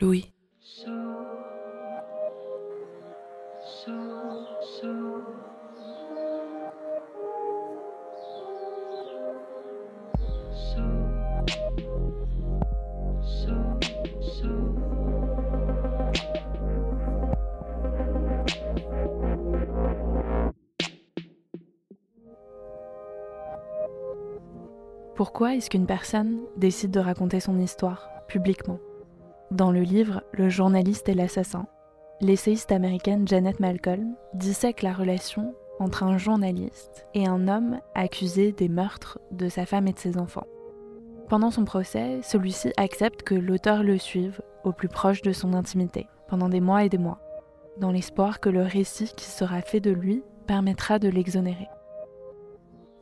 Louis. 0.00 0.30
Pourquoi 25.14 25.54
est-ce 25.54 25.70
qu'une 25.70 25.86
personne 25.86 26.40
décide 26.58 26.90
de 26.90 27.00
raconter 27.00 27.40
son 27.40 27.58
histoire 27.58 28.10
publiquement? 28.28 28.78
Dans 29.52 29.70
le 29.70 29.82
livre 29.82 30.24
Le 30.32 30.48
journaliste 30.48 31.08
et 31.08 31.14
l'assassin, 31.14 31.66
l'essayiste 32.20 32.72
américaine 32.72 33.28
Janet 33.28 33.60
Malcolm 33.60 34.16
dissèque 34.34 34.82
la 34.82 34.92
relation 34.92 35.54
entre 35.78 36.02
un 36.02 36.18
journaliste 36.18 37.06
et 37.14 37.28
un 37.28 37.46
homme 37.46 37.78
accusé 37.94 38.50
des 38.50 38.68
meurtres 38.68 39.20
de 39.30 39.48
sa 39.48 39.64
femme 39.64 39.86
et 39.86 39.92
de 39.92 39.98
ses 40.00 40.18
enfants. 40.18 40.48
Pendant 41.28 41.52
son 41.52 41.64
procès, 41.64 42.18
celui-ci 42.22 42.72
accepte 42.76 43.22
que 43.22 43.36
l'auteur 43.36 43.84
le 43.84 43.98
suive 43.98 44.42
au 44.64 44.72
plus 44.72 44.88
proche 44.88 45.22
de 45.22 45.32
son 45.32 45.54
intimité, 45.54 46.08
pendant 46.26 46.48
des 46.48 46.60
mois 46.60 46.82
et 46.82 46.88
des 46.88 46.98
mois, 46.98 47.20
dans 47.78 47.92
l'espoir 47.92 48.40
que 48.40 48.48
le 48.48 48.62
récit 48.62 49.12
qui 49.16 49.26
sera 49.26 49.60
fait 49.60 49.80
de 49.80 49.92
lui 49.92 50.24
permettra 50.48 50.98
de 50.98 51.08
l'exonérer. 51.08 51.68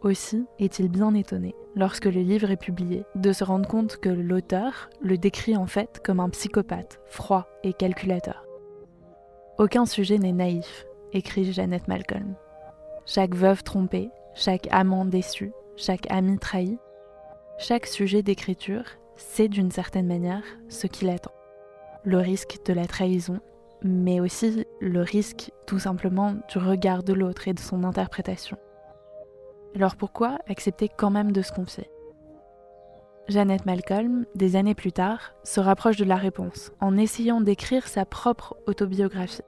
Aussi 0.05 0.45
est-il 0.59 0.91
bien 0.91 1.15
étonné, 1.15 1.55
lorsque 1.75 2.05
le 2.05 2.21
livre 2.21 2.51
est 2.51 2.59
publié, 2.59 3.07
de 3.15 3.33
se 3.33 3.43
rendre 3.43 3.67
compte 3.67 3.97
que 3.97 4.11
l'auteur 4.11 4.91
le 5.01 5.17
décrit 5.17 5.57
en 5.57 5.67
fait 5.67 6.03
comme 6.05 6.21
un 6.21 6.29
psychopathe, 6.29 7.01
froid 7.07 7.49
et 7.63 7.73
calculateur. 7.73 8.45
Aucun 9.57 9.87
sujet 9.87 10.19
n'est 10.19 10.35
naïf, 10.35 10.85
écrit 11.15 11.51
Jeannette 11.51 11.89
Malcolm. 11.89 12.35
Chaque 13.07 13.35
veuve 13.35 13.63
trompée, 13.63 14.11
chaque 14.35 14.69
amant 14.71 15.07
déçu, 15.07 15.53
chaque 15.75 16.07
ami 16.11 16.39
trahi, 16.39 16.77
chaque 17.57 17.87
sujet 17.87 18.23
d'écriture 18.23 18.85
sait 19.17 19.49
d'une 19.49 19.71
certaine 19.71 20.07
manière 20.07 20.45
ce 20.69 20.87
qu'il 20.87 21.09
attend. 21.09 21.33
Le 22.05 22.19
risque 22.19 22.59
de 22.67 22.75
la 22.75 22.87
trahison, 22.87 23.41
mais 23.83 24.21
aussi 24.21 24.67
le 24.83 25.01
risque 25.01 25.51
tout 25.67 25.79
simplement 25.79 26.35
du 26.51 26.59
regard 26.59 27.05
de 27.05 27.15
l'autre 27.15 27.49
et 27.49 27.55
de 27.55 27.61
son 27.61 27.85
interprétation. 27.85 28.59
Alors 29.75 29.97
pourquoi 29.97 30.39
accepter 30.49 30.89
quand 30.89 31.11
même 31.11 31.33
de 31.33 31.43
se 31.43 31.53
confier 31.53 31.91
Jeannette 33.27 33.67
Malcolm, 33.67 34.27
des 34.35 34.55
années 34.55 34.75
plus 34.75 34.93
tard, 34.93 35.35
se 35.45 35.59
rapproche 35.59 35.97
de 35.97 36.05
la 36.05 36.17
réponse 36.17 36.73
en 36.81 36.97
essayant 36.97 37.41
d'écrire 37.41 37.89
sa 37.89 38.05
propre 38.05 38.57
autobiographie. 38.67 39.43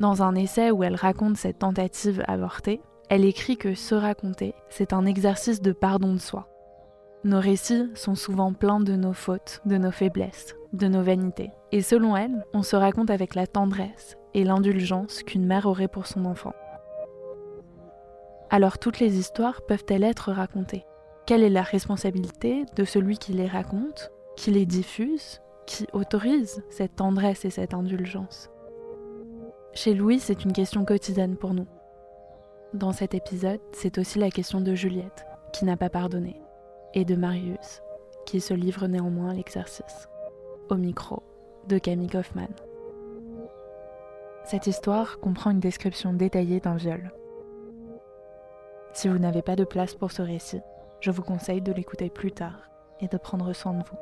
Dans 0.00 0.22
un 0.22 0.34
essai 0.34 0.72
où 0.72 0.82
elle 0.82 0.96
raconte 0.96 1.36
cette 1.36 1.60
tentative 1.60 2.22
avortée, 2.26 2.80
elle 3.08 3.24
écrit 3.24 3.56
que 3.56 3.74
se 3.74 3.94
raconter, 3.94 4.54
c'est 4.68 4.92
un 4.92 5.06
exercice 5.06 5.62
de 5.62 5.72
pardon 5.72 6.14
de 6.14 6.18
soi. 6.18 6.48
Nos 7.24 7.38
récits 7.38 7.90
sont 7.94 8.16
souvent 8.16 8.52
pleins 8.52 8.80
de 8.80 8.96
nos 8.96 9.12
fautes, 9.12 9.60
de 9.64 9.76
nos 9.76 9.92
faiblesses, 9.92 10.56
de 10.72 10.88
nos 10.88 11.02
vanités. 11.02 11.50
Et 11.70 11.82
selon 11.82 12.16
elle, 12.16 12.44
on 12.52 12.62
se 12.62 12.74
raconte 12.74 13.10
avec 13.10 13.36
la 13.36 13.46
tendresse 13.46 14.16
et 14.34 14.42
l'indulgence 14.42 15.22
qu'une 15.22 15.46
mère 15.46 15.66
aurait 15.66 15.88
pour 15.88 16.06
son 16.08 16.24
enfant 16.24 16.54
alors 18.52 18.78
toutes 18.78 19.00
les 19.00 19.18
histoires 19.18 19.62
peuvent-elles 19.62 20.04
être 20.04 20.30
racontées? 20.30 20.84
Quelle 21.24 21.42
est 21.42 21.48
la 21.48 21.62
responsabilité 21.62 22.66
de 22.76 22.84
celui 22.84 23.16
qui 23.16 23.32
les 23.32 23.46
raconte, 23.46 24.12
qui 24.36 24.50
les 24.50 24.66
diffuse, 24.66 25.40
qui 25.66 25.86
autorise 25.94 26.62
cette 26.68 26.96
tendresse 26.96 27.46
et 27.46 27.50
cette 27.50 27.72
indulgence? 27.72 28.50
Chez 29.72 29.94
Louis, 29.94 30.20
c'est 30.20 30.44
une 30.44 30.52
question 30.52 30.84
quotidienne 30.84 31.36
pour 31.36 31.54
nous. 31.54 31.66
Dans 32.74 32.92
cet 32.92 33.14
épisode, 33.14 33.60
c'est 33.72 33.96
aussi 33.96 34.18
la 34.18 34.30
question 34.30 34.60
de 34.60 34.74
Juliette, 34.74 35.24
qui 35.54 35.64
n'a 35.64 35.78
pas 35.78 35.88
pardonné, 35.88 36.38
et 36.92 37.06
de 37.06 37.14
Marius, 37.14 37.80
qui 38.26 38.42
se 38.42 38.52
livre 38.52 38.86
néanmoins 38.86 39.30
à 39.30 39.34
l'exercice. 39.34 40.10
Au 40.68 40.74
micro 40.74 41.22
de 41.68 41.78
Camille 41.78 42.10
Kaufmann. 42.10 42.52
Cette 44.44 44.66
histoire 44.66 45.20
comprend 45.20 45.52
une 45.52 45.60
description 45.60 46.12
détaillée 46.12 46.60
d'un 46.60 46.76
viol. 46.76 47.12
Si 48.94 49.08
vous 49.08 49.18
n'avez 49.18 49.40
pas 49.40 49.56
de 49.56 49.64
place 49.64 49.94
pour 49.94 50.12
ce 50.12 50.20
récit, 50.20 50.60
je 51.00 51.10
vous 51.10 51.22
conseille 51.22 51.62
de 51.62 51.72
l'écouter 51.72 52.10
plus 52.10 52.30
tard 52.30 52.68
et 53.00 53.08
de 53.08 53.16
prendre 53.16 53.52
soin 53.54 53.72
de 53.72 53.82
vous. 53.82 53.98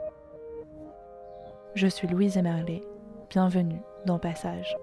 Je 1.77 1.87
suis 1.87 2.09
Louise 2.09 2.37
Emerlet, 2.37 2.83
bienvenue 3.31 3.81
dans 4.05 4.19
Passage. 4.19 4.77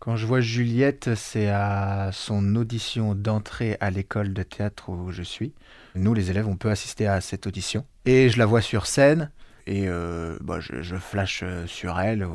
Quand 0.00 0.16
je 0.16 0.26
vois 0.26 0.42
Juliette, 0.42 1.14
c'est 1.14 1.48
à 1.48 2.10
son 2.12 2.56
audition 2.56 3.14
d'entrée 3.14 3.78
à 3.80 3.90
l'école 3.90 4.34
de 4.34 4.42
théâtre 4.42 4.90
où 4.90 5.10
je 5.10 5.22
suis. 5.22 5.54
Nous, 5.94 6.14
les 6.14 6.30
élèves, 6.30 6.48
on 6.48 6.56
peut 6.56 6.70
assister 6.70 7.06
à 7.06 7.20
cette 7.20 7.46
audition. 7.46 7.84
Et 8.04 8.28
je 8.28 8.38
la 8.38 8.46
vois 8.46 8.60
sur 8.60 8.86
scène, 8.86 9.30
et 9.66 9.88
euh, 9.88 10.36
bah, 10.40 10.58
je, 10.60 10.96
flash 10.96 11.42
euh, 11.42 11.66
sur 11.66 11.98
elle. 12.00 12.26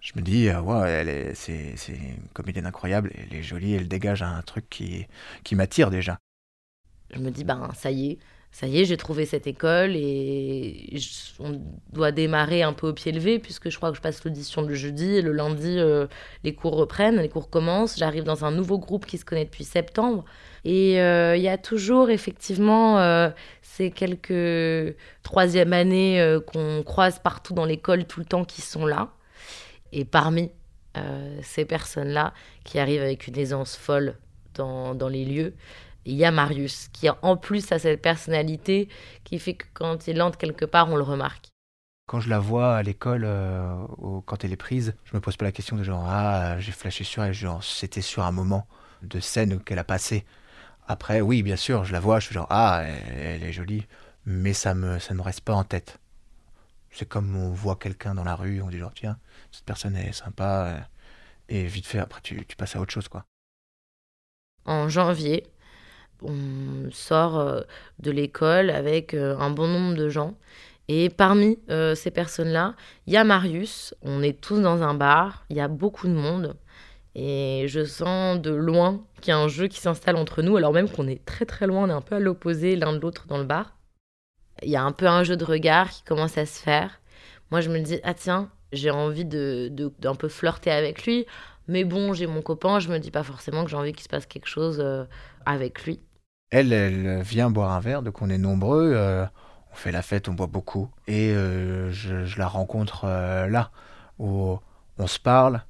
Je 0.00 0.12
me 0.16 0.22
dis, 0.22 0.48
euh, 0.48 0.60
ouais, 0.60 0.90
elle 0.90 1.08
est, 1.08 1.34
c'est, 1.34 1.74
c'est 1.76 1.92
une 1.92 2.28
comédienne 2.32 2.66
incroyable, 2.66 3.12
elle 3.14 3.38
est 3.38 3.42
jolie, 3.42 3.74
elle 3.74 3.88
dégage 3.88 4.22
un 4.22 4.42
truc 4.42 4.68
qui, 4.70 5.06
qui 5.44 5.54
m'attire 5.54 5.90
déjà. 5.90 6.18
Je 7.14 7.20
me 7.20 7.30
dis, 7.30 7.44
ben 7.44 7.70
ça 7.74 7.90
y 7.90 8.12
est, 8.12 8.18
ça 8.52 8.66
y 8.66 8.80
est, 8.80 8.84
j'ai 8.84 8.96
trouvé 8.98 9.24
cette 9.26 9.46
école 9.46 9.96
et 9.96 10.98
on 11.38 11.60
doit 11.92 12.12
démarrer 12.12 12.62
un 12.62 12.72
peu 12.74 12.88
au 12.88 12.92
pied 12.92 13.10
levé 13.10 13.38
puisque 13.38 13.70
je 13.70 13.76
crois 13.76 13.90
que 13.90 13.96
je 13.96 14.02
passe 14.02 14.24
l'audition 14.24 14.62
le 14.62 14.74
jeudi 14.74 15.16
et 15.16 15.22
le 15.22 15.32
lundi, 15.32 15.78
euh, 15.78 16.06
les 16.44 16.54
cours 16.54 16.76
reprennent, 16.76 17.16
les 17.16 17.28
cours 17.30 17.48
commencent. 17.48 17.98
J'arrive 17.98 18.24
dans 18.24 18.44
un 18.44 18.50
nouveau 18.50 18.78
groupe 18.78 19.06
qui 19.06 19.18
se 19.18 19.24
connaît 19.24 19.44
depuis 19.46 19.64
septembre 19.64 20.24
et 20.64 21.00
euh, 21.00 21.36
il 21.36 21.42
y 21.42 21.48
a 21.48 21.58
toujours 21.58 22.10
effectivement 22.10 22.98
euh, 23.00 23.30
ces 23.62 23.90
quelques 23.90 24.96
troisième 25.22 25.72
années 25.72 26.38
qu'on 26.46 26.82
croise 26.84 27.18
partout 27.18 27.54
dans 27.54 27.64
l'école 27.64 28.04
tout 28.04 28.20
le 28.20 28.26
temps 28.26 28.44
qui 28.44 28.60
sont 28.60 28.86
là. 28.86 29.10
Et 29.92 30.04
parmi 30.04 30.50
ces 31.42 31.64
personnes-là 31.64 32.34
qui 32.64 32.78
arrivent 32.78 33.02
avec 33.02 33.26
une 33.26 33.38
aisance 33.38 33.76
folle 33.76 34.18
dans, 34.54 34.94
dans 34.94 35.08
les 35.08 35.24
lieux, 35.24 35.54
il 36.04 36.14
y 36.14 36.24
a 36.24 36.30
Marius, 36.30 36.88
qui 36.92 37.08
en 37.08 37.36
plus 37.36 37.70
a 37.72 37.78
cette 37.78 38.02
personnalité 38.02 38.88
qui 39.24 39.38
fait 39.38 39.54
que 39.54 39.66
quand 39.72 40.06
il 40.08 40.20
entre 40.20 40.38
quelque 40.38 40.64
part, 40.64 40.90
on 40.90 40.96
le 40.96 41.02
remarque. 41.02 41.48
Quand 42.06 42.20
je 42.20 42.28
la 42.28 42.40
vois 42.40 42.74
à 42.74 42.82
l'école, 42.82 43.22
euh, 43.24 43.74
quand 44.26 44.44
elle 44.44 44.52
est 44.52 44.56
prise, 44.56 44.94
je 45.04 45.14
me 45.16 45.20
pose 45.20 45.36
pas 45.36 45.44
la 45.44 45.52
question 45.52 45.76
de 45.76 45.82
genre 45.82 46.04
ah 46.06 46.58
j'ai 46.58 46.72
flashé 46.72 47.04
sur 47.04 47.22
elle, 47.22 47.32
genre 47.32 47.62
c'était 47.62 48.00
sur 48.00 48.24
un 48.24 48.32
moment 48.32 48.66
de 49.02 49.20
scène 49.20 49.60
qu'elle 49.60 49.78
a 49.78 49.84
passé. 49.84 50.24
Après 50.86 51.20
oui 51.20 51.42
bien 51.42 51.56
sûr 51.56 51.84
je 51.84 51.92
la 51.92 52.00
vois, 52.00 52.20
je 52.20 52.26
suis 52.26 52.34
genre 52.34 52.46
ah 52.50 52.82
elle, 52.84 53.42
est 53.42 53.52
jolie, 53.52 53.86
mais 54.26 54.52
ça 54.52 54.74
me 54.74 54.98
ça 54.98 55.14
me 55.14 55.22
reste 55.22 55.42
pas 55.42 55.54
en 55.54 55.64
tête. 55.64 55.98
C'est 56.90 57.08
comme 57.08 57.36
on 57.36 57.50
voit 57.50 57.76
quelqu'un 57.76 58.14
dans 58.14 58.24
la 58.24 58.34
rue, 58.34 58.60
on 58.62 58.68
dit 58.68 58.78
genre 58.78 58.92
tiens 58.94 59.16
cette 59.50 59.64
personne 59.64 59.96
est 59.96 60.12
sympa 60.12 60.66
euh, 60.66 60.78
et 61.48 61.64
vite 61.66 61.86
fait 61.86 61.98
après 61.98 62.20
tu, 62.22 62.44
passes 62.56 62.76
à 62.76 62.80
autre 62.80 62.92
chose 62.92 63.08
quoi. 63.08 63.24
En 64.64 64.88
janvier, 64.88 65.46
on 66.22 66.88
sort 66.92 67.38
euh, 67.38 67.62
de 67.98 68.10
l'école 68.10 68.70
avec 68.70 69.14
euh, 69.14 69.36
un 69.38 69.50
bon 69.50 69.66
nombre 69.66 69.96
de 69.96 70.08
gens. 70.08 70.34
Et 70.88 71.08
parmi 71.10 71.58
ces 71.68 72.10
personnes-là, 72.10 72.74
il 73.06 73.12
y 73.12 73.16
a 73.16 73.22
Marius. 73.24 73.94
On 74.02 74.20
est 74.20 74.38
tous 74.38 74.60
dans 74.60 74.82
un 74.82 74.94
bar, 74.94 75.46
il 75.48 75.56
y 75.56 75.60
a 75.60 75.68
beaucoup 75.68 76.08
de 76.08 76.12
monde. 76.12 76.56
Et 77.14 77.66
je 77.68 77.84
sens 77.84 78.40
de 78.40 78.50
loin 78.50 79.02
qu'il 79.20 79.30
y 79.30 79.34
a 79.34 79.38
un 79.38 79.48
jeu 79.48 79.68
qui 79.68 79.80
s'installe 79.80 80.16
entre 80.16 80.42
nous, 80.42 80.56
alors 80.56 80.72
même 80.72 80.88
qu'on 80.88 81.06
est 81.06 81.24
très 81.24 81.44
très 81.44 81.66
loin, 81.66 81.84
on 81.84 81.88
est 81.88 81.92
un 81.92 82.00
peu 82.00 82.16
à 82.16 82.20
l'opposé 82.20 82.76
l'un 82.76 82.92
de 82.92 82.98
l'autre 82.98 83.26
dans 83.26 83.38
le 83.38 83.44
bar. 83.44 83.76
Il 84.62 84.70
y 84.70 84.76
a 84.76 84.82
un 84.82 84.92
peu 84.92 85.06
un 85.06 85.22
jeu 85.22 85.36
de 85.36 85.44
regard 85.44 85.90
qui 85.90 86.02
commence 86.04 86.38
à 86.38 86.46
se 86.46 86.60
faire. 86.60 87.00
Moi, 87.50 87.60
je 87.60 87.70
me 87.70 87.80
dis, 87.80 88.00
ah 88.04 88.14
tiens, 88.14 88.50
j'ai 88.72 88.90
envie 88.90 89.24
de, 89.24 89.70
d'un 89.98 90.14
peu 90.14 90.28
flirter 90.28 90.70
avec 90.70 91.04
lui. 91.04 91.26
Mais 91.68 91.84
bon, 91.84 92.12
j'ai 92.12 92.26
mon 92.26 92.42
copain, 92.42 92.78
je 92.78 92.88
me 92.88 92.98
dis 92.98 93.10
pas 93.10 93.22
forcément 93.22 93.64
que 93.64 93.70
j'ai 93.70 93.76
envie 93.76 93.92
qu'il 93.92 94.02
se 94.02 94.08
passe 94.08 94.26
quelque 94.26 94.48
chose 94.48 94.84
avec 95.44 95.84
lui. 95.84 96.00
Elle, 96.52 96.74
elle 96.74 97.22
vient 97.22 97.50
boire 97.50 97.72
un 97.72 97.80
verre, 97.80 98.02
donc 98.02 98.20
on 98.20 98.28
est 98.28 98.36
nombreux, 98.36 98.92
euh, 98.94 99.24
on 99.72 99.74
fait 99.74 99.90
la 99.90 100.02
fête, 100.02 100.28
on 100.28 100.34
boit 100.34 100.48
beaucoup. 100.48 100.90
Et 101.06 101.30
euh, 101.30 101.90
je, 101.90 102.38
la 102.38 102.46
rencontre 102.46 103.06
euh, 103.06 103.46
là, 103.46 103.70
où 104.18 104.58
on 104.98 105.06
se 105.06 105.18
parle. 105.18 105.62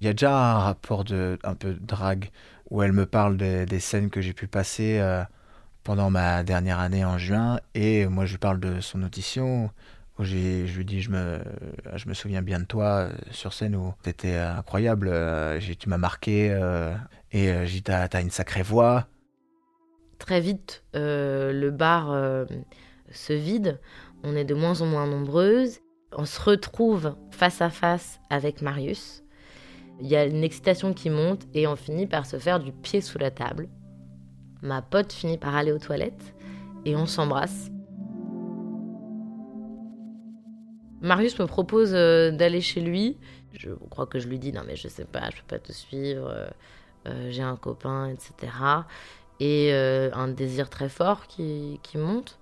Il 0.00 0.06
y 0.06 0.10
a 0.10 0.12
déjà 0.12 0.36
un 0.36 0.58
rapport 0.58 1.04
de 1.04 1.38
un 1.44 1.54
peu 1.54 1.74
de 1.74 1.84
drague, 1.84 2.30
où 2.70 2.82
elle 2.82 2.92
me 2.92 3.06
parle 3.06 3.36
des 3.36 3.80
scènes 3.80 4.10
que 4.10 4.20
j'ai 4.20 4.32
pu 4.32 4.46
passer 4.46 5.02
pendant 5.82 6.10
ma 6.10 6.44
dernière 6.44 6.78
année 6.78 7.04
en 7.04 7.18
juin, 7.18 7.58
et 7.74 8.06
moi 8.06 8.24
je 8.26 8.32
lui 8.32 8.38
parle 8.38 8.60
de 8.60 8.80
son 8.80 9.02
audition, 9.02 9.70
où 10.18 10.24
je 10.24 10.36
lui 10.76 10.84
dis 10.84 11.00
je 11.00 11.10
me, 11.10 11.40
je 11.94 12.08
me 12.08 12.14
souviens 12.14 12.42
bien 12.42 12.60
de 12.60 12.64
toi 12.64 13.08
sur 13.30 13.52
scène 13.52 13.74
où 13.74 13.92
tu 14.04 14.10
étais 14.10 14.36
incroyable, 14.36 15.10
tu 15.78 15.88
m'as 15.88 15.98
marqué. 15.98 16.54
Et 17.32 17.50
euh, 17.50 17.66
j'ai 17.66 17.80
dit, 17.80 17.82
t'as, 17.82 18.20
une 18.20 18.30
sacrée 18.30 18.62
voix. 18.62 19.06
Très 20.18 20.40
vite, 20.40 20.82
euh, 20.96 21.52
le 21.52 21.70
bar 21.70 22.10
euh, 22.10 22.44
se 23.10 23.32
vide. 23.32 23.80
On 24.24 24.34
est 24.34 24.44
de 24.44 24.54
moins 24.54 24.80
en 24.80 24.86
moins 24.86 25.06
nombreuses. 25.06 25.80
On 26.12 26.24
se 26.24 26.40
retrouve 26.40 27.16
face 27.30 27.60
à 27.60 27.70
face 27.70 28.20
avec 28.30 28.62
Marius. 28.62 29.22
Il 30.00 30.06
y 30.06 30.16
a 30.16 30.24
une 30.24 30.44
excitation 30.44 30.94
qui 30.94 31.10
monte 31.10 31.46
et 31.54 31.66
on 31.66 31.74
finit 31.74 32.06
par 32.06 32.24
se 32.24 32.38
faire 32.38 32.60
du 32.60 32.72
pied 32.72 33.00
sous 33.00 33.18
la 33.18 33.30
table. 33.30 33.68
Ma 34.62 34.80
pote 34.80 35.12
finit 35.12 35.38
par 35.38 35.56
aller 35.56 35.72
aux 35.72 35.78
toilettes 35.78 36.34
et 36.84 36.94
on 36.94 37.06
s'embrasse. 37.06 37.70
Marius 41.00 41.38
me 41.38 41.46
propose 41.46 41.94
euh, 41.94 42.30
d'aller 42.30 42.60
chez 42.60 42.80
lui. 42.80 43.16
Je 43.52 43.70
crois 43.90 44.06
que 44.06 44.18
je 44.18 44.28
lui 44.28 44.38
dis 44.38 44.52
non 44.52 44.62
mais 44.66 44.76
je 44.76 44.88
sais 44.88 45.04
pas, 45.04 45.30
je 45.30 45.36
peux 45.36 45.56
pas 45.56 45.58
te 45.58 45.72
suivre, 45.72 46.28
euh, 46.28 46.48
euh, 47.06 47.30
j'ai 47.30 47.42
un 47.42 47.56
copain, 47.56 48.08
etc. 48.08 48.52
Et 49.40 49.72
un 49.72 50.26
désir 50.26 50.68
très 50.68 50.88
fort 50.88 51.28
qui, 51.28 51.78
monte. 51.94 52.40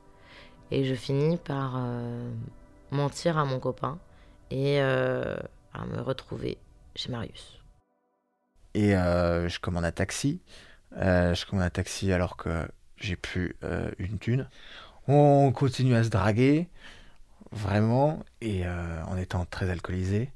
Et 0.70 0.85
je 0.85 0.94
finis 0.94 1.37
par 1.37 1.79
mentir 2.91 3.37
à 3.37 3.44
mon 3.44 3.61
copain 3.61 3.99
et 4.50 4.81
à 4.81 5.85
me 5.93 6.00
retrouver 6.00 6.56
chez 6.96 7.10
Marius. 7.10 7.60
Et 8.75 8.94
euh, 8.94 9.48
je 9.48 9.58
commande 9.58 9.84
un 9.84 9.93
taxi. 9.93 10.40
Euh, 10.96 11.34
je 11.34 11.46
commande 11.46 11.64
un 11.64 11.70
taxi 11.70 12.12
alors 12.12 12.37
que 12.37 12.66
j'ai 12.96 13.16
plus 13.16 13.56
euh, 13.64 13.90
une 13.98 14.19
thune. 14.19 14.48
On 15.08 15.52
continue 15.52 15.94
à 15.94 16.04
se 16.04 16.08
draguer, 16.08 16.69
vraiment, 17.52 18.25
et 18.40 18.64
en 18.66 19.16
étant 19.16 19.44
très 19.44 19.70
alcoolisé. 19.70 20.32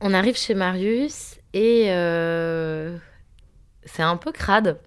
On 0.00 0.14
arrive 0.14 0.36
chez 0.36 0.54
Marius 0.54 1.40
et 1.52 1.86
c'est 3.84 4.02
un 4.02 4.16
peu 4.16 4.30
crade. 4.30 4.78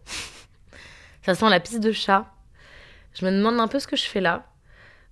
Ça 1.26 1.36
sent 1.36 1.50
la 1.50 1.60
pisse 1.60 1.82
de 1.82 1.92
chat. 1.92 2.32
Je 3.14 3.26
me 3.26 3.32
demande 3.32 3.60
un 3.60 3.68
peu 3.68 3.80
ce 3.80 3.88
que 3.88 3.98
je 3.98 4.06
fais 4.06 4.22
là. 4.22 4.48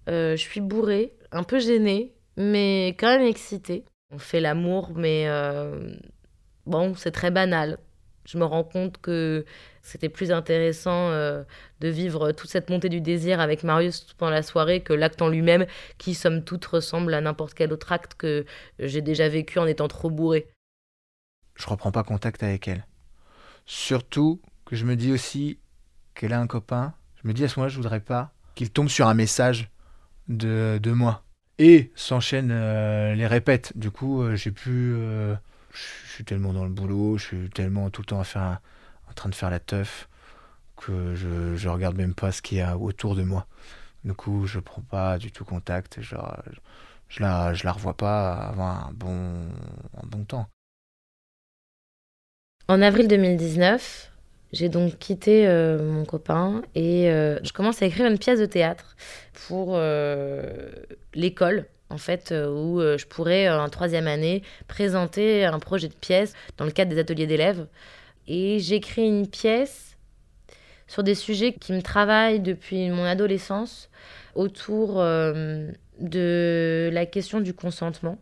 Je 0.08 0.38
suis 0.38 0.62
bourrée, 0.62 1.14
un 1.34 1.44
peu 1.44 1.60
gênée, 1.60 2.16
mais 2.38 2.96
quand 2.98 3.10
même 3.10 3.28
excitée. 3.28 3.84
On 4.12 4.20
fait 4.20 4.42
l'amour, 4.42 4.92
mais 4.96 5.24
euh, 5.28 5.96
bon, 6.66 6.96
c'est 6.96 7.12
très 7.12 7.32
banal. 7.32 7.78
Je 8.26 8.38
me 8.38 8.46
rends 8.46 8.64
compte 8.64 9.00
que 9.00 9.46
c'était 9.82 10.10
plus 10.10 10.32
intéressant 10.32 11.10
euh, 11.10 11.44
de 11.80 11.88
vivre 11.88 12.34
toute 12.34 12.50
cette 12.50 12.70
montée 12.70 12.90
du 12.90 13.02
désir 13.02 13.40
avec 13.40 13.64
Marius 13.64 14.06
pendant 14.18 14.32
la 14.32 14.44
soirée 14.44 14.82
que 14.82 14.94
l'acte 14.94 15.22
en 15.22 15.30
lui-même, 15.30 15.66
qui 15.98 16.14
somme 16.14 16.44
toute 16.44 16.66
ressemble 16.66 17.14
à 17.14 17.22
n'importe 17.22 17.54
quel 17.54 17.74
autre 17.74 17.92
acte 17.92 18.16
que 18.16 18.46
j'ai 18.80 19.02
déjà 19.02 19.28
vécu 19.28 19.60
en 19.60 19.66
étant 19.66 19.88
trop 19.88 20.10
bourrée. 20.10 20.50
Je 21.56 21.68
reprends 21.68 21.92
pas 21.92 22.04
contact 22.04 22.44
avec 22.44 22.68
elle. 22.68 22.86
Surtout 23.66 24.42
que 24.66 24.76
je 24.76 24.86
me 24.86 24.96
dis 24.96 25.12
aussi 25.12 25.60
qu'elle 26.14 26.34
a 26.34 26.40
un 26.40 26.48
copain. 26.48 26.94
Je 27.22 27.28
me 27.28 27.34
dis 27.34 27.44
à 27.44 27.48
ce 27.48 27.60
moment-là, 27.60 27.70
je 27.70 27.78
voudrais 27.78 28.02
pas 28.02 28.34
qu'il 28.56 28.72
tombe 28.72 28.90
sur 28.90 29.08
un 29.08 29.14
message 29.14 29.70
de, 30.28 30.80
de 30.82 30.92
moi? 30.92 31.24
Et 31.60 31.92
s'enchaînent 31.96 32.52
euh, 32.52 33.14
les 33.16 33.28
répètes. 33.28 33.78
Du 33.78 33.92
coup, 33.92 34.22
euh, 34.24 34.36
j'ai 34.36 34.52
plus. 34.52 34.96
euh, 34.96 35.36
je 35.74 36.12
suis 36.14 36.24
tellement 36.26 36.54
dans 36.54 36.66
le 36.66 36.70
boulot, 36.72 37.18
je 37.18 37.26
suis 37.26 37.50
tellement 37.50 37.90
tout 37.90 38.02
le 38.02 38.08
temps 38.08 38.22
en 38.22 39.14
train 39.14 39.30
de 39.30 39.36
faire 39.36 39.50
la 39.50 39.60
teuf 39.60 40.10
que 40.78 41.16
je, 41.16 41.56
je 41.56 41.70
regarde 41.70 41.98
même 41.98 42.16
pas 42.16 42.32
ce 42.32 42.42
qu'il 42.42 42.58
y 42.60 42.62
a 42.62 42.78
autour 42.78 43.16
de 43.16 43.24
moi. 43.24 43.48
Du 44.06 44.14
coup, 44.14 44.48
je 44.48 44.60
prends 44.60 44.82
pas 44.84 45.18
du 45.20 45.32
tout 45.32 45.46
contact. 45.46 46.00
Je, 46.02 46.16
je, 47.10 47.22
la, 47.24 47.54
je 47.54 47.64
la 47.66 47.72
revois 47.74 47.96
pas 47.98 48.34
avant 48.36 48.68
un 48.70 48.92
bon, 48.94 49.48
un 49.98 50.08
bon 50.08 50.26
temps. 50.26 50.48
En 52.68 52.82
avril 52.82 53.08
2019, 53.08 54.11
j'ai 54.52 54.68
donc 54.68 54.98
quitté 54.98 55.48
euh, 55.48 55.82
mon 55.82 56.04
copain 56.04 56.62
et 56.76 57.10
euh, 57.10 57.40
je 57.44 57.54
commence 57.54 57.82
à 57.82 57.86
écrire 57.86 58.08
une 58.08 58.18
pièce 58.18 58.40
de 58.40 58.46
théâtre 58.46 58.98
pour 59.48 59.76
euh, 59.76 60.70
l'école, 61.14 61.68
en 61.90 61.98
fait, 61.98 62.32
où 62.32 62.80
je 62.80 63.06
pourrais, 63.06 63.50
en 63.50 63.70
troisième 63.70 64.08
année, 64.08 64.44
présenter 64.68 65.46
un 65.46 65.60
projet 65.60 65.88
de 65.88 65.94
pièce 65.94 66.34
dans 66.58 66.66
le 66.66 66.72
cadre 66.72 66.92
des 66.92 67.00
ateliers 67.00 67.28
d'élèves. 67.28 67.68
Et 68.28 68.60
j'écris 68.60 69.06
une 69.06 69.28
pièce 69.28 69.98
sur 70.88 71.04
des 71.04 71.16
sujets 71.16 71.54
qui 71.54 71.74
me 71.74 71.82
travaillent 71.82 72.40
depuis 72.40 72.90
mon 72.90 73.04
adolescence 73.04 73.90
autour 74.36 74.96
de 76.00 76.90
la 76.94 77.06
question 77.06 77.42
du 77.42 77.54
consentement, 77.54 78.18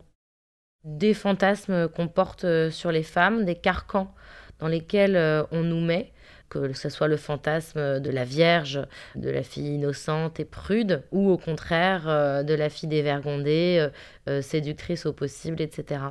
des 0.82 1.14
fantasmes 1.14 1.88
qu'on 1.88 2.08
porte 2.08 2.70
sur 2.70 2.90
les 2.90 3.04
femmes, 3.04 3.44
des 3.44 3.54
carcans 3.54 4.12
dans 4.58 4.68
lesquels 4.68 5.16
on 5.52 5.62
nous 5.62 5.80
met, 5.80 6.12
que 6.50 6.72
ce 6.74 6.88
soit 6.88 7.08
le 7.08 7.16
fantasme 7.16 8.00
de 8.00 8.10
la 8.10 8.24
Vierge, 8.24 8.80
de 9.14 9.30
la 9.30 9.42
fille 9.42 9.76
innocente 9.76 10.40
et 10.40 10.44
prude, 10.44 11.04
ou 11.12 11.30
au 11.30 11.38
contraire 11.38 12.08
euh, 12.08 12.42
de 12.42 12.52
la 12.52 12.68
fille 12.68 12.88
dévergondée, 12.88 13.78
euh, 13.80 13.88
euh, 14.28 14.42
séductrice 14.42 15.06
au 15.06 15.12
possible, 15.12 15.62
etc. 15.62 16.02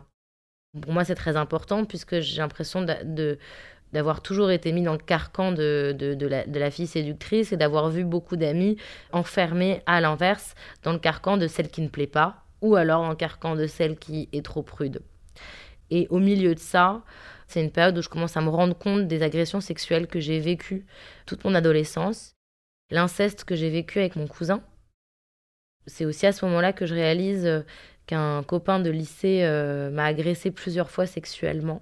Pour 0.81 0.93
moi, 0.93 1.03
c'est 1.03 1.15
très 1.15 1.35
important 1.35 1.85
puisque 1.85 2.19
j'ai 2.21 2.37
l'impression 2.37 2.85
d'avoir 3.91 4.21
toujours 4.21 4.49
été 4.49 4.71
mis 4.71 4.83
dans 4.83 4.93
le 4.93 4.99
carcan 4.99 5.51
de, 5.51 5.95
de 5.97 6.59
la 6.59 6.71
fille 6.71 6.87
séductrice 6.87 7.51
et 7.51 7.57
d'avoir 7.57 7.89
vu 7.89 8.03
beaucoup 8.05 8.37
d'amis 8.37 8.77
enfermés 9.11 9.81
à 9.87 9.99
l'inverse 9.99 10.55
dans 10.83 10.93
le 10.93 10.99
carcan 10.99 11.37
de 11.37 11.47
celle 11.47 11.69
qui 11.69 11.81
ne 11.81 11.87
plaît 11.89 12.07
pas 12.07 12.45
ou 12.61 12.75
alors 12.75 13.01
dans 13.01 13.09
le 13.09 13.15
carcan 13.15 13.55
de 13.55 13.67
celle 13.67 13.97
qui 13.97 14.29
est 14.31 14.45
trop 14.45 14.61
prude. 14.61 15.01
Et 15.91 16.07
au 16.09 16.19
milieu 16.19 16.53
de 16.53 16.59
ça, 16.59 17.01
c'est 17.49 17.61
une 17.61 17.71
période 17.71 17.97
où 17.97 18.01
je 18.03 18.09
commence 18.09 18.37
à 18.37 18.41
me 18.41 18.49
rendre 18.49 18.77
compte 18.77 19.07
des 19.07 19.23
agressions 19.23 19.59
sexuelles 19.59 20.05
que 20.05 20.19
j'ai 20.19 20.39
vécues 20.39 20.85
toute 21.25 21.43
mon 21.43 21.55
adolescence, 21.55 22.35
l'inceste 22.91 23.43
que 23.43 23.55
j'ai 23.55 23.71
vécu 23.71 23.97
avec 23.97 24.15
mon 24.15 24.27
cousin. 24.27 24.63
C'est 25.87 26.05
aussi 26.05 26.27
à 26.27 26.31
ce 26.31 26.45
moment-là 26.45 26.73
que 26.73 26.85
je 26.85 26.93
réalise 26.93 27.47
euh, 27.47 27.61
qu'un 28.05 28.43
copain 28.43 28.79
de 28.79 28.91
lycée 28.91 29.39
euh, 29.41 29.89
m'a 29.89 30.05
agressé 30.05 30.51
plusieurs 30.51 30.91
fois 30.91 31.07
sexuellement, 31.07 31.81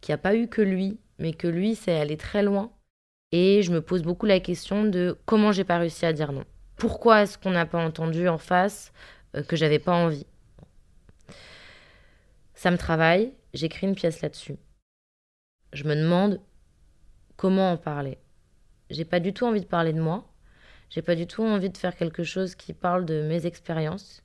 qu'il 0.00 0.12
n'y 0.12 0.14
a 0.14 0.18
pas 0.18 0.36
eu 0.36 0.46
que 0.46 0.62
lui, 0.62 1.00
mais 1.18 1.32
que 1.32 1.48
lui, 1.48 1.74
c'est 1.74 1.98
allé 1.98 2.16
très 2.16 2.44
loin. 2.44 2.70
Et 3.32 3.62
je 3.62 3.72
me 3.72 3.80
pose 3.80 4.04
beaucoup 4.04 4.26
la 4.26 4.38
question 4.38 4.84
de 4.84 5.18
comment 5.26 5.50
j'ai 5.50 5.64
pas 5.64 5.78
réussi 5.78 6.06
à 6.06 6.12
dire 6.12 6.30
non. 6.30 6.44
Pourquoi 6.76 7.22
est-ce 7.22 7.36
qu'on 7.36 7.50
n'a 7.50 7.66
pas 7.66 7.84
entendu 7.84 8.28
en 8.28 8.38
face 8.38 8.92
euh, 9.34 9.42
que 9.42 9.56
j'avais 9.56 9.80
pas 9.80 9.96
envie? 9.96 10.26
Ça 12.54 12.70
me 12.70 12.78
travaille, 12.78 13.32
j'écris 13.54 13.88
une 13.88 13.96
pièce 13.96 14.20
là-dessus. 14.22 14.54
Je 15.72 15.84
me 15.84 15.94
demande 15.94 16.40
comment 17.36 17.72
en 17.72 17.76
parler. 17.76 18.18
J'ai 18.90 19.04
pas 19.04 19.20
du 19.20 19.32
tout 19.32 19.44
envie 19.44 19.60
de 19.60 19.66
parler 19.66 19.92
de 19.92 20.00
moi. 20.00 20.30
J'ai 20.90 21.02
pas 21.02 21.14
du 21.14 21.26
tout 21.26 21.42
envie 21.42 21.70
de 21.70 21.76
faire 21.76 21.96
quelque 21.96 22.24
chose 22.24 22.54
qui 22.54 22.72
parle 22.72 23.04
de 23.04 23.22
mes 23.22 23.46
expériences. 23.46 24.22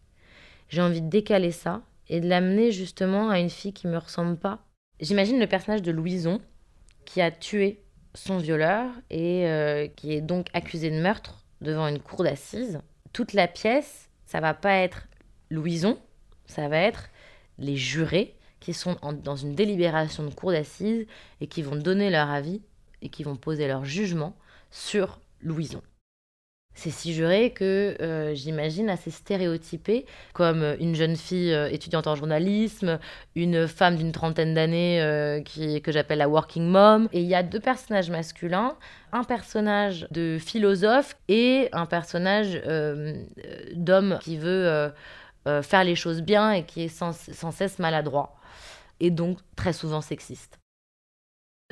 J'ai 0.69 0.81
envie 0.81 1.01
de 1.01 1.09
décaler 1.09 1.51
ça 1.51 1.81
et 2.07 2.21
de 2.21 2.27
l'amener 2.27 2.71
justement 2.71 3.29
à 3.29 3.39
une 3.39 3.49
fille 3.49 3.73
qui 3.73 3.87
me 3.87 3.97
ressemble 3.97 4.37
pas. 4.37 4.65
J'imagine 4.99 5.39
le 5.39 5.47
personnage 5.47 5.81
de 5.81 5.91
Louison 5.91 6.39
qui 7.05 7.21
a 7.21 7.31
tué 7.31 7.83
son 8.13 8.37
violeur 8.37 8.89
et 9.09 9.47
euh, 9.47 9.87
qui 9.87 10.13
est 10.13 10.21
donc 10.21 10.47
accusé 10.53 10.89
de 10.89 11.01
meurtre 11.01 11.43
devant 11.61 11.87
une 11.87 11.99
cour 11.99 12.23
d'assises. 12.23 12.79
Toute 13.11 13.33
la 13.33 13.47
pièce, 13.47 14.09
ça 14.25 14.39
va 14.39 14.53
pas 14.53 14.75
être 14.75 15.07
Louison, 15.49 15.99
ça 16.45 16.69
va 16.69 16.77
être 16.77 17.09
les 17.57 17.75
jurés 17.75 18.35
qui 18.63 18.73
sont 18.73 18.95
dans 19.23 19.35
une 19.35 19.55
délibération 19.55 20.23
de 20.23 20.33
cour 20.33 20.53
d'assises 20.53 21.05
et 21.41 21.47
qui 21.47 21.61
vont 21.61 21.75
donner 21.75 22.09
leur 22.09 22.29
avis 22.29 22.61
et 23.01 23.09
qui 23.09 23.23
vont 23.23 23.35
poser 23.35 23.67
leur 23.67 23.83
jugement 23.83 24.37
sur 24.71 25.19
Louison. 25.41 25.81
Ces 26.73 26.89
six 26.89 27.13
jurés 27.13 27.51
que 27.51 27.97
euh, 28.01 28.33
j'imagine 28.33 28.89
assez 28.89 29.11
stéréotypés, 29.11 30.05
comme 30.31 30.63
une 30.79 30.95
jeune 30.95 31.17
fille 31.17 31.53
euh, 31.53 31.69
étudiante 31.69 32.07
en 32.07 32.15
journalisme, 32.15 32.99
une 33.35 33.67
femme 33.67 33.97
d'une 33.97 34.13
trentaine 34.13 34.53
d'années 34.53 35.01
euh, 35.01 35.41
que 35.43 35.91
j'appelle 35.91 36.19
la 36.19 36.29
working 36.29 36.65
mom. 36.65 37.09
Et 37.11 37.19
il 37.19 37.27
y 37.27 37.35
a 37.35 37.43
deux 37.43 37.59
personnages 37.59 38.09
masculins, 38.09 38.77
un 39.11 39.25
personnage 39.25 40.07
de 40.09 40.37
philosophe 40.39 41.15
et 41.27 41.67
un 41.73 41.85
personnage 41.85 42.59
d'homme 43.75 44.17
qui 44.21 44.37
veut 44.37 44.91
faire 45.61 45.83
les 45.83 45.95
choses 45.95 46.21
bien 46.21 46.53
et 46.53 46.63
qui 46.63 46.83
est 46.83 46.87
sans 46.87 47.11
cesse 47.51 47.77
maladroit. 47.77 48.35
Et 49.03 49.11
donc 49.11 49.37
très 49.57 49.73
souvent 49.73 49.99
sexiste. 49.99 50.59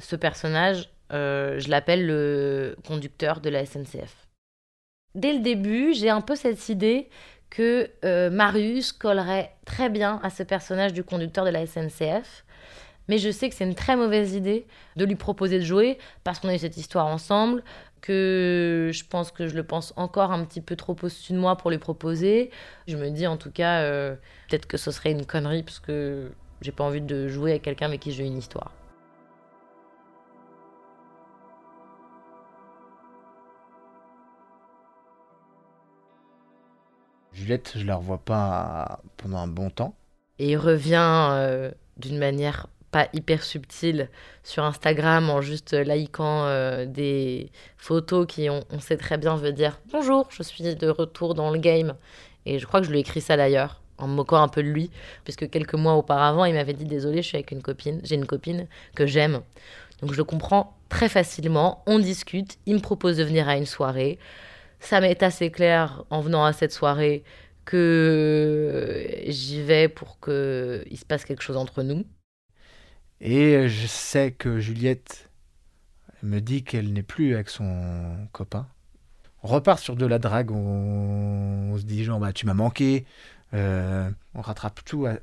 Ce 0.02 0.18
personnage, 0.18 0.90
euh, 1.14 1.60
je 1.60 1.70
l'appelle 1.70 2.06
le 2.06 2.76
conducteur 2.86 3.40
de 3.40 3.50
la 3.50 3.66
SNCF. 3.66 4.28
Dès 5.16 5.32
le 5.32 5.40
début, 5.40 5.94
j'ai 5.94 6.10
un 6.10 6.20
peu 6.20 6.36
cette 6.36 6.68
idée 6.68 7.10
que 7.50 7.90
euh, 8.04 8.30
Marius 8.30 8.92
collerait 8.92 9.56
très 9.66 9.90
bien 9.90 10.20
à 10.24 10.30
ce 10.30 10.44
personnage 10.44 10.92
du 10.92 11.06
conducteur 11.06 11.46
de 11.46 11.52
la 11.52 11.66
SNCF. 11.66 12.44
Mais 13.08 13.18
je 13.18 13.32
sais 13.32 13.50
que 13.50 13.56
c'est 13.56 13.64
une 13.64 13.76
très 13.76 13.96
mauvaise 13.96 14.34
idée 14.34 14.68
de 14.98 15.06
lui 15.06 15.16
proposer 15.16 15.58
de 15.58 15.64
jouer 15.64 16.00
parce 16.26 16.40
qu'on 16.40 16.50
a 16.50 16.56
eu 16.56 16.60
cette 16.60 16.76
histoire 16.76 17.08
ensemble, 17.08 17.64
que 18.02 18.92
je 18.94 19.04
pense 19.06 19.32
que 19.32 19.48
je 19.48 19.56
le 19.56 19.64
pense 19.64 19.94
encore 19.96 20.32
un 20.32 20.44
petit 20.44 20.62
peu 20.62 20.76
trop 20.76 20.98
au-dessus 21.02 21.32
de 21.32 21.38
moi 21.38 21.56
pour 21.56 21.72
lui 21.72 21.78
proposer. 21.78 22.52
Je 22.88 22.98
me 22.98 23.10
dis 23.10 23.26
en 23.26 23.38
tout 23.38 23.52
cas, 23.52 23.82
euh, 23.84 24.16
peut-être 24.50 24.66
que 24.66 24.78
ce 24.78 24.92
serait 24.92 25.12
une 25.12 25.26
connerie 25.26 25.64
parce 25.64 25.80
que 25.80 26.32
j'ai 26.62 26.72
pas 26.72 26.84
envie 26.84 27.02
de 27.02 27.28
jouer 27.28 27.52
avec 27.52 27.64
quelqu'un 27.64 27.88
avec 27.88 28.02
qui 28.02 28.12
j'ai 28.12 28.26
une 28.26 28.38
histoire. 28.38 28.72
Juliette, 37.34 37.74
je 37.76 37.86
la 37.86 37.96
revois 37.96 38.20
pas 38.20 39.00
pendant 39.18 39.38
un 39.38 39.48
bon 39.48 39.72
temps. 39.72 39.96
Et 40.38 40.52
il 40.52 40.58
revient 40.58 41.30
euh, 41.32 41.72
d'une 41.98 42.20
manière 42.20 42.68
pas 42.92 43.08
hyper 43.14 43.42
subtile 43.42 44.10
sur 44.44 44.64
Instagram 44.64 45.30
en 45.30 45.42
juste 45.42 45.74
likant 45.74 46.46
euh, 46.46 46.86
des 46.86 47.50
photos 47.78 48.28
qui, 48.28 48.50
on, 48.50 48.64
on, 48.70 48.80
sait 48.80 48.98
très 48.98 49.18
bien, 49.18 49.36
veut 49.36 49.54
dire 49.54 49.80
Bonjour, 49.92 50.28
je 50.30 50.44
suis 50.44 50.76
de 50.76 50.90
retour 50.90 51.34
dans 51.34 51.50
le 51.50 51.58
game. 51.58 51.96
Et 52.46 52.60
je 52.60 52.68
crois 52.68 52.82
que 52.82 52.86
je 52.86 52.92
lui 52.92 52.98
ai 53.00 53.02
écrit 53.02 53.22
ça 53.22 53.38
d'ailleurs 53.38 53.82
en 54.04 54.08
me 54.08 54.16
moquant 54.16 54.42
un 54.42 54.48
peu 54.48 54.64
de 54.64 54.68
lui, 54.68 54.92
puisque 55.24 55.50
quelques 55.50 55.76
mois 55.76 55.94
auparavant, 55.94 56.46
il 56.46 56.54
m'avait 56.54 56.74
dit 56.74 56.86
désolé, 56.86 57.22
je 57.22 57.28
suis 57.28 57.38
avec 57.38 57.52
une 57.52 57.62
copine, 57.62 58.02
j'ai 58.04 58.16
une 58.16 58.26
copine 58.26 58.68
que 58.96 59.06
j'aime. 59.06 59.42
Donc 60.02 60.12
je 60.14 60.18
le 60.18 60.24
comprends 60.24 60.78
très 60.90 61.10
facilement, 61.10 61.84
on 61.86 62.00
discute, 62.00 62.58
il 62.66 62.76
me 62.76 62.80
propose 62.80 63.18
de 63.18 63.24
venir 63.24 63.48
à 63.48 63.58
une 63.58 63.66
soirée. 63.66 64.20
Ça 64.80 65.00
m'est 65.00 65.22
assez 65.24 65.52
clair 65.52 66.04
en 66.10 66.22
venant 66.22 66.44
à 66.44 66.54
cette 66.54 66.72
soirée 66.72 67.24
que 67.66 69.08
j'y 69.28 69.62
vais 69.62 69.88
pour 69.88 70.20
qu'il 70.20 70.98
se 70.98 71.06
passe 71.08 71.24
quelque 71.24 71.44
chose 71.44 71.58
entre 71.58 71.84
nous. 71.84 72.04
Et 73.22 73.68
je 73.68 73.88
sais 73.88 74.32
que 74.32 74.60
Juliette 74.60 75.30
me 76.24 76.40
dit 76.40 76.64
qu'elle 76.64 76.92
n'est 76.92 77.04
plus 77.04 77.36
avec 77.36 77.50
son 77.50 78.28
copain. 78.32 78.68
On 79.44 79.48
repart 79.48 79.80
sur 79.80 79.96
de 79.96 80.06
la 80.06 80.20
drague, 80.20 80.52
on, 80.52 81.76
se 81.78 81.84
dit 81.84 82.04
genre 82.04 82.20
bah 82.20 82.34
tu 82.34 82.46
m'as 82.46 82.54
manqué, 82.54 83.06
on 83.54 84.42
rattrape 84.42 84.84
tout 84.86 85.06
à, 85.06 85.16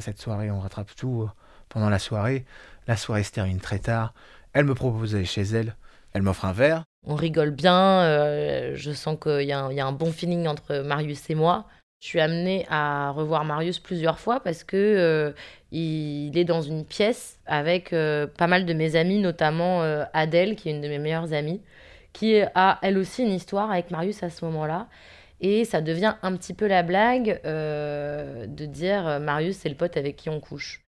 cette 0.00 0.20
soirée, 0.20 0.50
on 0.50 0.60
rattrape 0.60 0.94
tout 0.96 1.28
pendant 1.68 1.90
la 1.90 1.98
soirée. 1.98 2.44
La 2.86 2.96
soirée 2.96 3.22
se 3.22 3.32
termine 3.32 3.60
très 3.60 3.78
tard. 3.78 4.14
Elle 4.52 4.64
me 4.64 4.74
propose 4.74 5.12
d'aller 5.12 5.24
chez 5.24 5.42
elle, 5.42 5.76
elle 6.12 6.22
m'offre 6.22 6.44
un 6.44 6.52
verre. 6.52 6.84
On 7.06 7.14
rigole 7.14 7.50
bien, 7.50 8.00
euh, 8.00 8.72
je 8.74 8.90
sens 8.92 9.16
qu'il 9.20 9.42
y, 9.42 9.46
y, 9.48 9.52
a 9.52 9.86
un 9.86 9.92
bon 9.92 10.12
feeling 10.12 10.46
entre 10.46 10.78
Marius 10.78 11.28
et 11.30 11.34
moi. 11.34 11.66
Je 12.00 12.08
suis 12.08 12.20
amenée 12.20 12.66
à 12.68 13.10
revoir 13.10 13.44
Marius 13.44 13.78
plusieurs 13.78 14.18
fois 14.18 14.40
parce 14.40 14.64
que 14.64 14.76
euh, 14.76 15.32
il 15.72 16.36
est 16.36 16.44
dans 16.44 16.60
une 16.60 16.84
pièce 16.84 17.38
avec 17.46 17.92
euh, 17.92 18.26
pas 18.26 18.46
mal 18.46 18.66
de 18.66 18.72
mes 18.74 18.96
amis, 18.96 19.18
notamment 19.18 19.82
euh, 19.82 20.04
Adèle, 20.12 20.56
qui 20.56 20.68
est 20.68 20.72
une 20.72 20.82
de 20.82 20.88
mes 20.88 20.98
meilleures 20.98 21.32
amies, 21.32 21.62
qui 22.12 22.40
a 22.54 22.78
elle 22.82 22.98
aussi 22.98 23.22
une 23.22 23.32
histoire 23.32 23.70
avec 23.70 23.90
Marius 23.90 24.22
à 24.22 24.30
ce 24.30 24.44
moment-là. 24.44 24.88
Et 25.40 25.64
ça 25.64 25.80
devient 25.80 26.14
un 26.22 26.36
petit 26.36 26.54
peu 26.54 26.66
la 26.66 26.82
blague 26.82 27.40
de 27.44 28.66
dire 28.66 29.20
Marius, 29.20 29.58
c'est 29.58 29.68
le 29.68 29.74
pote 29.74 29.96
avec 29.96 30.16
qui 30.16 30.28
on 30.28 30.40
couche. 30.40 30.82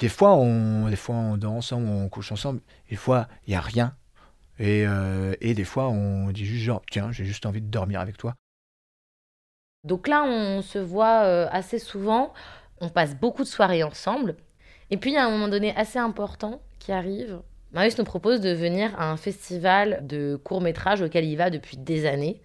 Des 0.00 0.08
fois, 0.08 0.34
on, 0.34 0.88
des 0.88 0.96
fois, 0.96 1.14
on 1.14 1.36
dort 1.36 1.52
ensemble, 1.52 1.88
on 1.88 2.08
couche 2.08 2.32
ensemble. 2.32 2.60
Des 2.90 2.96
fois, 2.96 3.28
il 3.46 3.50
n'y 3.50 3.56
a 3.56 3.60
rien. 3.60 3.94
Et, 4.58 4.84
et 5.40 5.54
des 5.54 5.64
fois, 5.64 5.88
on 5.88 6.30
dit 6.30 6.44
juste 6.44 6.64
genre, 6.64 6.82
tiens, 6.90 7.12
j'ai 7.12 7.24
juste 7.24 7.46
envie 7.46 7.60
de 7.60 7.70
dormir 7.70 8.00
avec 8.00 8.16
toi. 8.16 8.34
Donc 9.84 10.08
là, 10.08 10.24
on 10.24 10.62
se 10.62 10.78
voit 10.78 11.24
euh, 11.24 11.46
assez 11.52 11.78
souvent, 11.78 12.32
on 12.80 12.88
passe 12.88 13.14
beaucoup 13.14 13.42
de 13.42 13.48
soirées 13.48 13.82
ensemble. 13.82 14.36
Et 14.90 14.96
puis, 14.96 15.10
il 15.10 15.14
y 15.14 15.18
a 15.18 15.26
un 15.26 15.30
moment 15.30 15.48
donné 15.48 15.76
assez 15.76 15.98
important 15.98 16.60
qui 16.78 16.90
arrive. 16.90 17.40
Marius 17.72 17.98
nous 17.98 18.04
propose 18.04 18.40
de 18.40 18.50
venir 18.50 18.98
à 18.98 19.10
un 19.10 19.16
festival 19.16 20.06
de 20.06 20.36
court-métrage 20.42 21.02
auquel 21.02 21.24
il 21.24 21.36
va 21.36 21.50
depuis 21.50 21.76
des 21.76 22.06
années. 22.06 22.40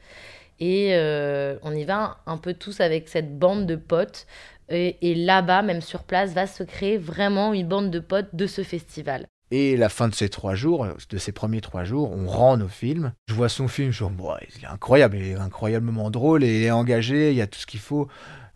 Et 0.59 0.89
euh, 0.93 1.57
on 1.63 1.73
y 1.73 1.85
va 1.85 2.17
un 2.25 2.37
peu 2.37 2.53
tous 2.53 2.81
avec 2.81 3.07
cette 3.07 3.37
bande 3.37 3.65
de 3.65 3.75
potes. 3.75 4.27
Et, 4.71 5.15
là-bas, 5.15 5.63
même 5.63 5.81
sur 5.81 6.03
place, 6.03 6.33
va 6.33 6.45
se 6.45 6.61
créer 6.61 6.97
vraiment 6.97 7.53
une 7.53 7.67
bande 7.67 7.89
de 7.89 7.99
potes 7.99 8.29
de 8.33 8.45
ce 8.45 8.63
festival. 8.63 9.25
Et 9.49 9.75
la 9.77 9.89
fin 9.89 10.07
de 10.07 10.13
ces 10.13 10.29
trois 10.29 10.53
jours, 10.53 10.85
de 11.09 11.17
ces 11.17 11.31
premiers 11.31 11.61
trois 11.61 11.83
jours, 11.83 12.11
on 12.11 12.27
rend 12.27 12.55
nos 12.57 12.67
films. 12.67 13.13
Je 13.27 13.33
vois 13.33 13.49
son 13.49 13.67
film, 13.67 13.91
je 13.91 14.03
me 14.03 14.09
dis, 14.09 14.47
il 14.57 14.63
est 14.63 14.67
incroyable, 14.67 15.17
il 15.17 15.31
est 15.31 15.35
incroyablement 15.35 16.11
drôle, 16.11 16.43
il 16.43 16.63
est 16.63 16.69
engagé, 16.69 17.31
il 17.31 17.37
y 17.37 17.41
a 17.41 17.47
tout 17.47 17.59
ce 17.59 17.65
qu'il 17.65 17.79
faut. 17.79 18.07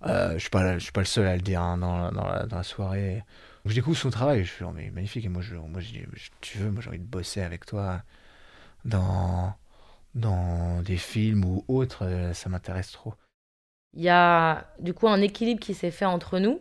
Euh, 0.05 0.33
je 0.33 0.39
suis, 0.39 0.49
suis 0.81 0.91
pas 0.91 1.01
le 1.01 1.05
seul 1.05 1.25
à 1.25 1.35
le 1.35 1.41
dire 1.41 1.61
hein, 1.61 1.77
dans, 1.77 2.11
dans, 2.11 2.27
la, 2.27 2.45
dans, 2.45 2.57
la, 2.57 2.63
soirée. 2.63 3.23
je 3.65 3.73
découvre 3.73 3.97
son 3.97 4.11
travail, 4.11 4.43
je 4.43 4.51
suis 4.51 4.65
mais 4.75 4.91
magnifique, 4.91 5.25
et 5.25 5.29
moi, 5.29 5.41
je, 5.41 5.55
moi 5.55 5.79
je 5.79 5.93
dis, 5.93 6.03
tu 6.41 6.59
veux, 6.59 6.69
moi 6.69 6.83
j'ai 6.83 6.89
envie 6.89 6.99
de 6.99 7.05
bosser 7.05 7.41
avec 7.41 7.65
toi 7.65 8.03
dans, 8.85 9.55
dans 10.15 10.81
des 10.81 10.97
films 10.97 11.45
ou 11.45 11.63
autres, 11.67 12.05
euh, 12.05 12.33
ça 12.33 12.49
m'intéresse 12.49 12.91
trop. 12.91 13.13
Il 13.93 14.03
y 14.03 14.09
a 14.09 14.65
du 14.79 14.93
coup 14.93 15.07
un 15.07 15.21
équilibre 15.21 15.59
qui 15.59 15.73
s'est 15.73 15.91
fait 15.91 16.05
entre 16.05 16.39
nous 16.39 16.59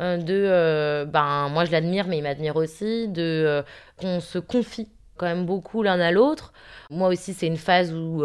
euh, 0.00 0.16
de 0.16 0.34
euh, 0.34 1.04
ben 1.04 1.48
moi 1.48 1.64
je 1.64 1.72
l'admire 1.72 2.06
mais 2.06 2.18
il 2.18 2.22
m'admire 2.22 2.54
aussi 2.54 3.08
de 3.08 3.64
qu'on 3.96 4.20
se 4.20 4.38
confie 4.38 4.88
quand 5.16 5.26
même 5.26 5.44
beaucoup 5.44 5.82
l'un 5.82 5.98
à 5.98 6.12
l'autre. 6.12 6.52
Moi 6.90 7.08
aussi 7.08 7.34
c'est 7.34 7.48
une 7.48 7.56
phase 7.56 7.92
où 7.92 8.24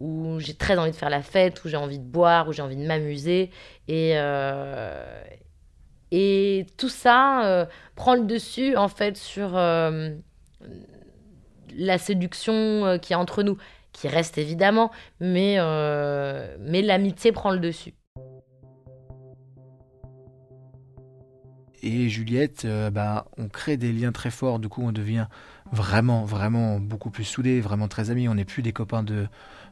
où 0.00 0.38
j'ai 0.38 0.54
très 0.54 0.76
envie 0.78 0.90
de 0.90 0.96
faire 0.96 1.10
la 1.10 1.22
fête 1.22 1.64
où 1.64 1.68
j'ai 1.68 1.78
envie 1.78 1.98
de 1.98 2.04
boire 2.04 2.48
où 2.48 2.52
j'ai 2.52 2.60
envie 2.62 2.76
de 2.76 2.86
m'amuser. 2.86 3.50
Et 3.88 4.12
et 6.10 6.66
tout 6.76 6.90
ça 6.90 7.68
prend 7.94 8.14
le 8.14 8.24
dessus 8.24 8.76
en 8.76 8.88
fait 8.88 9.16
sur 9.16 9.52
la 9.52 10.18
séduction 11.98 12.98
qui 13.00 13.14
est 13.14 13.16
entre 13.16 13.42
nous 13.42 13.56
qui 13.98 14.08
reste 14.08 14.38
évidemment 14.38 14.90
mais 15.20 15.58
mais 16.60 16.82
l'amitié 16.82 17.32
prend 17.32 17.50
le 17.50 17.58
dessus 17.58 17.94
et 21.82 22.08
Juliette, 22.08 22.64
euh, 22.64 22.90
bah, 22.90 23.26
on 23.36 23.48
crée 23.48 23.76
des 23.76 23.92
liens 23.92 24.12
très 24.12 24.30
forts. 24.30 24.58
Du 24.58 24.68
coup, 24.68 24.82
on 24.82 24.92
devient 24.92 25.26
vraiment, 25.72 26.24
vraiment 26.24 26.80
beaucoup 26.80 27.10
plus 27.10 27.24
soudés, 27.24 27.60
vraiment 27.60 27.88
très 27.88 28.10
amis. 28.10 28.28
On 28.28 28.34
n'est 28.34 28.44
plus 28.44 28.62
des 28.62 28.72
copains 28.72 29.02
de, 29.02 29.28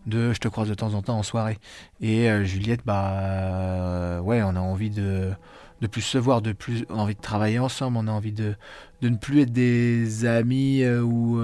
de 0.07 0.33
je 0.33 0.39
te 0.39 0.49
croise 0.49 0.69
de 0.69 0.75
temps 0.75 0.95
en 0.95 1.03
temps 1.03 1.19
en 1.19 1.23
soirée. 1.23 1.59
Et 2.01 2.31
euh, 2.31 2.45
Juliette, 2.45 2.83
bah, 2.85 3.21
euh, 3.21 4.21
ouais, 4.21 4.43
on 4.43 4.51
a 4.51 4.61
envie 4.61 4.91
de, 4.91 5.33
de 5.81 5.87
plus 5.87 6.03
se 6.03 6.19
voir, 6.19 6.43
de 6.43 6.53
plus 6.53 6.85
envie 6.91 7.15
de 7.17 7.21
travailler 7.21 7.59
ensemble. 7.59 7.97
On 7.97 8.07
a 8.07 8.13
envie 8.13 8.33
de, 8.33 8.55
de 9.03 9.09
ne 9.09 9.17
plus 9.17 9.43
être 9.43 9.53
des 9.53 10.27
amis 10.27 10.87
ou 10.87 11.41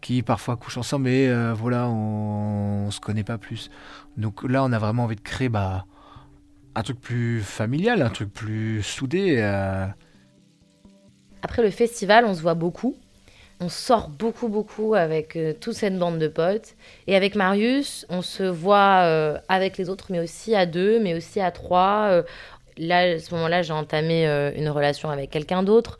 qui 0.00 0.22
parfois 0.22 0.56
couchent 0.56 0.78
ensemble, 0.78 1.04
mais 1.04 1.52
voilà, 1.52 1.88
on, 1.88 2.86
on 2.86 2.90
se 2.90 3.00
connaît 3.00 3.24
pas 3.24 3.38
plus. 3.38 3.70
Donc 4.16 4.42
là, 4.42 4.64
on 4.64 4.72
a 4.72 4.78
vraiment 4.78 5.04
envie 5.04 5.16
de 5.16 5.20
créer, 5.20 5.48
bah 5.48 5.84
un 6.78 6.82
truc 6.82 7.00
plus 7.00 7.40
familial, 7.40 8.02
un 8.02 8.08
truc 8.08 8.32
plus 8.32 8.82
soudé. 8.84 9.36
Euh. 9.38 9.86
Après 11.42 11.62
le 11.62 11.70
festival, 11.70 12.24
on 12.24 12.34
se 12.34 12.40
voit 12.40 12.54
beaucoup. 12.54 12.96
On 13.60 13.68
sort 13.68 14.08
beaucoup, 14.08 14.46
beaucoup 14.46 14.94
avec 14.94 15.34
euh, 15.34 15.52
toute 15.52 15.74
cette 15.74 15.98
bande 15.98 16.20
de 16.20 16.28
potes. 16.28 16.76
Et 17.08 17.16
avec 17.16 17.34
Marius, 17.34 18.06
on 18.08 18.22
se 18.22 18.44
voit 18.44 19.02
euh, 19.02 19.38
avec 19.48 19.76
les 19.76 19.90
autres, 19.90 20.06
mais 20.10 20.20
aussi 20.20 20.54
à 20.54 20.66
deux, 20.66 21.00
mais 21.00 21.14
aussi 21.14 21.40
à 21.40 21.50
trois. 21.50 22.22
là, 22.76 22.98
à 23.00 23.18
ce 23.18 23.34
moment-là, 23.34 23.62
j'ai 23.62 23.72
entamé 23.72 24.26
une 24.56 24.68
relation 24.68 25.10
avec 25.10 25.30
quelqu'un 25.30 25.64
d'autre. 25.64 25.98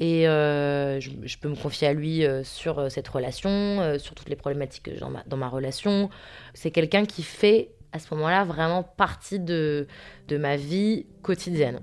Et 0.00 0.24
je, 0.24 1.10
je, 1.22 1.38
peux 1.38 1.48
me 1.48 1.54
confier 1.54 1.86
à 1.86 1.92
lui 1.92 2.24
sur 2.42 2.90
cette 2.90 3.06
relation, 3.06 3.98
sur 3.98 4.14
toutes 4.14 4.30
les 4.30 4.36
problématiques 4.36 4.98
dans 4.98 5.10
ma, 5.10 5.22
dans 5.26 5.36
ma 5.36 5.48
relation. 5.48 6.08
C'est 6.54 6.70
quelqu'un 6.70 7.04
qui 7.04 7.22
fait 7.22 7.70
à 7.92 7.98
ce 7.98 8.12
moment-là 8.14 8.44
vraiment 8.44 8.82
partie 8.82 9.40
de, 9.40 9.86
ma 10.30 10.56
vie 10.56 11.06
quotidienne. 11.22 11.80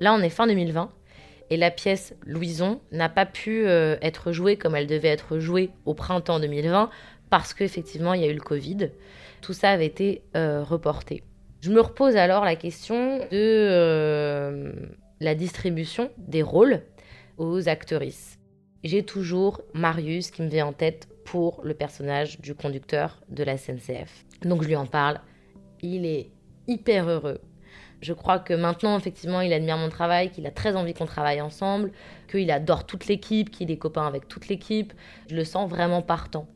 Là, 0.00 0.14
on 0.14 0.22
est 0.22 0.30
fin 0.30 0.46
2020 0.46 0.90
et 1.50 1.56
la 1.56 1.70
pièce 1.70 2.14
Louison 2.24 2.80
n'a 2.90 3.08
pas 3.08 3.26
pu 3.26 3.66
euh, 3.66 3.96
être 4.00 4.32
jouée 4.32 4.56
comme 4.56 4.76
elle 4.76 4.86
devait 4.86 5.08
être 5.08 5.40
jouée 5.40 5.70
au 5.84 5.94
printemps 5.94 6.40
2020 6.40 6.88
parce 7.28 7.52
qu'effectivement, 7.52 8.14
il 8.14 8.22
y 8.22 8.24
a 8.24 8.28
eu 8.28 8.34
le 8.34 8.40
Covid. 8.40 8.90
Tout 9.42 9.52
ça 9.52 9.70
avait 9.70 9.86
été 9.86 10.22
euh, 10.36 10.62
reporté. 10.62 11.22
Je 11.60 11.70
me 11.70 11.80
repose 11.80 12.16
alors 12.16 12.44
la 12.44 12.56
question 12.56 13.18
de 13.18 13.26
euh, 13.32 14.72
la 15.20 15.34
distribution 15.34 16.10
des 16.16 16.42
rôles 16.42 16.80
aux 17.36 17.68
actrices. 17.68 18.38
J'ai 18.82 19.04
toujours 19.04 19.60
Marius 19.74 20.30
qui 20.30 20.40
me 20.40 20.48
vient 20.48 20.66
en 20.66 20.72
tête 20.72 21.08
pour 21.26 21.60
le 21.62 21.74
personnage 21.74 22.40
du 22.40 22.54
conducteur 22.54 23.20
de 23.28 23.44
la 23.44 23.58
SNCF. 23.58 24.24
Donc 24.42 24.62
je 24.62 24.68
lui 24.68 24.76
en 24.76 24.86
parle. 24.86 25.20
Il 25.82 26.06
est 26.06 26.30
hyper 26.66 27.06
heureux. 27.06 27.42
Je 28.00 28.14
crois 28.14 28.38
que 28.38 28.54
maintenant, 28.54 28.96
effectivement, 28.96 29.42
il 29.42 29.52
admire 29.52 29.76
mon 29.76 29.90
travail, 29.90 30.30
qu'il 30.30 30.46
a 30.46 30.50
très 30.50 30.76
envie 30.76 30.94
qu'on 30.94 31.04
travaille 31.04 31.42
ensemble, 31.42 31.92
qu'il 32.30 32.50
adore 32.50 32.86
toute 32.86 33.06
l'équipe, 33.06 33.50
qu'il 33.50 33.70
est 33.70 33.76
copain 33.76 34.06
avec 34.06 34.28
toute 34.28 34.48
l'équipe. 34.48 34.94
Je 35.28 35.36
le 35.36 35.44
sens 35.44 35.68
vraiment 35.68 36.00
partant. 36.00 36.48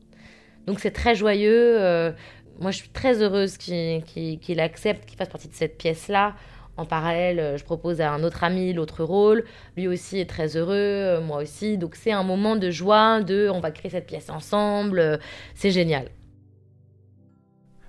Donc 0.65 0.79
c'est 0.79 0.91
très 0.91 1.13
joyeux. 1.13 1.79
Euh, 1.79 2.11
moi, 2.59 2.71
je 2.71 2.77
suis 2.77 2.89
très 2.89 3.21
heureuse 3.21 3.57
qu'il 3.57 4.59
accepte, 4.59 5.05
qu'il 5.05 5.17
fasse 5.17 5.29
partie 5.29 5.47
de 5.47 5.55
cette 5.55 5.77
pièce-là. 5.77 6.35
En 6.77 6.85
parallèle, 6.85 7.39
euh, 7.39 7.57
je 7.57 7.63
propose 7.63 8.01
à 8.01 8.11
un 8.11 8.23
autre 8.23 8.43
ami 8.43 8.73
l'autre 8.73 9.03
rôle. 9.03 9.45
Lui 9.77 9.87
aussi 9.87 10.19
est 10.19 10.29
très 10.29 10.57
heureux, 10.57 10.73
euh, 10.75 11.21
moi 11.21 11.41
aussi. 11.41 11.77
Donc 11.77 11.95
c'est 11.95 12.11
un 12.11 12.23
moment 12.23 12.57
de 12.57 12.69
joie, 12.69 13.21
de 13.21 13.49
on 13.49 13.61
va 13.61 13.71
créer 13.71 13.91
cette 13.91 14.07
pièce 14.07 14.29
ensemble. 14.29 14.99
Euh, 14.99 15.17
c'est 15.53 15.71
génial. 15.71 16.09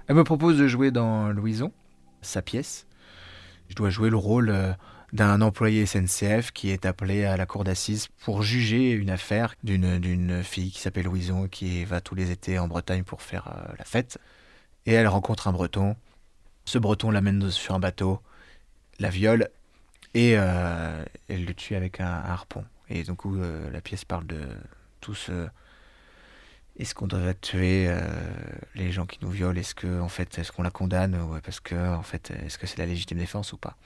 Elle 0.06 0.14
me 0.14 0.22
propose 0.22 0.56
de 0.56 0.68
jouer 0.68 0.92
dans 0.92 1.30
Louison, 1.30 1.72
sa 2.22 2.42
pièce. 2.42 2.86
Je 3.68 3.74
dois 3.74 3.90
jouer 3.90 4.08
le 4.08 4.16
rôle 4.16 4.54
d'un 5.12 5.40
employé 5.40 5.84
SNCF 5.84 6.52
qui 6.52 6.70
est 6.70 6.86
appelé 6.86 7.24
à 7.24 7.36
la 7.36 7.44
cour 7.44 7.64
d'assises 7.64 8.06
pour 8.22 8.42
juger 8.42 8.92
une 8.92 9.10
affaire 9.10 9.56
d'une, 9.64 10.44
fille 10.44 10.70
qui 10.70 10.78
s'appelle 10.78 11.06
Louison 11.06 11.48
qui 11.48 11.84
va 11.84 12.00
tous 12.00 12.14
les 12.14 12.30
étés 12.30 12.60
en 12.60 12.68
Bretagne 12.68 13.02
pour 13.02 13.20
faire 13.20 13.52
la 13.76 13.84
fête. 13.84 14.20
Et 14.86 14.92
elle 14.92 15.08
rencontre 15.08 15.48
un 15.48 15.52
breton. 15.52 15.96
Ce 16.64 16.78
breton 16.78 17.10
l'amène 17.10 17.50
sur 17.50 17.74
un 17.74 17.80
bateau, 17.80 18.20
la 18.98 19.10
viole 19.10 19.50
et 20.14 20.34
euh, 20.36 21.04
elle 21.28 21.44
le 21.44 21.54
tue 21.54 21.74
avec 21.74 22.00
un, 22.00 22.06
harpon. 22.06 22.64
Et 22.88 23.02
donc 23.02 23.26
euh, 23.26 23.70
la 23.70 23.80
pièce 23.80 24.04
parle 24.04 24.26
de 24.26 24.40
tout 25.00 25.14
ce... 25.14 25.48
Est-ce 26.78 26.94
qu'on 26.94 27.06
devrait 27.06 27.34
tuer 27.34 27.90
les 28.74 28.92
gens 28.92 29.06
qui 29.06 29.18
nous 29.22 29.30
violent? 29.30 29.58
Est-ce 29.58 29.74
que 29.74 29.98
en 29.98 30.10
fait, 30.10 30.38
est-ce 30.38 30.52
qu'on 30.52 30.62
la 30.62 30.70
condamne? 30.70 31.18
Parce 31.42 31.58
que 31.58 31.74
en 31.74 32.02
fait, 32.02 32.30
est-ce 32.44 32.58
que 32.58 32.66
c'est 32.66 32.76
la 32.76 32.84
légitime 32.84 33.16
défense 33.16 33.54
ou 33.54 33.56
pas? 33.56 33.78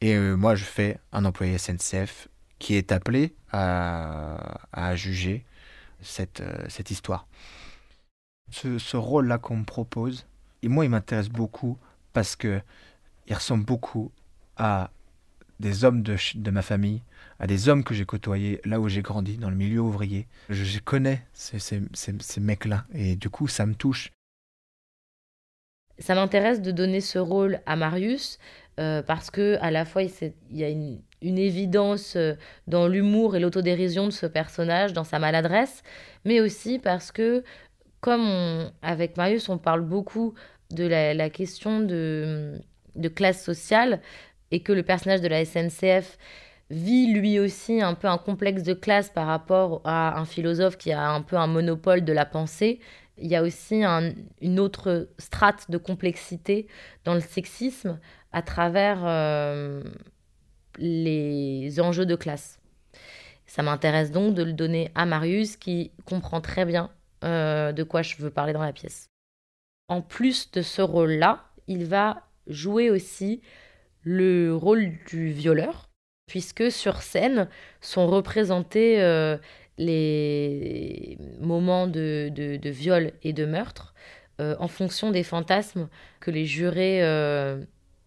Et 0.00 0.14
euh, 0.14 0.36
moi, 0.36 0.54
je 0.54 0.64
fais 0.64 0.98
un 1.12 1.24
employé 1.24 1.58
SNCF 1.58 2.28
qui 2.58 2.74
est 2.74 2.92
appelé 2.92 3.34
à, 3.52 4.94
juger 4.94 5.44
euh, 6.18 6.64
cette 6.68 6.90
histoire. 6.90 7.26
Ce, 8.50 8.96
rôle-là 8.96 9.38
qu'on 9.38 9.58
me 9.58 9.64
propose, 9.64 10.26
et 10.62 10.68
moi, 10.68 10.84
il 10.84 10.90
m'intéresse 10.90 11.28
beaucoup 11.28 11.78
parce 12.12 12.36
que 12.36 12.60
il 13.26 13.34
ressemble 13.34 13.64
beaucoup 13.64 14.10
à 14.56 14.90
des 15.60 15.84
hommes 15.84 16.02
de, 16.02 16.16
de 16.34 16.50
ma 16.50 16.62
famille, 16.62 17.02
à 17.38 17.46
des 17.46 17.68
hommes 17.68 17.84
que 17.84 17.94
j'ai 17.94 18.04
côtoyés 18.04 18.60
là 18.64 18.80
où 18.80 18.88
j'ai 18.88 19.02
grandi, 19.02 19.36
dans 19.36 19.50
le 19.50 19.56
milieu 19.56 19.80
ouvrier. 19.80 20.26
Je, 20.48 20.78
connais 20.80 21.24
ces, 21.32 21.58
ces, 21.92 22.40
mecs-là 22.40 22.86
et 22.92 23.14
du 23.14 23.30
coup, 23.30 23.46
ça 23.46 23.66
me 23.66 23.74
touche. 23.74 24.10
Ça 25.98 26.14
m'intéresse 26.14 26.62
de 26.62 26.70
donner 26.70 27.00
ce 27.00 27.18
rôle 27.18 27.60
à 27.66 27.76
Marius 27.76 28.38
euh, 28.78 29.02
parce 29.02 29.30
que 29.30 29.58
à 29.60 29.70
la 29.70 29.84
fois 29.84 30.02
il 30.02 30.32
y 30.52 30.64
a 30.64 30.70
une, 30.70 31.02
évidence 31.20 32.16
euh, 32.16 32.34
dans 32.66 32.88
l'humour 32.88 33.36
et 33.36 33.40
l'autodérision 33.40 34.06
de 34.06 34.10
ce 34.10 34.24
personnage, 34.24 34.94
dans 34.94 35.04
sa 35.04 35.18
maladresse, 35.18 35.82
mais 36.24 36.40
aussi 36.40 36.78
parce 36.78 37.12
que 37.12 37.44
comme 38.00 38.70
avec 38.82 39.16
Marius 39.16 39.48
on 39.48 39.58
parle 39.58 39.82
beaucoup 39.82 40.34
de 40.70 40.86
la, 40.86 41.30
question 41.30 41.80
de, 41.80 42.60
classe 43.14 43.44
sociale 43.44 44.00
et 44.50 44.60
que 44.60 44.72
le 44.72 44.82
personnage 44.82 45.20
de 45.20 45.28
la 45.28 45.44
SNCF 45.44 46.18
vit 46.70 47.12
lui 47.12 47.38
aussi 47.40 47.82
un 47.82 47.94
peu 47.94 48.08
un 48.08 48.18
complexe 48.18 48.62
de 48.62 48.74
classe 48.74 49.10
par 49.10 49.26
rapport 49.26 49.80
à 49.84 50.18
un 50.18 50.24
philosophe 50.24 50.76
qui 50.76 50.92
a 50.92 51.10
un 51.10 51.22
peu 51.22 51.36
un 51.36 51.48
monopole 51.48 52.04
de 52.04 52.12
la 52.12 52.24
pensée, 52.24 52.78
il 53.18 53.28
y 53.28 53.36
a 53.36 53.42
aussi 53.42 53.82
une 54.40 54.60
autre 54.60 55.08
strate 55.18 55.70
de 55.70 55.76
complexité 55.76 56.68
dans 57.04 57.14
le 57.14 57.20
sexisme 57.20 57.98
à 58.32 58.42
travers 58.42 59.00
euh, 59.04 59.82
les 60.78 61.80
enjeux 61.80 62.06
de 62.06 62.14
classe. 62.14 62.60
Ça 63.46 63.62
m'intéresse 63.62 64.12
donc 64.12 64.34
de 64.34 64.44
le 64.44 64.52
donner 64.52 64.90
à 64.94 65.06
Marius 65.06 65.56
qui 65.56 65.90
comprend 66.04 66.40
très 66.40 66.64
bien 66.64 66.90
euh, 67.24 67.72
de 67.72 67.82
quoi 67.82 68.02
je 68.02 68.16
veux 68.16 68.30
parler 68.30 68.52
dans 68.52 68.62
la 68.62 68.72
pièce. 68.72 69.08
En 69.88 70.02
plus 70.02 70.50
de 70.52 70.62
ce 70.62 70.82
rôle-là, 70.82 71.44
il 71.66 71.84
va 71.84 72.22
jouer 72.46 72.90
aussi 72.90 73.40
le 74.02 74.54
rôle 74.54 74.92
du 75.08 75.30
violeur, 75.30 75.90
puisque 76.26 76.70
sur 76.70 77.02
scène 77.02 77.48
sont 77.80 78.06
représentés 78.06 79.02
euh, 79.02 79.36
les 79.78 81.18
moments 81.40 81.86
de, 81.86 82.30
viol 82.64 83.12
et 83.22 83.32
de 83.32 83.44
meurtre 83.44 83.94
en 84.38 84.68
fonction 84.68 85.10
des 85.10 85.22
fantasmes 85.22 85.90
que 86.18 86.30
les 86.30 86.46
jurés 86.46 87.02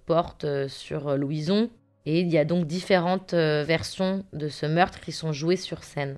porte 0.06 0.46
euh, 0.46 0.68
sur 0.68 1.08
euh, 1.08 1.18
Louison. 1.18 1.70
Et 2.06 2.20
il 2.20 2.30
y 2.30 2.38
a 2.38 2.46
donc 2.46 2.68
différentes 2.68 3.34
euh, 3.34 3.64
versions 3.66 4.26
de 4.34 4.50
ce 4.50 4.66
meurtre 4.66 5.00
qui 5.00 5.12
sont 5.12 5.32
jouées 5.32 5.56
sur 5.56 5.84
scène. 5.84 6.18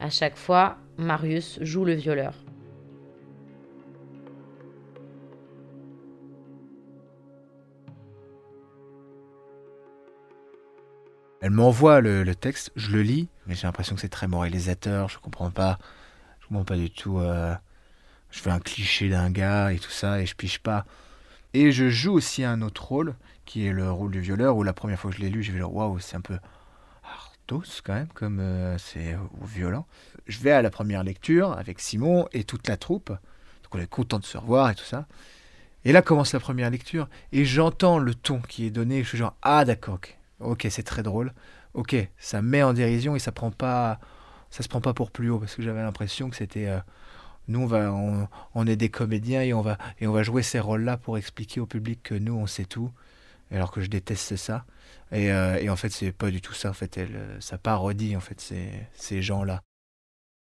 À 0.00 0.10
chaque 0.10 0.36
fois, 0.36 0.76
Marius 0.98 1.58
joue 1.60 1.84
le 1.84 1.92
violeur. 1.92 2.34
Elle 11.42 11.50
m'envoie 11.50 12.00
le, 12.00 12.34
texte, 12.34 12.72
je 12.76 12.90
le 12.90 13.02
lis, 13.02 13.28
mais 13.46 13.54
j'ai 13.54 13.66
l'impression 13.66 13.94
que 13.94 14.00
c'est 14.00 14.08
très 14.08 14.26
moralisateur, 14.26 15.08
je 15.08 15.18
comprends 15.18 15.50
pas, 15.50 15.78
je 16.40 16.48
comprends 16.48 16.64
pas 16.64 16.76
du 16.76 16.90
tout. 16.90 17.20
je 17.20 18.40
fais 18.40 18.50
un 18.50 18.58
cliché 18.58 19.08
d'un 19.10 19.30
gars 19.30 19.72
et 19.72 19.78
tout 19.78 19.90
ça, 19.90 20.20
et 20.20 20.26
je 20.26 20.34
piche 20.34 20.58
pas. 20.58 20.86
Et 21.54 21.72
je 21.72 21.88
joue 21.88 22.14
aussi 22.14 22.42
un 22.42 22.62
autre 22.62 22.86
rôle, 22.86 23.14
qui 23.44 23.66
est 23.66 23.72
le 23.72 23.90
rôle 23.90 24.10
du 24.10 24.20
violeur, 24.20 24.56
où 24.56 24.62
la 24.62 24.72
première 24.72 24.98
fois 24.98 25.10
que 25.10 25.16
je 25.18 25.22
l'ai 25.22 25.30
lu, 25.30 25.42
j'ai 25.42 25.52
vu 25.52 25.62
waouh, 25.62 25.98
c'est 26.00 26.16
un 26.16 26.20
peu 26.20 26.38
artos 27.46 27.80
quand 27.84 27.94
même, 27.94 28.08
comme 28.14 28.40
euh, 28.40 28.76
c'est 28.78 29.16
violent. 29.42 29.86
Je 30.26 30.38
vais 30.40 30.52
à 30.52 30.62
la 30.62 30.70
première 30.70 31.04
lecture 31.04 31.52
avec 31.52 31.80
Simon 31.80 32.26
et 32.32 32.44
toute 32.44 32.68
la 32.68 32.76
troupe, 32.76 33.10
donc 33.10 33.74
on 33.74 33.78
est 33.78 33.86
content 33.86 34.18
de 34.18 34.24
se 34.24 34.36
revoir 34.36 34.70
et 34.70 34.74
tout 34.74 34.84
ça. 34.84 35.06
Et 35.84 35.92
là 35.92 36.02
commence 36.02 36.32
la 36.32 36.40
première 36.40 36.70
lecture, 36.70 37.08
et 37.32 37.44
j'entends 37.44 37.98
le 37.98 38.14
ton 38.14 38.40
qui 38.40 38.66
est 38.66 38.70
donné, 38.70 39.02
je 39.04 39.08
suis 39.10 39.18
genre, 39.18 39.36
ah 39.42 39.64
d'accord, 39.64 40.00
ok, 40.40 40.66
c'est 40.70 40.82
très 40.82 41.02
drôle, 41.02 41.32
ok, 41.74 41.96
ça 42.18 42.42
met 42.42 42.62
en 42.62 42.72
dérision 42.72 43.14
et 43.14 43.20
ça 43.20 43.30
prend 43.30 43.52
pas, 43.52 44.00
ça 44.50 44.64
se 44.64 44.68
prend 44.68 44.80
pas 44.80 44.94
pour 44.94 45.12
plus 45.12 45.30
haut, 45.30 45.38
parce 45.38 45.54
que 45.54 45.62
j'avais 45.62 45.82
l'impression 45.82 46.30
que 46.30 46.36
c'était... 46.36 46.68
Euh, 46.68 46.80
nous, 47.48 47.60
on, 47.60 47.66
va, 47.66 48.28
on, 48.56 48.66
est 48.66 48.74
des 48.74 48.88
comédiens 48.88 49.40
et 49.40 49.54
on 49.54 49.60
va, 49.60 49.78
et 50.00 50.08
on 50.08 50.12
va 50.12 50.24
jouer 50.24 50.42
ces 50.42 50.58
rôles-là 50.58 50.96
pour 50.96 51.16
expliquer 51.16 51.60
au 51.60 51.66
public 51.66 52.02
que 52.02 52.16
nous, 52.16 52.34
on 52.34 52.48
sait 52.48 52.64
tout, 52.64 52.90
alors 53.50 53.70
que 53.70 53.80
je 53.80 53.88
déteste 53.88 54.36
ça. 54.36 54.64
Et, 55.12 55.32
euh, 55.32 55.56
et 55.60 55.70
en 55.70 55.76
fait, 55.76 55.90
c'est 55.90 56.12
pas 56.12 56.30
du 56.30 56.40
tout 56.40 56.54
ça. 56.54 56.70
En 56.70 56.74
fait, 56.74 56.96
elle, 56.96 57.36
ça 57.40 57.58
parodie 57.58 58.16
en 58.16 58.20
fait 58.20 58.40
ces, 58.40 58.70
ces 58.94 59.22
gens-là. 59.22 59.62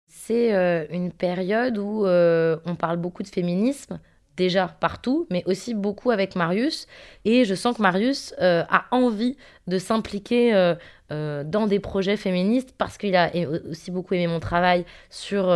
C'est 0.09 0.53
euh, 0.55 0.87
une 0.91 1.13
période 1.13 1.79
où 1.79 2.05
euh, 2.05 2.57
on 2.67 2.75
parle 2.75 2.97
beaucoup 2.97 3.23
de 3.23 3.29
féminisme, 3.29 4.01
déjà 4.37 4.67
partout, 4.67 5.29
mais 5.31 5.45
aussi 5.47 5.73
beaucoup 5.73 6.11
avec 6.11 6.35
Marius. 6.35 6.89
Et 7.25 7.45
je 7.45 7.55
sens 7.55 7.77
que 7.77 7.83
Marius 7.83 8.35
euh, 8.41 8.65
a 8.69 8.87
envie 8.91 9.37
de 9.69 9.79
s'impliquer 9.79 10.75
euh, 11.11 11.31
euh, 11.31 11.45
dans 11.45 11.67
des 11.67 11.81
projets 11.81 12.17
féministes 12.17 12.75
parce 12.77 12.97
qu'il 12.97 13.15
a 13.17 13.31
aussi 13.69 13.91
beaucoup 13.91 14.15
aimé 14.15 14.27
mon 14.27 14.41
travail 14.41 14.85
sur, 15.11 15.55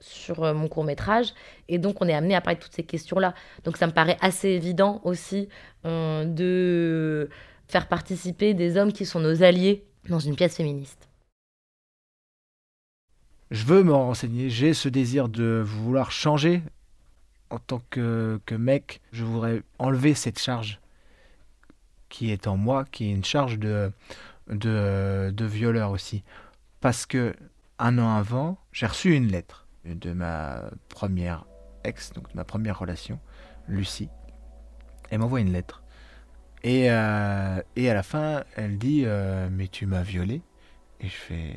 sur 0.00 0.54
mon 0.54 0.68
court 0.68 0.84
métrage. 0.84 1.34
Et 1.68 1.78
donc 1.78 2.00
on 2.00 2.08
est 2.08 2.14
amené 2.14 2.34
à 2.34 2.40
parler 2.40 2.58
de 2.58 2.62
toutes 2.62 2.74
ces 2.74 2.82
questions-là. 2.82 3.34
Donc 3.64 3.76
ça 3.76 3.86
me 3.86 3.92
paraît 3.92 4.18
assez 4.20 4.48
évident 4.48 5.00
aussi 5.04 5.48
de 5.84 7.28
faire 7.68 7.88
participer 7.88 8.54
des 8.54 8.76
hommes 8.76 8.92
qui 8.92 9.06
sont 9.06 9.20
nos 9.20 9.42
alliés 9.42 9.84
dans 10.08 10.18
une 10.18 10.36
pièce 10.36 10.56
féministe. 10.56 11.08
Je 13.50 13.64
veux 13.64 13.82
me 13.82 13.92
renseigner, 13.92 14.48
j'ai 14.48 14.72
ce 14.72 14.88
désir 14.88 15.28
de 15.28 15.62
vouloir 15.64 16.10
changer 16.10 16.62
en 17.50 17.58
tant 17.58 17.82
que, 17.90 18.40
mec, 18.50 19.00
je 19.12 19.24
voudrais 19.24 19.62
enlever 19.78 20.14
cette 20.14 20.38
charge 20.38 20.80
qui 22.08 22.30
est 22.30 22.46
en 22.46 22.56
moi, 22.56 22.84
qui 22.90 23.08
est 23.08 23.12
une 23.12 23.24
charge 23.24 23.58
de, 23.58 23.90
de, 24.48 25.44
violeur 25.44 25.90
aussi. 25.90 26.24
Parce 26.80 27.06
que 27.06 27.34
un 27.78 27.98
an 27.98 28.16
avant, 28.16 28.58
j'ai 28.72 28.86
reçu 28.86 29.14
une 29.14 29.28
lettre 29.28 29.66
de 29.84 30.12
ma 30.12 30.62
première 30.88 31.46
ex, 31.84 32.12
donc 32.12 32.30
de 32.30 32.36
ma 32.36 32.44
première 32.44 32.78
relation, 32.78 33.18
Lucie. 33.68 34.08
Elle 35.10 35.18
m'envoie 35.18 35.40
une 35.40 35.52
lettre. 35.52 35.82
Et, 36.64 36.90
euh, 36.90 37.60
et 37.74 37.90
à 37.90 37.94
la 37.94 38.02
fin, 38.02 38.44
elle 38.56 38.78
dit 38.78 39.02
euh, 39.04 39.48
Mais 39.50 39.68
tu 39.68 39.86
m'as 39.86 40.02
violé. 40.02 40.42
Et 41.00 41.08
je 41.08 41.16
fais. 41.16 41.54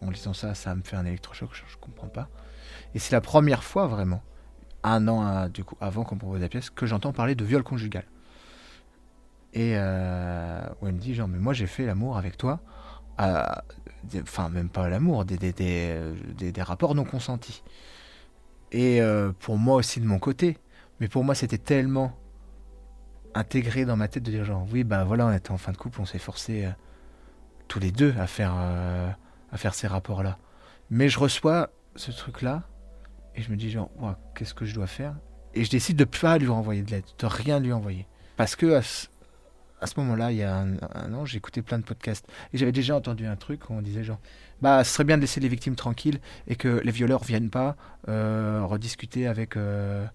En 0.00 0.10
lisant 0.10 0.32
ça, 0.32 0.54
ça 0.54 0.74
me 0.74 0.82
fait 0.82 0.96
un 0.96 1.04
électrochoc, 1.04 1.50
je, 1.52 1.62
je 1.70 1.76
comprends 1.76 2.08
pas. 2.08 2.28
Et 2.94 2.98
c'est 2.98 3.12
la 3.12 3.20
première 3.20 3.62
fois 3.62 3.86
vraiment 3.86 4.22
un 4.82 5.08
an 5.08 5.26
euh, 5.26 5.48
du 5.48 5.64
coup, 5.64 5.76
avant 5.80 6.04
qu'on 6.04 6.16
propose 6.16 6.40
la 6.40 6.48
pièce, 6.48 6.70
que 6.70 6.86
j'entends 6.86 7.12
parler 7.12 7.34
de 7.34 7.44
viol 7.44 7.62
conjugal. 7.62 8.04
Et 9.54 9.72
euh, 9.76 10.60
où 10.80 10.86
elle 10.86 10.94
me 10.94 10.98
dit 10.98 11.14
genre, 11.14 11.28
mais 11.28 11.38
moi 11.38 11.52
j'ai 11.52 11.66
fait 11.66 11.86
l'amour 11.86 12.18
avec 12.18 12.36
toi, 12.36 12.60
euh, 13.20 13.44
enfin 14.22 14.48
même 14.50 14.68
pas 14.68 14.88
l'amour, 14.88 15.24
des, 15.24 15.38
des, 15.38 15.52
des, 15.52 16.62
rapports 16.62 16.94
non 16.94 17.04
consentis. 17.04 17.62
Et 18.72 19.00
euh, 19.00 19.32
pour 19.38 19.56
moi 19.56 19.76
aussi 19.76 20.00
de 20.00 20.06
mon 20.06 20.18
côté, 20.18 20.58
mais 21.00 21.08
pour 21.08 21.24
moi 21.24 21.34
c'était 21.34 21.58
tellement 21.58 22.12
intégré 23.34 23.84
dans 23.84 23.96
ma 23.96 24.08
tête 24.08 24.22
de 24.22 24.30
dire 24.30 24.44
genre, 24.44 24.66
oui 24.70 24.84
bah 24.84 25.04
voilà, 25.04 25.26
on 25.26 25.32
était 25.32 25.50
en 25.50 25.58
fin 25.58 25.72
de 25.72 25.78
couple, 25.78 26.00
on 26.00 26.06
s'est 26.06 26.18
forcé 26.18 26.68
tous 27.68 27.78
les 27.78 27.90
deux 27.90 28.14
à 28.18 28.26
faire, 28.26 28.54
à 28.54 29.56
faire 29.56 29.74
ces 29.74 29.86
rapports-là. 29.86 30.38
Mais 30.90 31.08
je 31.08 31.18
reçois 31.18 31.70
ce 31.96 32.10
truc-là, 32.10 32.64
et 33.34 33.42
je 33.42 33.50
me 33.50 33.56
dis 33.56 33.70
genre, 33.70 33.90
qu'est-ce 34.34 34.54
que 34.54 34.66
je 34.66 34.74
dois 34.74 34.86
faire? 34.86 35.14
Et 35.54 35.64
je 35.64 35.70
décide 35.70 35.96
de 35.96 36.04
pas 36.04 36.36
lui 36.36 36.48
renvoyer 36.48 36.82
de 36.82 36.90
lettre, 36.90 37.14
de 37.18 37.26
rien 37.26 37.60
lui 37.60 37.72
envoyer. 37.72 38.06
Parce 38.36 38.54
que 38.54 38.80
à 39.80 39.86
ce, 39.86 39.98
moment-là, 40.00 40.32
il 40.32 40.38
y 40.38 40.42
a 40.42 40.56
un, 40.56 41.12
an, 41.14 41.24
j'écoutais 41.24 41.62
plein 41.62 41.78
de 41.78 41.84
podcasts. 41.84 42.26
Et 42.52 42.58
j'avais 42.58 42.72
déjà 42.72 42.96
entendu 42.96 43.26
un 43.26 43.36
truc 43.36 43.70
où 43.70 43.74
on 43.74 43.82
disait 43.82 44.04
genre, 44.04 44.20
bah, 44.60 44.82
ce 44.84 44.92
serait 44.92 45.04
bien 45.04 45.16
de 45.16 45.22
laisser 45.22 45.40
les 45.40 45.48
victimes 45.48 45.76
tranquilles 45.76 46.20
et 46.46 46.56
que 46.56 46.68
les 46.84 46.90
violeurs 46.90 47.24
viennent 47.24 47.50
pas 47.50 47.76
euh, 48.08 48.62
rediscuter 48.64 49.26
avec 49.26 49.56
euh, 49.56 50.06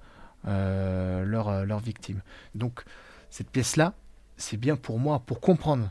euh, 0.48 1.26
leurs 1.26 1.80
victimes. 1.80 2.22
Donc, 2.56 2.84
cette 3.30 3.50
pièce-là, 3.50 3.94
c'est 4.38 4.58
bien 4.58 4.76
pour 4.76 5.00
moi, 5.00 5.20
pour 5.20 5.40
comprendre 5.40 5.90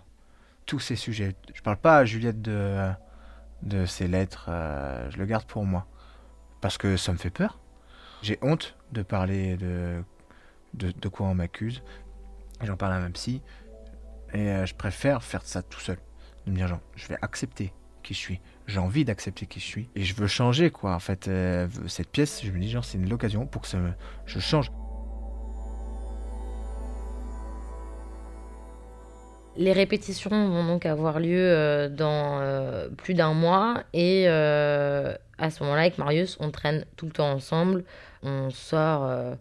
tous 0.67 0.81
ces 0.81 0.97
sujets. 0.97 1.35
Je 1.55 1.63
parle 1.63 1.77
pas 1.77 1.99
à 1.99 2.05
Juliette 2.05 2.43
de, 2.43 2.93
de 3.63 3.87
ces 3.87 4.09
lettres, 4.09 4.47
euh, 4.49 5.11
je 5.11 5.19
le 5.19 5.27
garde 5.27 5.45
pour 5.45 5.65
moi. 5.65 5.87
Parce 6.61 6.79
que 6.79 6.97
ça 6.97 7.13
me 7.13 7.19
fait 7.19 7.31
peur. 7.31 7.59
J'ai 8.23 8.39
honte 8.43 8.77
de 8.93 9.03
parler 9.03 9.57
de, 9.57 10.03
de, 10.75 11.09
quoi 11.09 11.27
on 11.27 11.35
m'accuse. 11.35 11.83
J'en 12.63 12.77
parle 12.77 12.93
à 12.93 13.01
ma 13.01 13.11
psy. 13.11 13.43
Et 14.35 14.49
euh, 14.49 14.67
je 14.67 14.75
préfère 14.75 15.23
faire 15.23 15.43
ça 15.45 15.63
tout 15.63 15.81
seul. 15.81 15.99
De 16.47 16.53
me 16.53 16.57
dire, 16.57 16.69
genre, 16.69 16.81
je 16.97 17.07
vais 17.09 17.17
accepter 17.23 17.73
qui 18.03 18.15
je 18.15 18.19
suis. 18.19 18.41
J'ai 18.67 18.79
envie 18.79 19.05
d'accepter 19.05 19.47
qui 19.47 19.61
je 19.61 19.65
suis. 19.65 19.89
Et 19.95 20.03
je 20.03 20.15
veux 20.15 20.27
changer, 20.27 20.71
quoi. 20.71 20.95
En 20.95 20.99
fait, 20.99 21.29
euh, 21.29 21.69
cette 21.87 22.09
pièce, 22.09 22.43
je 22.45 22.51
me 22.51 22.59
dis, 22.59 22.71
genre, 22.71 22.85
c'est 22.85 22.99
une 22.99 23.13
occasion 23.13 23.47
pour 23.47 23.63
que 23.63 23.69
je 24.27 24.39
change. 24.41 24.73
Les 29.55 29.73
répétitions 29.73 30.31
vont 30.31 30.65
donc 30.65 30.87
avoir 30.87 31.21
lieu 31.21 31.39
euh, 31.39 31.91
dans 31.91 32.41
plus 32.97 33.13
d'un 33.13 33.35
mois 33.35 33.85
et 33.93 34.27
à 34.27 35.51
ce 35.51 35.63
moment-là, 35.63 35.83
avec 35.83 35.99
Marius, 35.99 36.39
on 36.41 36.51
traîne 36.51 36.87
tout 36.97 37.07
le 37.07 37.13
temps 37.13 37.31
ensemble. 37.31 37.85
On 38.23 38.49
sort, 38.51 39.37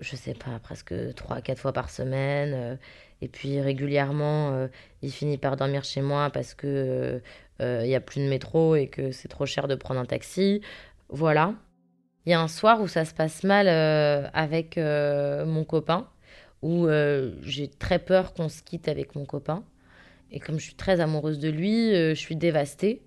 je 0.00 0.16
sais 0.16 0.34
pas, 0.34 0.58
presque 0.58 0.92
3-4 0.92 1.56
fois 1.56 1.72
par 1.72 1.90
semaine. 1.90 2.78
Et 3.20 3.28
puis 3.28 3.60
régulièrement, 3.60 4.68
il 5.02 5.10
finit 5.10 5.38
par 5.38 5.56
dormir 5.56 5.84
chez 5.84 6.02
moi 6.02 6.30
parce 6.30 6.54
que 6.54 7.20
il 7.60 7.82
n'y 7.82 7.94
a 7.94 8.00
plus 8.00 8.20
de 8.20 8.28
métro 8.28 8.76
et 8.76 8.86
que 8.86 9.10
c'est 9.10 9.28
trop 9.28 9.46
cher 9.46 9.68
de 9.68 9.74
prendre 9.74 10.00
un 10.00 10.04
taxi. 10.04 10.60
Voilà. 11.08 11.54
Il 12.26 12.30
y 12.30 12.34
a 12.34 12.40
un 12.40 12.48
soir 12.48 12.80
où 12.80 12.88
ça 12.88 13.04
se 13.04 13.14
passe 13.14 13.42
mal 13.42 13.68
avec 14.34 14.76
mon 14.76 15.64
copain 15.64 16.08
où 16.62 16.86
euh, 16.86 17.32
j'ai 17.42 17.68
très 17.68 17.98
peur 17.98 18.34
qu'on 18.34 18.48
se 18.48 18.62
quitte 18.62 18.88
avec 18.88 19.14
mon 19.14 19.24
copain. 19.24 19.64
Et 20.30 20.40
comme 20.40 20.58
je 20.58 20.64
suis 20.64 20.74
très 20.74 21.00
amoureuse 21.00 21.38
de 21.38 21.48
lui, 21.48 21.94
euh, 21.94 22.10
je 22.10 22.20
suis 22.20 22.36
dévastée. 22.36 23.02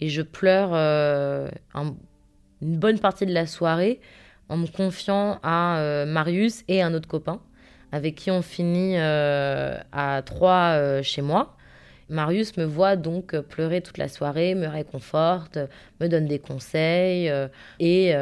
Et 0.00 0.08
je 0.08 0.22
pleure 0.22 0.70
euh, 0.74 1.48
une 1.74 2.76
bonne 2.78 2.98
partie 2.98 3.24
de 3.24 3.32
la 3.32 3.46
soirée 3.46 4.00
en 4.48 4.58
me 4.58 4.66
confiant 4.66 5.38
à 5.42 6.04
Marius 6.06 6.64
et 6.68 6.82
un 6.82 6.94
autre 6.94 7.08
copain, 7.08 7.40
avec 7.96 8.14
qui 8.14 8.30
on 8.30 8.42
finit 8.42 8.96
à 8.98 10.22
trois 10.24 11.02
chez 11.02 11.22
moi. 11.22 11.56
Marius 12.08 12.56
me 12.56 12.64
voit 12.64 12.94
donc 12.94 13.36
pleurer 13.40 13.80
toute 13.80 13.98
la 13.98 14.08
soirée, 14.08 14.54
me 14.54 14.68
réconforte, 14.68 15.58
me 16.00 16.06
donne 16.06 16.26
des 16.26 16.38
conseils. 16.38 17.32
et 17.80 18.14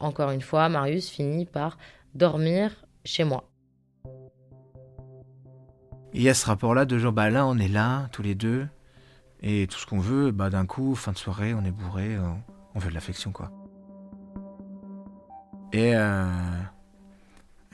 encore 0.00 0.30
une 0.30 0.42
fois, 0.42 0.68
Marius 0.68 1.10
finit 1.10 1.46
par 1.46 1.78
dormir 2.14 2.70
chez 3.04 3.24
moi 3.24 3.44
il 6.14 6.22
y 6.22 6.28
a 6.28 6.34
ce 6.34 6.46
rapport-là 6.46 6.84
de 6.84 6.96
genre, 6.96 7.12
bah 7.12 7.28
là, 7.28 7.44
on 7.44 7.58
est 7.58 7.68
là, 7.68 8.08
tous 8.12 8.22
les 8.22 8.36
deux, 8.36 8.66
et 9.42 9.66
tout 9.66 9.78
ce 9.78 9.84
qu'on 9.84 9.98
veut, 9.98 10.30
bah 10.30 10.48
d'un 10.48 10.64
coup, 10.64 10.94
fin 10.94 11.12
de 11.12 11.18
soirée, 11.18 11.52
on 11.54 11.64
est 11.64 11.72
bourré, 11.72 12.16
on, 12.74 12.78
veut 12.78 12.88
de 12.88 12.94
l'affection, 12.94 13.32
quoi. 13.32 13.50
Et 15.72 15.94
euh, 15.96 16.24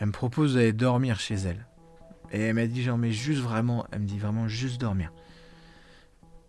elle 0.01 0.09
me 0.09 0.13
propose 0.13 0.55
d'aller 0.55 0.73
dormir 0.73 1.21
chez 1.21 1.37
elle. 1.37 1.67
Et 2.33 2.41
elle 2.41 2.55
m'a 2.55 2.67
dit, 2.67 2.83
genre, 2.83 2.99
mais 2.99 3.13
juste 3.13 3.41
vraiment, 3.41 3.87
elle 3.93 4.01
me 4.01 4.07
dit 4.07 4.19
vraiment 4.19 4.49
juste 4.49 4.81
dormir. 4.81 5.13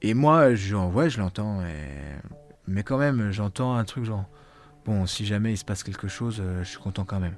Et 0.02 0.14
moi, 0.14 0.56
genre, 0.56 0.94
ouais, 0.96 1.10
je 1.10 1.20
l'entends, 1.20 1.62
mais 2.68 2.84
quand 2.84 2.98
même, 2.98 3.32
j'entends 3.32 3.76
un 3.76 3.84
truc 3.84 4.06
genre, 4.06 4.26
bon, 4.86 5.06
si 5.06 5.26
jamais 5.26 5.54
il 5.54 5.58
se 5.58 5.66
passe 5.66 5.84
quelque 5.84 6.08
chose, 6.08 6.40
euh, 6.40 6.64
je 6.64 6.70
suis 6.70 6.80
content 6.80 7.06
quand 7.06 7.20
même. 7.20 7.36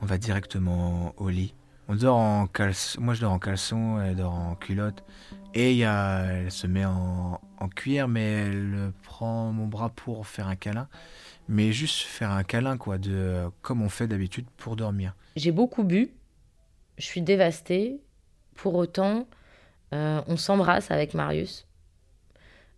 On 0.00 0.06
va 0.06 0.18
directement 0.18 1.14
au 1.16 1.28
lit. 1.28 1.54
On 1.88 1.94
dort 1.94 2.16
en 2.16 2.46
caleçon. 2.46 3.00
Moi, 3.00 3.14
je 3.14 3.20
dors 3.20 3.32
en 3.32 3.38
caleçon, 3.38 4.00
elle 4.00 4.16
dort 4.16 4.34
en 4.34 4.54
culotte. 4.56 5.04
Et 5.54 5.74
y 5.74 5.84
a, 5.84 6.24
elle 6.24 6.50
se 6.50 6.66
met 6.66 6.84
en, 6.84 7.40
cuir, 7.74 8.08
mais 8.08 8.24
elle 8.24 8.92
prend 9.02 9.52
mon 9.52 9.66
bras 9.66 9.88
pour 9.88 10.26
faire 10.26 10.48
un 10.48 10.56
câlin. 10.56 10.88
Mais 11.48 11.72
juste 11.72 12.02
faire 12.02 12.30
un 12.30 12.42
câlin, 12.42 12.76
quoi, 12.76 12.98
de 12.98 13.44
comme 13.62 13.82
on 13.82 13.88
fait 13.88 14.06
d'habitude 14.06 14.46
pour 14.56 14.76
dormir. 14.76 15.14
J'ai 15.36 15.52
beaucoup 15.52 15.84
bu. 15.84 16.10
Je 16.98 17.04
suis 17.04 17.22
dévastée. 17.22 18.00
Pour 18.54 18.74
autant, 18.74 19.28
euh, 19.92 20.22
on 20.26 20.36
s'embrasse 20.36 20.90
avec 20.90 21.12
Marius. 21.12 21.66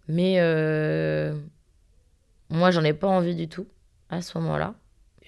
Mais 0.08 0.36
euh, 0.38 1.38
moi, 2.50 2.70
j'en 2.72 2.82
ai 2.82 2.94
pas 2.94 3.06
envie 3.06 3.36
du 3.36 3.48
tout 3.48 3.66
à 4.10 4.22
ce 4.22 4.36
moment-là 4.38 4.74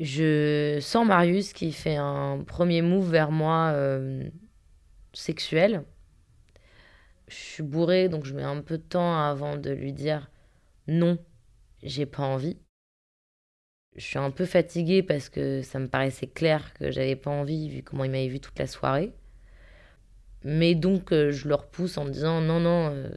je 0.00 0.78
sens 0.80 1.06
Marius 1.06 1.52
qui 1.52 1.72
fait 1.72 1.96
un 1.96 2.42
premier 2.46 2.80
move 2.80 3.10
vers 3.10 3.30
moi 3.30 3.72
euh, 3.74 4.28
sexuel. 5.12 5.84
Je 7.28 7.34
suis 7.36 7.62
bourrée, 7.62 8.08
donc 8.08 8.24
je 8.24 8.34
mets 8.34 8.42
un 8.42 8.62
peu 8.62 8.78
de 8.78 8.82
temps 8.82 9.18
avant 9.18 9.56
de 9.56 9.70
lui 9.70 9.92
dire 9.92 10.30
non, 10.88 11.18
j'ai 11.82 12.06
pas 12.06 12.22
envie. 12.22 12.56
Je 13.96 14.04
suis 14.04 14.18
un 14.18 14.30
peu 14.30 14.46
fatiguée 14.46 15.02
parce 15.02 15.28
que 15.28 15.62
ça 15.62 15.78
me 15.78 15.88
paraissait 15.88 16.28
clair 16.28 16.72
que 16.74 16.90
j'avais 16.90 17.16
pas 17.16 17.30
envie 17.30 17.68
vu 17.68 17.82
comment 17.82 18.04
il 18.04 18.10
m'avait 18.10 18.28
vu 18.28 18.40
toute 18.40 18.58
la 18.58 18.66
soirée. 18.66 19.12
Mais 20.44 20.74
donc 20.74 21.12
euh, 21.12 21.32
je 21.32 21.48
le 21.48 21.54
repousse 21.54 21.98
en 21.98 22.04
me 22.04 22.10
disant 22.10 22.40
non, 22.40 22.60
non, 22.60 22.90
euh, 22.92 23.10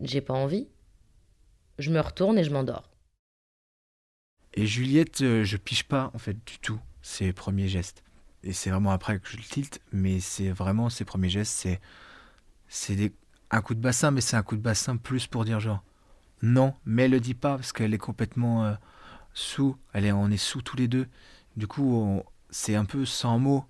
j'ai 0.00 0.20
pas 0.20 0.34
envie. 0.34 0.68
Je 1.78 1.90
me 1.90 2.00
retourne 2.00 2.38
et 2.38 2.44
je 2.44 2.50
m'endors. 2.50 2.90
Et 4.54 4.66
Juliette, 4.66 5.22
euh, 5.22 5.44
je 5.44 5.56
piche 5.56 5.84
pas 5.84 6.10
en 6.12 6.18
fait 6.18 6.44
du 6.44 6.58
tout 6.58 6.80
ses 7.00 7.32
premiers 7.32 7.68
gestes. 7.68 8.02
Et 8.42 8.52
c'est 8.52 8.70
vraiment 8.70 8.90
après 8.90 9.20
que 9.20 9.28
je 9.28 9.36
le 9.36 9.42
tilte, 9.42 9.80
mais 9.92 10.20
c'est 10.20 10.50
vraiment 10.50 10.90
ses 10.90 11.04
premiers 11.04 11.28
gestes, 11.28 11.54
c'est 11.56 11.80
c'est 12.66 13.12
un 13.50 13.62
coup 13.62 13.74
de 13.74 13.80
bassin, 13.80 14.10
mais 14.10 14.20
c'est 14.20 14.36
un 14.36 14.42
coup 14.42 14.56
de 14.56 14.60
bassin 14.60 14.96
plus 14.96 15.26
pour 15.26 15.44
dire 15.44 15.60
genre 15.60 15.82
non, 16.42 16.74
mais 16.84 17.04
elle 17.04 17.12
le 17.12 17.20
dit 17.20 17.34
pas 17.34 17.56
parce 17.56 17.72
qu'elle 17.72 17.94
est 17.94 17.98
complètement 17.98 18.76
sous, 19.38 19.76
elle 19.92 20.04
est, 20.04 20.12
on 20.12 20.30
est 20.30 20.36
sous 20.36 20.62
tous 20.62 20.76
les 20.76 20.88
deux. 20.88 21.06
Du 21.56 21.66
coup, 21.66 22.22
c'est 22.50 22.74
un 22.74 22.84
peu 22.84 23.04
sans 23.04 23.38
mots, 23.38 23.64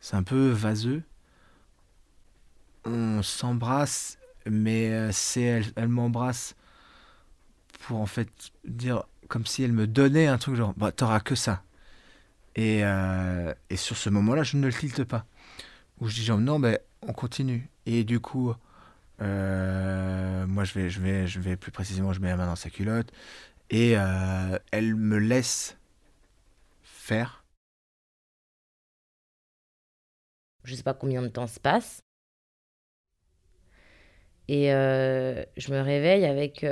c'est 0.00 0.16
un 0.16 0.22
peu 0.22 0.50
vaseux. 0.50 1.02
On 2.84 3.22
s'embrasse, 3.22 4.18
mais 4.46 4.90
euh, 4.90 5.10
c'est 5.12 5.42
elle, 5.42 5.64
elle 5.76 5.88
m'embrasse 5.88 6.54
pour 7.80 8.00
en 8.00 8.06
fait 8.06 8.28
dire 8.66 9.04
comme 9.28 9.46
si 9.46 9.62
elle 9.62 9.72
me 9.72 9.86
donnait 9.86 10.26
un 10.26 10.36
truc 10.36 10.56
genre, 10.56 10.74
bah, 10.76 10.92
t'auras 10.92 11.20
que 11.20 11.34
ça. 11.34 11.62
Et, 12.56 12.84
euh, 12.84 13.52
et 13.70 13.76
sur 13.76 13.96
ce 13.96 14.10
moment-là, 14.10 14.42
je 14.42 14.58
ne 14.58 14.66
le 14.66 14.72
tilte 14.72 15.04
pas. 15.04 15.24
Où 16.00 16.08
je 16.08 16.14
dis 16.14 16.24
genre, 16.24 16.38
non, 16.38 16.60
ben, 16.60 16.78
on 17.02 17.12
continue. 17.12 17.68
Et 17.86 18.04
du 18.04 18.20
coup, 18.20 18.52
euh, 19.22 20.46
moi, 20.46 20.64
je 20.64 20.74
vais, 20.74 20.90
je, 20.90 21.00
vais, 21.00 21.26
je 21.26 21.40
vais 21.40 21.56
plus 21.56 21.72
précisément, 21.72 22.12
je 22.12 22.20
mets 22.20 22.28
la 22.28 22.36
main 22.36 22.46
dans 22.46 22.56
sa 22.56 22.70
culotte. 22.70 23.10
Et 23.70 23.96
euh, 23.96 24.58
elle 24.72 24.94
me 24.94 25.18
laisse 25.18 25.76
faire. 26.82 27.44
Je 30.64 30.74
sais 30.74 30.82
pas 30.82 30.94
combien 30.94 31.22
de 31.22 31.28
temps 31.28 31.46
se 31.46 31.60
passe. 31.60 32.00
Et 34.48 34.68
je 34.68 35.72
me 35.72 35.80
réveille 35.80 36.26
avec 36.26 36.62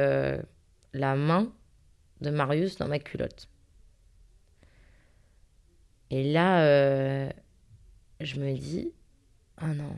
la 0.93 1.17
main 1.17 1.53
de 2.21 2.31
Marius 2.31 2.77
dans 2.77 2.89
ma 2.89 2.99
culotte. 2.99 3.49
Et 6.13 6.23
là, 6.31 6.63
euh, 6.67 7.31
je 8.21 8.39
me 8.39 8.53
dis, 8.55 8.93
ah 9.57 9.73
non, 9.73 9.97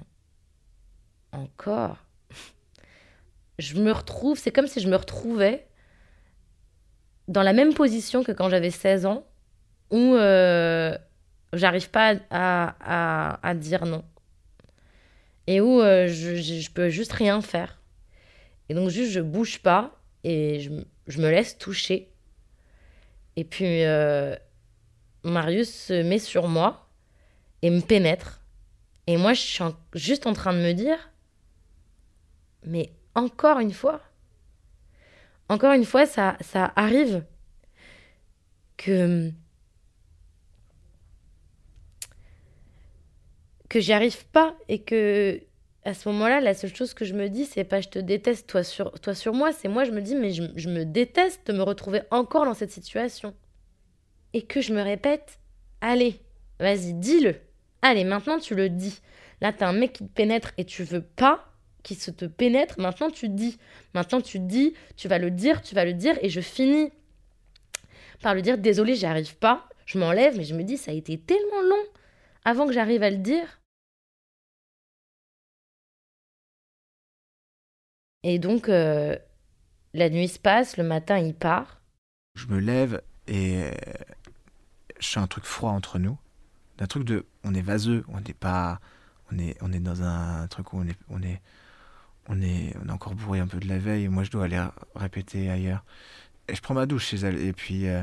encore. 1.33 1.99
Je 3.59 3.77
me 3.77 3.93
retrouve, 3.93 4.39
c'est 4.39 4.51
comme 4.51 4.67
si 4.67 4.81
je 4.81 4.89
me 4.89 4.97
retrouvais 4.97 5.69
dans 7.29 7.43
la 7.43 7.53
même 7.53 7.75
position 7.75 8.23
que 8.23 8.33
quand 8.33 8.49
j'avais 8.49 8.71
16 8.71 9.07
ans, 9.07 9.27
où 9.91 10.15
euh, 10.15 10.97
j'arrive 11.53 11.91
pas 11.91 12.15
à, 12.31 13.55
dire 13.55 13.87
non. 13.87 14.05
Et 15.47 15.61
où 15.61 15.81
euh, 15.81 16.09
je, 16.09 16.37
je, 16.37 16.71
peux 16.71 16.89
juste 16.89 17.13
rien 17.13 17.41
faire. 17.41 17.81
Et 18.69 18.75
donc 18.75 18.89
juste 18.89 19.13
je 19.13 19.21
bouge 19.21 19.59
pas 19.59 20.01
et 20.25 20.61
je, 20.61 20.71
je 21.07 21.21
me 21.21 21.31
laisse 21.31 21.59
toucher 21.59 22.15
et 23.37 23.45
puis, 23.45 23.85
euh, 23.85 24.37
Marius 25.25 25.73
se 25.73 26.03
met 26.03 26.19
sur 26.19 26.49
moi 26.49 26.89
et 27.63 27.71
me 27.71 27.81
pénètre. 27.81 28.41
Et 29.07 29.17
moi, 29.17 29.35
je 29.35 29.41
suis 29.41 29.65
juste 29.95 30.27
en 30.27 30.33
train 30.33 30.53
de 30.53 30.59
me 30.59 30.73
dire, 30.73 31.11
mais 32.65 32.93
encore 33.15 33.59
une 33.59 33.73
fois, 33.73 34.01
encore 35.49 35.73
une 35.73 35.85
fois, 35.85 36.07
ça, 36.07 36.37
ça 36.41 36.73
arrive 36.77 37.25
que 38.77 39.31
que 43.69 43.81
j'y 43.81 43.93
arrive 43.93 44.25
pas 44.27 44.57
et 44.69 44.83
que 44.83 45.41
à 45.85 45.95
ce 45.95 46.09
moment-là, 46.09 46.41
la 46.41 46.55
seule 46.55 46.75
chose 46.75 46.95
que 46.95 47.05
je 47.05 47.13
me 47.13 47.29
dis, 47.29 47.45
c'est 47.45 47.65
pas 47.65 47.81
je 47.81 47.89
te 47.89 47.99
déteste 47.99 48.49
toi 48.49 48.63
sur, 48.63 48.93
toi 49.01 49.15
sur 49.15 49.35
moi, 49.35 49.53
c'est 49.53 49.69
moi 49.69 49.85
je 49.85 49.91
me 49.91 50.01
dis 50.01 50.15
mais 50.15 50.31
je, 50.31 50.69
me 50.69 50.85
déteste 50.85 51.47
de 51.49 51.53
me 51.53 51.63
retrouver 51.63 52.03
encore 52.11 52.45
dans 52.45 52.55
cette 52.55 52.71
situation. 52.71 53.35
Et 54.33 54.43
que 54.43 54.61
je 54.61 54.73
me 54.73 54.83
répète, 54.83 55.39
allez, 55.81 56.21
vas-y, 56.59 56.95
dis-le. 56.95 57.37
Allez, 57.83 58.05
maintenant 58.05 58.39
tu 58.39 58.55
le 58.55 58.69
dis. 58.69 59.01
Là, 59.41 59.53
t'as 59.53 59.69
un 59.69 59.73
mec 59.73 59.93
qui 59.93 60.05
te 60.05 60.13
pénètre 60.13 60.53
et 60.57 60.65
tu 60.65 60.85
veux 60.85 61.03
pas 61.03 61.54
qui 61.85 61.95
se 61.95 62.11
te 62.11 62.25
pénètre, 62.25 62.81
maintenant 62.81 63.11
tu 63.11 63.29
dis. 63.29 63.59
Maintenant 63.95 64.21
tu 64.21 64.41
dis, 64.41 64.75
tu 64.97 65.07
vas 65.07 65.19
le 65.19 65.31
dire, 65.31 65.63
tu 65.63 65.77
vas 65.77 65.85
le 65.85 65.95
dire, 65.95 66.19
et 66.23 66.29
je 66.29 66.41
finis 66.41 66.91
par 68.21 68.35
lui 68.35 68.43
dire 68.43 68.59
désolé, 68.59 68.97
j'y 68.97 69.07
arrive 69.07 69.37
pas. 69.37 69.69
Je 69.87 69.99
m'enlève, 69.99 70.37
mais 70.37 70.45
je 70.45 70.55
me 70.55 70.65
dis 70.65 70.77
ça 70.77 70.91
a 70.91 70.95
été 70.95 71.19
tellement 71.19 71.63
long 71.63 71.85
avant 72.45 72.67
que 72.67 72.73
j'arrive 72.73 73.03
à 73.03 73.11
le 73.11 73.19
dire. 73.19 73.61
Et 78.23 78.39
donc, 78.39 78.71
euh, 78.71 79.17
la 79.93 80.09
nuit 80.09 80.29
se 80.29 80.39
passe, 80.39 80.79
le 80.79 80.85
matin 80.85 81.19
il 81.19 81.35
part. 81.35 81.83
Je 82.35 82.47
me 82.47 82.59
lève 82.59 83.03
et 83.29 83.71
je 84.99 85.07
sens 85.07 85.25
un 85.25 85.27
truc 85.27 85.45
froid 85.45 85.71
entre 85.71 85.99
nous. 85.99 86.17
Un 86.79 86.87
truc 86.87 87.05
de. 87.05 87.27
On 87.45 87.55
est 87.55 87.63
vaseux, 87.63 88.05
on 88.09 88.21
n'est 88.21 88.35
pas. 88.35 88.81
On 89.31 89.39
est, 89.39 89.57
on 89.61 89.73
est 89.73 89.81
dans 89.81 90.03
un 90.03 90.47
truc 90.49 90.73
où 90.73 90.83
on 91.09 91.23
est, 91.23 91.41
on 92.29 92.41
est, 92.41 92.75
on 92.83 92.89
est 92.89 92.93
encore 92.93 93.15
bourré 93.15 93.41
un 93.41 93.47
peu 93.47 93.59
de 93.59 93.69
la 93.69 93.79
veille. 93.79 94.05
Et 94.05 94.09
moi, 94.09 94.25
je 94.25 94.31
dois 94.31 94.45
aller 94.45 94.63
répéter 94.95 95.51
ailleurs. 95.51 95.85
Et 96.49 96.55
je 96.55 96.63
prends 96.63 96.75
ma 96.75 96.87
douche 96.87 97.07
chez 97.07 97.19
elle. 97.19 97.39
Et 97.39 97.53
puis, 97.53 97.89
euh, 97.89 98.03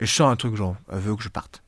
et 0.00 0.06
je 0.06 0.12
sens 0.12 0.32
un 0.32 0.36
truc 0.36 0.56
genre, 0.56 0.76
elle 0.90 0.98
veut 0.98 1.16
que 1.16 1.22
je 1.22 1.28
parte. 1.28 1.62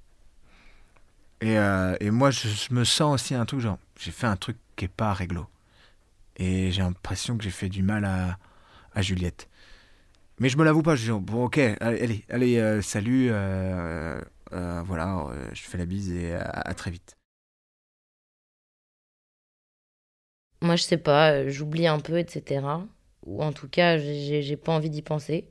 Et, 1.41 1.59
euh, 1.59 1.97
moi, 2.11 2.31
je, 2.31 2.73
me 2.73 2.85
sens 2.85 3.15
aussi 3.15 3.35
un 3.35 3.45
truc 3.45 3.61
genre, 3.61 3.79
j'ai 3.99 4.11
fait 4.11 4.27
un 4.27 4.37
truc 4.37 4.57
qui 4.77 4.87
est 4.87 4.89
pas 4.89 5.13
réglo. 5.13 5.47
Et 6.37 6.73
j'ai 6.73 6.83
l'impression 6.83 7.37
que 7.37 7.45
j'ai 7.45 7.51
fait 7.51 7.69
du 7.69 7.83
mal 7.83 8.05
à, 8.05 8.39
à 8.95 9.03
Juliette. 9.03 9.49
Mais 10.41 10.49
je 10.49 10.57
me 10.59 10.65
l'avoue 10.65 10.83
pas, 10.83 10.97
je 10.97 11.13
dis, 11.13 11.21
bon, 11.21 11.45
ok, 11.45 11.59
allez, 11.59 12.25
allez, 12.29 12.59
euh, 12.59 12.83
salut, 12.83 13.29
voilà, 14.51 15.29
je 15.53 15.63
fais 15.63 15.79
la 15.79 15.87
bise 15.87 16.11
et 16.11 16.35
à 16.35 16.75
très 16.75 16.91
vite. 16.91 17.17
Moi, 20.65 20.77
je 20.77 20.83
sais 20.85 20.97
pas, 20.97 21.33
euh, 21.33 21.51
j'oublie 21.51 21.87
un 21.87 22.01
peu, 22.01 22.19
etc. 22.19 22.65
Ou 23.27 23.43
en 23.43 23.53
tout 23.53 23.69
cas, 23.69 23.99
j'ai 23.99 24.57
pas 24.57 24.73
envie 24.73 24.89
d'y 24.89 25.03
penser. 25.03 25.47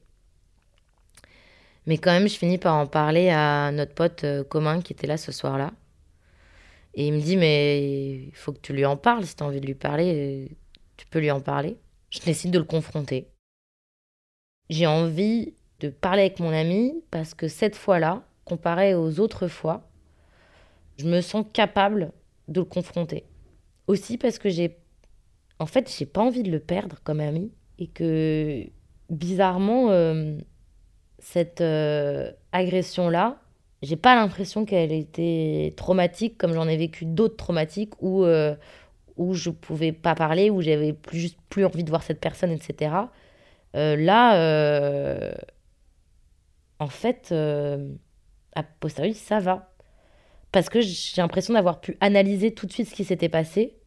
Mais 1.86 1.99
quand 1.99 2.12
même, 2.12 2.28
je 2.28 2.36
finis 2.36 2.58
par 2.58 2.76
en 2.76 2.88
parler 2.88 3.30
à 3.30 3.71
notre 3.71 3.93
pote 3.93 4.23
euh, 4.23 4.43
commun 4.43 4.82
qui 4.82 4.91
était 4.93 5.06
là 5.06 5.17
ce 5.17 5.32
soir-là. 5.32 5.71
Et 6.95 7.06
il 7.08 7.13
me 7.13 7.21
dit, 7.21 7.38
mais 7.38 8.23
il 8.23 8.36
faut 8.36 8.54
que 8.54 8.60
tu 8.60 8.73
lui 8.73 8.86
en 8.86 8.97
parles. 8.97 9.23
Si 9.23 9.36
tu 9.36 9.43
as 9.43 9.45
envie 9.45 9.62
de 9.62 9.67
lui 9.67 9.76
parler, 9.76 10.47
euh, 10.49 10.56
tu 10.97 11.06
peux 11.06 11.19
lui 11.19 11.30
en 11.30 11.41
parler. 11.41 11.78
Je 12.10 12.19
décide 12.19 12.49
de 12.49 12.58
le 12.58 12.65
confronter. 12.65 13.28
J'ai 14.71 14.88
envie 14.88 15.54
de 15.80 15.89
parler 15.89 16.21
avec 16.23 16.39
mon 16.39 16.52
ami 16.52 16.91
parce 17.12 17.36
que 17.36 17.47
cette 17.47 17.76
fois-là, 17.76 18.23
comparé 18.45 18.95
aux 18.95 19.19
autres 19.19 19.47
fois, 19.47 19.88
je 20.97 21.06
me 21.06 21.21
sens 21.21 21.45
capable 21.54 22.13
de 22.47 22.62
le 22.62 22.65
confronter. 22.65 23.26
Aussi 23.86 24.17
parce 24.17 24.39
que 24.39 24.49
j'ai 24.49 24.80
en 25.63 25.65
fait, 25.65 25.89
j'ai 25.97 26.06
pas 26.06 26.19
envie 26.19 26.43
de 26.43 26.52
le 26.52 26.60
perdre 26.60 26.97
comme 27.06 27.21
ami 27.21 27.49
et 27.80 27.88
que 27.88 28.65
bizarrement, 29.10 29.91
euh, 29.91 30.38
cette 31.19 31.62
euh, 31.62 32.34
agression-là, 32.52 33.39
j'ai 33.82 33.95
pas 33.95 34.13
l'impression 34.13 34.65
qu'elle 34.65 34.91
était 34.91 35.73
traumatique 35.78 36.38
comme 36.38 36.54
j'en 36.54 36.67
ai 36.67 36.76
vécu 36.76 37.06
d'autres 37.06 37.38
traumatiques 37.38 37.93
où, 38.02 38.26
euh, 38.26 38.56
où 39.15 39.36
je 39.36 39.52
pouvais 39.52 39.93
pas 39.93 40.15
parler, 40.15 40.49
où 40.49 40.62
j'avais 40.62 40.91
plus, 40.91 41.17
juste 41.17 41.39
plus 41.47 41.63
envie 41.63 41.86
de 41.86 41.89
voir 41.89 42.04
cette 42.04 42.19
personne, 42.19 42.52
etc. 42.52 42.93
là, 43.73 45.34
en 46.80 46.88
fait, 46.89 47.32
a 47.32 48.63
posteriori, 48.82 49.13
ça 49.13 49.39
va. 49.39 49.73
Parce 50.52 50.67
que 50.67 50.82
j'ai 50.82 51.21
l'impression 51.21 51.54
d'avoir 51.54 51.80
pu 51.80 51.95
analyser 52.02 52.54
tout 52.54 52.65
de 52.65 52.73
suite 52.73 52.89
ce 52.89 52.93
qui 52.93 53.06
s'était 53.06 53.30
passé 53.30 53.78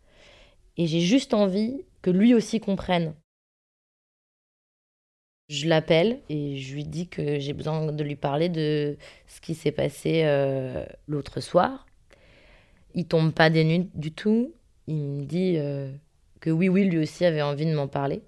et 0.77 0.87
j'ai 0.87 1.01
juste 1.01 1.35
envie 1.35 1.83
que 2.03 2.11
lui 2.11 2.35
aussi 2.35 2.61
comprenne. 2.61 3.15
Je 5.49 5.69
l'appelle 5.69 6.21
et 6.29 6.57
je 6.57 6.75
lui 6.75 6.85
dis 6.85 7.09
que 7.09 7.39
j'ai 7.39 7.53
besoin 7.53 7.93
de 7.93 8.05
lui 8.05 8.17
parler 8.17 8.49
de 8.49 8.97
ce 9.29 9.41
qui 9.41 9.55
s'est 9.55 9.73
passé 9.73 10.23
euh, 10.25 10.85
l'autre 11.07 11.41
soir. 11.41 11.87
Il 12.95 13.07
tombe 13.07 13.33
pas 13.33 13.49
des 13.49 13.63
nues 13.65 13.89
du 13.95 14.13
tout. 14.13 14.53
Il 14.89 14.97
me 14.97 15.25
dit 15.25 15.55
euh, 15.57 15.93
que 16.41 16.51
oui, 16.51 16.69
oui, 16.69 16.85
lui 16.85 16.99
aussi 16.99 17.25
avait 17.25 17.43
envie 17.43 17.67
de 17.67 17.75
m'en 17.75 17.87
parler. 17.87 18.23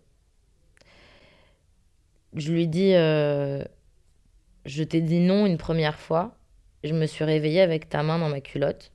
Je 2.34 2.52
lui 2.52 2.68
dis 2.68 2.94
euh, 2.94 3.64
Je 4.64 4.84
t'ai 4.84 5.00
dit 5.00 5.20
non 5.20 5.44
une 5.46 5.58
première 5.58 5.98
fois. 5.98 6.36
Je 6.84 6.94
me 6.94 7.06
suis 7.06 7.24
réveillée 7.24 7.60
avec 7.62 7.88
ta 7.88 8.04
main 8.04 8.18
dans 8.20 8.28
ma 8.28 8.40
culotte. 8.40 8.92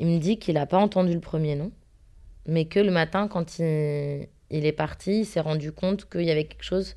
Il 0.00 0.08
me 0.08 0.18
dit 0.18 0.38
qu'il 0.38 0.54
n'a 0.54 0.66
pas 0.66 0.78
entendu 0.78 1.14
le 1.14 1.20
premier 1.20 1.54
nom 1.54 1.70
mais 2.48 2.64
que 2.64 2.80
le 2.80 2.90
matin, 2.90 3.28
quand 3.28 3.58
il, 3.58 4.26
est 4.50 4.72
parti, 4.72 5.20
il 5.20 5.26
s'est 5.26 5.40
rendu 5.40 5.70
compte 5.70 6.08
qu'il 6.08 6.22
y 6.22 6.30
avait 6.30 6.44
quelque 6.44 6.64
chose 6.64 6.96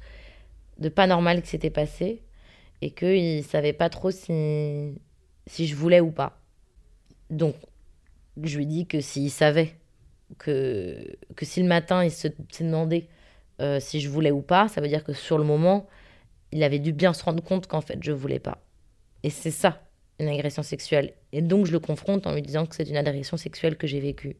de 0.80 0.90
pas 0.90 1.08
normal 1.08 1.42
qui 1.42 1.50
s'était 1.50 1.70
passé 1.70 2.24
et 2.82 2.92
qu'il 2.92 3.38
ne 3.38 3.42
savait 3.44 3.74
pas 3.74 3.90
trop 3.90 4.12
si, 4.12 4.96
si 5.46 5.68
je 5.68 5.76
voulais 5.76 6.00
ou 6.00 6.10
pas. 6.10 6.40
Donc, 7.30 7.56
je 8.42 8.58
lui 8.58 8.66
dis 8.66 8.88
que 8.88 9.02
s'il 9.02 9.30
savait, 9.30 9.76
que, 10.38 11.18
que 11.36 11.46
si 11.46 11.62
le 11.62 11.68
matin 11.68 12.04
il 12.04 12.12
s'est 12.12 12.34
demandé 12.62 13.10
euh, 13.60 13.82
si 13.82 14.00
je 14.00 14.10
voulais 14.10 14.32
ou 14.32 14.42
pas, 14.42 14.70
ça 14.70 14.80
veut 14.80 14.88
dire 14.88 15.04
que 15.04 15.14
sur 15.14 15.38
le 15.38 15.44
moment, 15.44 15.86
il 16.54 16.64
avait 16.64 16.80
dû 16.80 16.94
bien 16.94 17.12
se 17.12 17.24
rendre 17.26 17.44
compte 17.44 17.68
qu'en 17.68 17.82
fait, 17.82 18.00
je 18.02 18.14
voulais 18.14 18.40
pas. 18.40 18.64
Et 19.24 19.30
c'est 19.30 19.52
ça, 19.52 19.84
une 20.18 20.30
agression 20.30 20.64
sexuelle. 20.64 21.14
Et 21.34 21.42
donc, 21.42 21.66
je 21.66 21.74
le 21.74 21.80
confronte 21.80 22.26
en 22.26 22.34
lui 22.34 22.42
disant 22.42 22.66
que 22.66 22.76
c'est 22.76 22.90
une 22.90 22.96
agression 22.98 23.36
sexuelle 23.36 23.76
que 23.78 23.86
j'ai 23.86 24.00
vécue. 24.00 24.38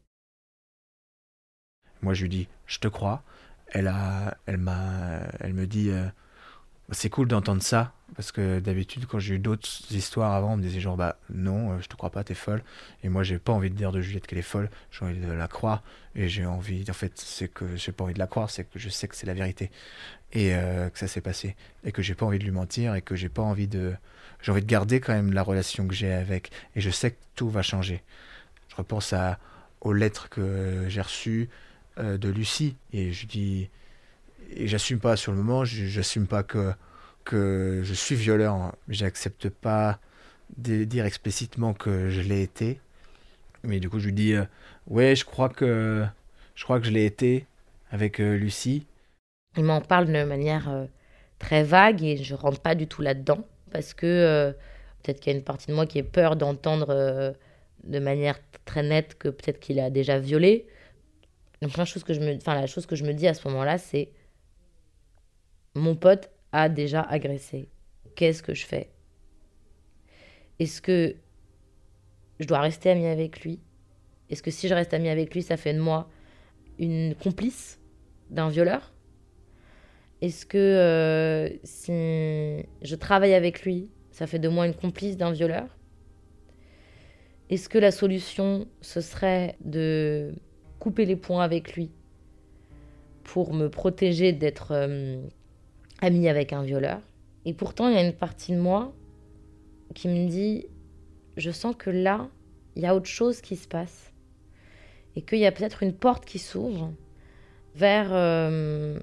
Moi, 2.02 2.14
je 2.14 2.22
lui 2.22 2.28
dis, 2.28 2.48
je 2.66 2.78
te 2.78 2.88
crois. 2.88 3.22
Elle, 3.68 3.86
a, 3.86 4.36
elle, 4.46 4.58
m'a, 4.58 5.20
elle 5.40 5.54
me 5.54 5.66
dit, 5.66 5.90
euh, 5.90 6.06
c'est 6.90 7.08
cool 7.08 7.28
d'entendre 7.28 7.62
ça, 7.62 7.92
parce 8.16 8.32
que 8.32 8.60
d'habitude, 8.60 9.06
quand 9.06 9.18
j'ai 9.18 9.36
eu 9.36 9.38
d'autres 9.38 9.68
histoires 9.92 10.32
avant, 10.32 10.54
on 10.54 10.56
me 10.56 10.62
disait 10.62 10.80
genre, 10.80 10.96
bah 10.96 11.16
non, 11.30 11.72
euh, 11.72 11.80
je 11.80 11.88
te 11.88 11.96
crois 11.96 12.10
pas, 12.10 12.24
t'es 12.24 12.34
folle. 12.34 12.62
Et 13.02 13.08
moi, 13.08 13.22
j'ai 13.22 13.38
pas 13.38 13.52
envie 13.52 13.70
de 13.70 13.74
dire 13.74 13.92
de 13.92 14.00
Juliette 14.00 14.26
qu'elle 14.26 14.38
est 14.38 14.42
folle, 14.42 14.68
j'ai 14.90 15.04
envie 15.04 15.18
de 15.18 15.32
la 15.32 15.48
croire. 15.48 15.82
Et 16.14 16.28
j'ai 16.28 16.44
envie, 16.44 16.84
en 16.90 16.92
fait, 16.92 17.12
c'est 17.16 17.48
que 17.48 17.76
j'ai 17.76 17.92
pas 17.92 18.04
envie 18.04 18.14
de 18.14 18.18
la 18.18 18.26
croire, 18.26 18.50
c'est 18.50 18.64
que 18.64 18.78
je 18.78 18.88
sais 18.90 19.08
que 19.08 19.16
c'est 19.16 19.26
la 19.26 19.34
vérité. 19.34 19.70
Et 20.32 20.54
euh, 20.54 20.90
que 20.90 20.98
ça 20.98 21.08
s'est 21.08 21.20
passé. 21.20 21.56
Et 21.84 21.92
que 21.92 22.02
j'ai 22.02 22.14
pas 22.14 22.26
envie 22.26 22.38
de 22.38 22.44
lui 22.44 22.50
mentir, 22.50 22.94
et 22.94 23.02
que 23.02 23.16
j'ai 23.16 23.28
pas 23.28 23.42
envie 23.42 23.68
de. 23.68 23.94
J'ai 24.42 24.50
envie 24.52 24.62
de 24.62 24.66
garder 24.66 25.00
quand 25.00 25.12
même 25.12 25.32
la 25.32 25.42
relation 25.42 25.86
que 25.86 25.94
j'ai 25.94 26.12
avec. 26.12 26.50
Et 26.74 26.80
je 26.80 26.90
sais 26.90 27.12
que 27.12 27.18
tout 27.36 27.48
va 27.48 27.62
changer. 27.62 28.02
Je 28.68 28.76
repense 28.76 29.12
à, 29.12 29.38
aux 29.80 29.92
lettres 29.92 30.28
que 30.28 30.84
j'ai 30.88 31.00
reçues 31.00 31.48
euh, 31.98 32.16
de 32.16 32.28
Lucie. 32.30 32.76
Et 32.92 33.12
je 33.12 33.26
dis, 33.26 33.68
et 34.54 34.66
j'assume 34.66 34.98
pas 34.98 35.16
sur 35.16 35.32
le 35.32 35.38
moment, 35.38 35.64
j'assume 35.64 36.26
pas 36.26 36.42
que, 36.42 36.72
que 37.24 37.82
je 37.84 37.92
suis 37.92 38.30
hein. 38.30 38.72
j'accepte 38.88 39.48
pas 39.50 39.98
de 40.56 40.84
dire 40.84 41.04
explicitement 41.04 41.74
que 41.74 42.08
je 42.08 42.20
l'ai 42.20 42.42
été. 42.42 42.80
Mais 43.62 43.78
du 43.78 43.90
coup, 43.90 43.98
je 43.98 44.06
lui 44.06 44.12
dis, 44.14 44.32
euh, 44.32 44.44
ouais, 44.86 45.14
je 45.14 45.24
crois 45.24 45.48
que 45.48 46.04
je 46.54 46.64
crois 46.64 46.80
que 46.80 46.86
je 46.86 46.90
l'ai 46.90 47.04
été 47.04 47.46
avec 47.90 48.20
euh, 48.20 48.36
Lucie. 48.36 48.86
Il 49.58 49.64
m'en 49.64 49.82
parle 49.82 50.06
de 50.06 50.24
manière 50.24 50.86
très 51.38 51.62
vague 51.62 52.02
et 52.02 52.16
je 52.16 52.34
rentre 52.34 52.60
pas 52.60 52.74
du 52.74 52.86
tout 52.86 53.02
là-dedans 53.02 53.46
parce 53.70 53.92
que 53.92 54.54
peut-être 55.02 55.20
qu'il 55.20 55.32
y 55.32 55.34
a 55.34 55.38
une 55.38 55.44
partie 55.44 55.66
de 55.66 55.74
moi 55.74 55.84
qui 55.84 55.98
a 55.98 56.02
peur 56.02 56.36
d'entendre 56.36 57.34
de 57.84 57.98
manière 57.98 58.38
très 58.64 58.82
nette 58.82 59.18
que 59.18 59.28
peut-être 59.28 59.60
qu'il 59.60 59.78
a 59.78 59.90
déjà 59.90 60.18
violé. 60.18 60.66
La 61.62 61.84
chose 61.84 62.02
que 62.02 62.12
je 62.12 62.20
me, 62.20 62.34
enfin, 62.36 62.56
la 62.56 62.66
chose 62.66 62.86
que 62.86 62.96
je 62.96 63.04
me 63.04 63.14
dis 63.14 63.28
à 63.28 63.34
ce 63.34 63.46
moment-là, 63.48 63.78
c'est 63.78 64.10
mon 65.76 65.94
pote 65.94 66.28
a 66.50 66.68
déjà 66.68 67.02
agressé. 67.02 67.68
Qu'est-ce 68.16 68.42
que 68.42 68.52
je 68.52 68.66
fais? 68.66 68.90
Est-ce 70.58 70.82
que 70.82 71.14
je 72.40 72.46
dois 72.46 72.58
rester 72.58 72.90
amie 72.90 73.06
avec 73.06 73.44
lui? 73.44 73.60
Est-ce 74.28 74.42
que 74.42 74.50
si 74.50 74.66
je 74.66 74.74
reste 74.74 74.92
amie 74.92 75.08
avec 75.08 75.32
lui, 75.34 75.42
ça 75.42 75.56
fait 75.56 75.72
de 75.72 75.80
moi 75.80 76.10
une 76.80 77.14
complice 77.14 77.80
d'un 78.28 78.48
violeur? 78.48 78.92
Est-ce 80.20 80.44
que 80.44 80.58
euh, 80.58 81.48
si 81.62 82.64
je 82.82 82.94
travaille 82.96 83.34
avec 83.34 83.62
lui, 83.62 83.88
ça 84.10 84.26
fait 84.26 84.40
de 84.40 84.48
moi 84.48 84.66
une 84.66 84.74
complice 84.74 85.16
d'un 85.16 85.30
violeur? 85.30 85.78
Est-ce 87.50 87.68
que 87.68 87.78
la 87.78 87.92
solution, 87.92 88.66
ce 88.80 89.00
serait 89.00 89.56
de 89.60 90.34
couper 90.82 91.04
les 91.04 91.14
points 91.14 91.44
avec 91.44 91.76
lui 91.76 91.92
pour 93.22 93.54
me 93.54 93.68
protéger 93.68 94.32
d'être 94.32 94.72
euh, 94.72 95.24
amie 96.00 96.28
avec 96.28 96.52
un 96.52 96.64
violeur. 96.64 97.00
Et 97.44 97.54
pourtant, 97.54 97.86
il 97.86 97.94
y 97.94 97.98
a 97.98 98.02
une 98.02 98.12
partie 98.12 98.50
de 98.50 98.58
moi 98.58 98.92
qui 99.94 100.08
me 100.08 100.28
dit, 100.28 100.66
je 101.36 101.52
sens 101.52 101.76
que 101.78 101.88
là, 101.88 102.28
il 102.74 102.82
y 102.82 102.86
a 102.86 102.96
autre 102.96 103.06
chose 103.06 103.40
qui 103.40 103.54
se 103.54 103.68
passe. 103.68 104.12
Et 105.14 105.22
qu'il 105.22 105.38
y 105.38 105.46
a 105.46 105.52
peut-être 105.52 105.84
une 105.84 105.92
porte 105.92 106.24
qui 106.24 106.40
s'ouvre 106.40 106.92
vers 107.76 108.08
euh, 108.10 108.98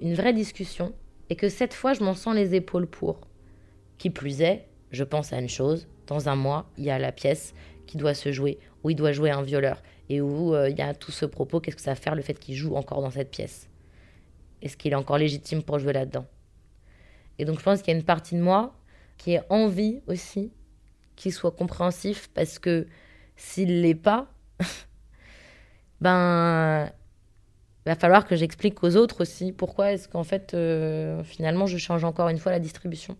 une 0.00 0.14
vraie 0.14 0.32
discussion. 0.32 0.94
Et 1.28 1.36
que 1.36 1.50
cette 1.50 1.74
fois, 1.74 1.92
je 1.92 2.02
m'en 2.02 2.14
sens 2.14 2.34
les 2.34 2.54
épaules 2.54 2.86
pour. 2.86 3.20
Qui 3.98 4.08
plus 4.08 4.40
est, 4.40 4.66
je 4.92 5.04
pense 5.04 5.34
à 5.34 5.38
une 5.38 5.50
chose, 5.50 5.86
dans 6.06 6.30
un 6.30 6.36
mois, 6.36 6.70
il 6.78 6.84
y 6.84 6.90
a 6.90 6.98
la 6.98 7.12
pièce 7.12 7.52
qui 7.86 7.98
doit 7.98 8.14
se 8.14 8.32
jouer, 8.32 8.58
où 8.82 8.88
il 8.88 8.96
doit 8.96 9.12
jouer 9.12 9.30
un 9.30 9.42
violeur 9.42 9.82
et 10.12 10.20
où 10.20 10.54
il 10.66 10.76
y 10.76 10.82
a 10.82 10.92
tout 10.94 11.10
ce 11.10 11.24
propos, 11.24 11.60
qu'est-ce 11.60 11.76
que 11.76 11.82
ça 11.82 11.92
va 11.92 11.96
faire 11.96 12.14
le 12.14 12.20
fait 12.20 12.38
qu'il 12.38 12.54
joue 12.54 12.76
encore 12.76 13.00
dans 13.00 13.10
cette 13.10 13.30
pièce? 13.30 13.70
Est-ce 14.60 14.76
qu'il 14.76 14.92
est 14.92 14.96
encore 14.96 15.16
légitime 15.16 15.62
pour 15.62 15.78
jouer 15.78 15.94
là-dedans? 15.94 16.26
Et 17.38 17.46
donc 17.46 17.58
je 17.58 17.64
pense 17.64 17.80
qu'il 17.80 17.92
y 17.92 17.96
a 17.96 17.98
une 17.98 18.04
partie 18.04 18.34
de 18.34 18.42
moi 18.42 18.74
qui 19.16 19.38
a 19.38 19.46
envie 19.48 20.02
aussi 20.06 20.52
qu'il 21.16 21.32
soit 21.32 21.52
compréhensif 21.52 22.28
parce 22.34 22.58
que 22.58 22.86
s'il 23.36 23.80
l'est 23.80 23.94
pas, 23.94 24.30
ben 26.02 26.92
va 27.86 27.94
falloir 27.96 28.26
que 28.26 28.36
j'explique 28.36 28.84
aux 28.84 28.96
autres 28.96 29.22
aussi 29.22 29.50
pourquoi 29.50 29.92
est-ce 29.92 30.08
qu'en 30.08 30.24
fait 30.24 30.52
euh, 30.52 31.24
finalement 31.24 31.66
je 31.66 31.78
change 31.78 32.04
encore 32.04 32.28
une 32.28 32.38
fois 32.38 32.52
la 32.52 32.60
distribution. 32.60 33.16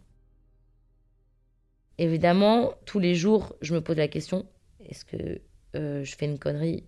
Évidemment, 1.98 2.74
tous 2.84 2.98
les 2.98 3.14
jours, 3.14 3.56
je 3.62 3.74
me 3.74 3.80
pose 3.80 3.96
la 3.96 4.08
question 4.08 4.46
est-ce 4.80 5.04
que 5.04 5.40
euh, 5.74 6.04
je 6.04 6.16
fais 6.16 6.26
une 6.26 6.38
connerie 6.38 6.84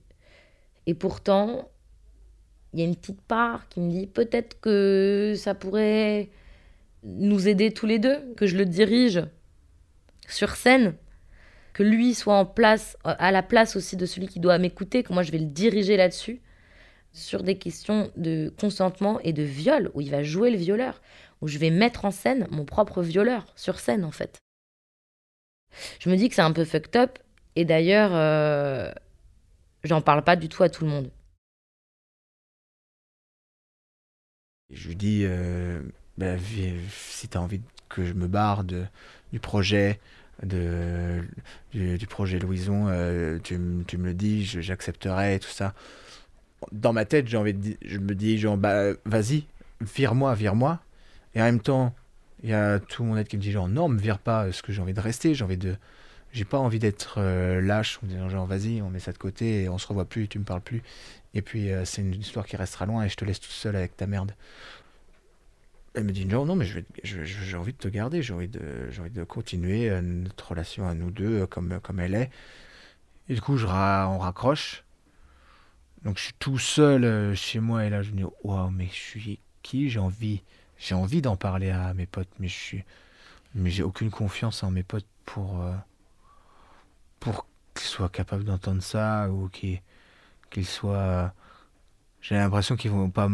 Et 0.87 0.95
pourtant, 0.95 1.71
il 2.73 2.81
y 2.81 2.83
a 2.83 2.87
une 2.87 2.97
petite 2.97 3.23
part 3.23 3.69
qui 3.69 3.81
me 3.81 3.91
dit 3.91 4.07
peut-être 4.07 4.61
que 4.61 5.35
ça 5.37 5.55
pourrait 5.55 6.29
nous 7.03 7.49
aider 7.49 7.71
tous 7.73 7.87
les 7.87 7.99
deux, 7.99 8.19
que 8.37 8.47
je 8.47 8.57
le 8.57 8.67
dirige 8.67 9.23
sur 10.29 10.57
scène, 10.57 10.95
que 11.73 11.83
lui 11.83 12.15
soit 12.15 12.35
en 12.35 12.47
place, 12.47 12.97
à 13.05 13.31
la 13.31 13.43
place 13.43 13.77
aussi 13.77 13.97
de 13.97 14.07
celui 14.07 14.27
qui 14.27 14.41
doit 14.41 14.59
m'écouter, 14.59 15.03
que 15.03 15.13
moi 15.13 15.23
je 15.23 15.33
vais 15.33 15.39
le 15.39 15.47
diriger 15.47 15.97
là-dessus, 15.97 16.41
sur 17.13 17.43
des 17.43 17.59
questions 17.59 18.11
de 18.17 18.53
consentement 18.59 19.21
et 19.21 19.33
de 19.33 19.43
viol, 19.43 19.91
où 19.95 20.01
il 20.01 20.11
va 20.11 20.23
jouer 20.23 20.51
le 20.51 20.57
violeur, 20.57 21.01
où 21.41 21.49
je 21.49 21.59
vais 21.59 21.71
mettre 21.71 22.05
en 22.05 22.11
scène 22.11 22.49
mon 22.51 22.65
propre 22.65 23.03
violeur, 23.03 23.47
sur 23.55 23.79
scène 23.79 24.05
en 24.05 24.11
fait. 24.11 24.39
Je 26.01 26.09
me 26.11 26.17
dis 26.17 26.29
que 26.29 26.35
c'est 26.35 26.43
un 26.43 26.53
peu 26.53 26.65
fucked 26.65 26.97
up, 26.97 27.19
et 27.57 27.65
d'ailleurs, 27.65 28.11
euh, 28.13 28.91
j'en 29.85 30.01
parle 30.01 30.23
pas 30.23 30.37
du 30.37 30.49
tout 30.49 30.63
à 30.63 30.69
tout 30.69 30.85
le 30.85 30.91
monde. 30.91 31.11
Je 34.71 34.89
lui 34.89 34.97
dis, 34.97 35.23
euh, 35.25 35.81
bah, 36.19 36.37
si 36.91 37.29
tu 37.29 37.39
as 37.39 37.41
envie 37.41 37.61
que 37.89 38.05
je 38.05 38.13
me 38.15 38.27
barre 38.27 38.65
de, 38.65 38.85
du 39.33 39.39
projet, 39.39 40.01
de, 40.43 41.23
du, 41.73 42.07
projet 42.09 42.39
Louison, 42.39 42.87
euh, 42.89 43.39
tu, 43.39 43.57
me 43.59 43.85
le 44.05 44.15
dis, 44.15 44.45
j'accepterai, 44.45 45.39
tout 45.39 45.49
ça. 45.49 45.75
Dans 46.73 46.93
ma 46.93 47.05
tête, 47.05 47.29
j'ai 47.29 47.37
envie 47.37 47.55
de, 47.55 47.77
je 47.85 47.99
me 47.99 48.15
dis, 48.15 48.39
genre, 48.39 48.57
bah, 48.57 48.95
vas-y, 49.05 49.45
vire-moi, 49.81 50.35
vire-moi. 50.35 50.81
Et 51.35 51.41
en 51.41 51.45
même 51.45 51.61
temps, 51.61 51.95
il 52.43 52.51
y 52.51 52.55
a 52.55 52.81
tout 52.81 53.05
mon 53.05 53.17
être 53.17 53.29
qui 53.29 53.37
me 53.37 53.43
dit, 53.43 53.53
genre, 53.53 53.69
non, 53.69 53.89
me 53.89 53.99
vire 53.99 54.19
pas, 54.19 54.51
ce 54.51 54.63
que 54.63 54.73
j'ai 54.73 54.83
envie 54.83 54.95
de 54.95 55.01
rester, 55.01 55.35
j'ai 55.35 55.45
envie 55.45 55.57
de. 55.59 55.77
J'ai 56.35 56.45
pas 56.45 56.59
envie 56.59 56.81
d'être 56.81 57.19
euh, 57.19 57.61
lâche, 57.61 58.01
en 58.03 58.09
disant, 58.09 58.29
genre, 58.29 58.45
vas-y, 58.45 58.83
on 58.83 58.91
met 58.91 58.99
ça 58.99 59.13
de 59.13 59.19
côté, 59.19 59.63
et 59.63 59.69
on 59.69 59.79
se 59.79 59.87
revoit 59.87 60.05
plus, 60.05 60.27
tu 60.27 60.41
me 60.41 60.45
parles 60.45 60.63
plus. 60.63 60.83
Et 61.33 61.43
puis, 61.43 61.71
euh, 61.71 61.85
c'est 61.85 62.03
une 62.03 62.13
histoire 62.13 62.45
qui 62.45 62.57
restera 62.57 62.87
loin, 62.87 63.05
et 63.05 63.09
je 63.09 63.15
te 63.15 63.25
laisse 63.25 63.39
tout 63.39 63.53
seul 63.53 63.77
avec 63.77 63.97
ta 63.97 64.09
merde. 64.09 64.35
Elle 65.95 66.03
me 66.03 66.11
dit 66.11 66.27
non, 66.27 66.45
non, 66.45 66.57
mais 66.57 66.67
j'ai 67.05 67.57
envie 67.57 67.73
de 67.73 67.79
te 67.79 67.87
garder, 67.87 68.21
j'ai 68.21 68.35
envie, 68.35 68.49
de, 68.49 68.91
envie 68.99 69.11
de 69.11 69.23
continuer 69.23 69.89
euh, 69.89 70.01
notre 70.01 70.49
relation 70.51 70.89
à 70.89 70.95
nous 70.95 71.13
deux 71.13 71.47
comme, 71.47 71.79
comme 71.81 72.01
elle 72.01 72.17
est. 72.17 72.31
Et 73.29 73.35
du 73.35 73.41
coup, 73.41 73.57
je 73.57 73.67
on 73.67 74.19
raccroche. 74.19 74.83
Donc 76.03 76.19
je 76.19 76.25
suis 76.25 76.35
tout 76.41 76.59
seul 76.59 77.37
chez 77.37 77.61
moi 77.61 77.87
et 77.87 77.91
là 77.91 78.03
je 78.03 78.11
me 78.11 78.17
dis 78.17 78.25
waouh, 78.43 78.71
mais 78.71 78.89
je 78.89 78.93
suis 78.93 79.39
qui? 79.63 79.89
J'ai 79.89 80.01
envie, 80.01 80.43
j'ai 80.79 80.97
envie 80.97 81.23
d'en 81.23 81.37
parler 81.37 81.71
à 81.71 81.95
mes 81.95 82.07
potes, 82.07 82.29
mais 82.41 82.49
je 82.49 82.59
suis, 82.59 82.85
mais 83.55 83.71
j'ai 83.71 83.85
aucune 83.85 84.11
confiance 84.11 84.65
en 84.65 84.73
mes 84.73 84.83
potes 84.83 85.07
pour 85.25 85.65
pour 87.25 87.47
qu'ils 87.75 87.87
soient 87.87 88.11
capables 88.11 88.45
d'entendre 88.45 88.83
ça 88.83 89.29
ou 89.31 89.49
qu'ils 89.49 89.81
qu'ils 90.51 90.67
soient. 90.67 91.33
j'ai 92.21 92.37
l'impression 92.37 92.77
qu'ils 92.77 92.91
vont 92.91 93.11
pas, 93.11 93.29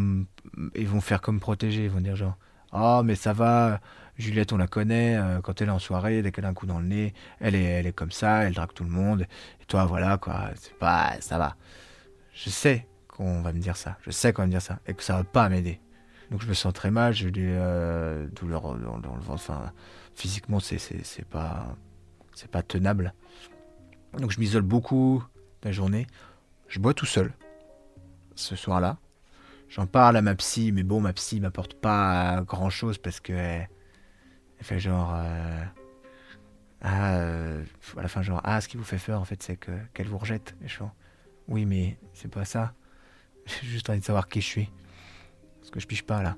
ils 0.74 0.88
vont 0.88 1.00
faire 1.00 1.20
comme 1.20 1.40
protéger, 1.40 1.84
ils 1.84 1.90
vont 1.90 2.00
dire 2.00 2.16
genre 2.16 2.36
ah, 2.72 3.02
mais 3.04 3.16
ça 3.16 3.32
va, 3.32 3.80
Juliette, 4.16 4.52
on 4.52 4.56
la 4.56 4.68
connaît, 4.68 5.16
euh, 5.16 5.40
quand 5.40 5.60
elle 5.60 5.68
est 5.68 5.72
en 5.72 5.80
soirée, 5.80 6.22
dès 6.22 6.30
qu'elle 6.30 6.44
a 6.44 6.48
un 6.48 6.54
coup 6.54 6.66
dans 6.66 6.78
le 6.78 6.86
nez, 6.86 7.14
elle 7.40 7.56
est, 7.56 7.64
elle 7.64 7.86
est 7.86 7.92
comme 7.92 8.12
ça, 8.12 8.44
elle 8.44 8.54
drague 8.54 8.72
tout 8.72 8.84
le 8.84 8.90
monde. 8.90 9.26
Et 9.60 9.64
toi, 9.66 9.86
voilà, 9.86 10.18
quoi, 10.18 10.50
c'est 10.54 10.74
pas, 10.78 11.16
ça 11.20 11.36
va. 11.36 11.56
Je 12.32 12.48
sais 12.48 12.86
qu'on 13.08 13.42
va 13.42 13.52
me 13.52 13.58
dire 13.58 13.76
ça, 13.76 13.98
je 14.02 14.12
sais 14.12 14.32
qu'on 14.32 14.42
va 14.42 14.46
me 14.46 14.52
dire 14.52 14.62
ça, 14.62 14.78
et 14.86 14.94
que 14.94 15.02
ça 15.02 15.16
va 15.16 15.24
pas 15.24 15.48
m'aider. 15.48 15.80
Donc 16.30 16.42
je 16.42 16.46
me 16.46 16.54
sens 16.54 16.72
très 16.72 16.92
mal, 16.92 17.12
j'ai 17.12 17.32
des 17.32 17.42
euh, 17.44 18.28
douleurs 18.28 18.62
dans, 18.62 19.16
le 19.16 19.22
ventre, 19.22 19.32
enfin, 19.32 19.72
physiquement, 20.14 20.60
c'est, 20.60 20.78
pas, 21.28 21.76
c'est 22.34 22.50
pas 22.50 22.62
tenable. 22.62 23.14
Donc 24.18 24.30
je 24.30 24.40
m'isole 24.40 24.62
beaucoup 24.62 25.22
la 25.62 25.72
journée. 25.72 26.06
Je 26.68 26.78
bois 26.78 26.94
tout 26.94 27.06
seul, 27.06 27.32
ce 28.34 28.56
soir-là. 28.56 28.98
J'en 29.68 29.86
parle 29.86 30.16
à 30.16 30.22
ma 30.22 30.34
psy, 30.34 30.72
mais 30.72 30.82
bon, 30.82 31.00
ma 31.00 31.12
psy 31.12 31.40
m'apporte 31.40 31.74
pas 31.74 32.42
grand 32.42 32.70
chose 32.70 32.98
parce 32.98 33.20
que 33.20 33.32
elle, 33.32 33.68
fait 34.60 34.80
genre. 34.80 35.14
Euh, 35.14 35.64
ah, 36.82 37.14
euh, 37.16 37.64
à 37.96 38.02
la 38.02 38.08
fin, 38.08 38.22
genre, 38.22 38.40
ah, 38.42 38.60
ce 38.60 38.68
qui 38.68 38.76
vous 38.76 38.84
fait 38.84 38.98
peur, 38.98 39.20
en 39.20 39.24
fait, 39.24 39.42
c'est 39.42 39.56
que 39.56 39.70
qu'elle 39.94 40.08
vous 40.08 40.18
rejette. 40.18 40.56
Et 40.64 40.68
je 40.68 40.80
oui, 41.48 41.66
mais 41.66 41.98
c'est 42.14 42.30
pas 42.30 42.44
ça. 42.44 42.74
J'ai 43.46 43.66
juste 43.66 43.90
envie 43.90 44.00
de 44.00 44.04
savoir 44.04 44.28
qui 44.28 44.40
je 44.40 44.46
suis. 44.46 44.70
Parce 45.60 45.70
que 45.70 45.80
je 45.80 45.86
piche 45.86 46.04
pas 46.04 46.22
là. 46.22 46.36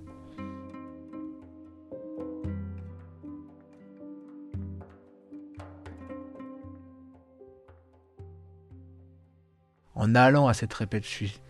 En 10.03 10.17
allant 10.17 10.49
à 10.49 10.55
cette 10.55 10.75
répète, 10.75 11.05
je 11.05 11.09
suis 11.09 11.41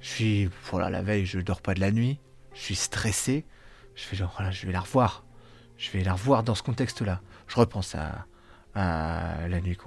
je 0.00 0.08
suis, 0.08 0.50
voilà, 0.70 0.90
la 0.90 1.00
veille, 1.00 1.26
je 1.26 1.38
dors 1.38 1.60
pas 1.60 1.74
de 1.74 1.80
la 1.80 1.92
nuit. 1.92 2.18
Je 2.54 2.60
suis 2.60 2.74
stressé. 2.74 3.44
Je 3.94 4.02
fais 4.02 4.16
genre, 4.16 4.32
voilà, 4.36 4.50
je 4.50 4.66
vais 4.66 4.72
la 4.72 4.80
revoir. 4.80 5.24
Je 5.76 5.92
vais 5.92 6.02
la 6.02 6.14
revoir 6.14 6.42
dans 6.42 6.56
ce 6.56 6.64
contexte-là. 6.64 7.20
Je 7.46 7.54
repense 7.54 7.94
à, 7.94 8.26
la 8.74 9.60
nuit 9.60 9.78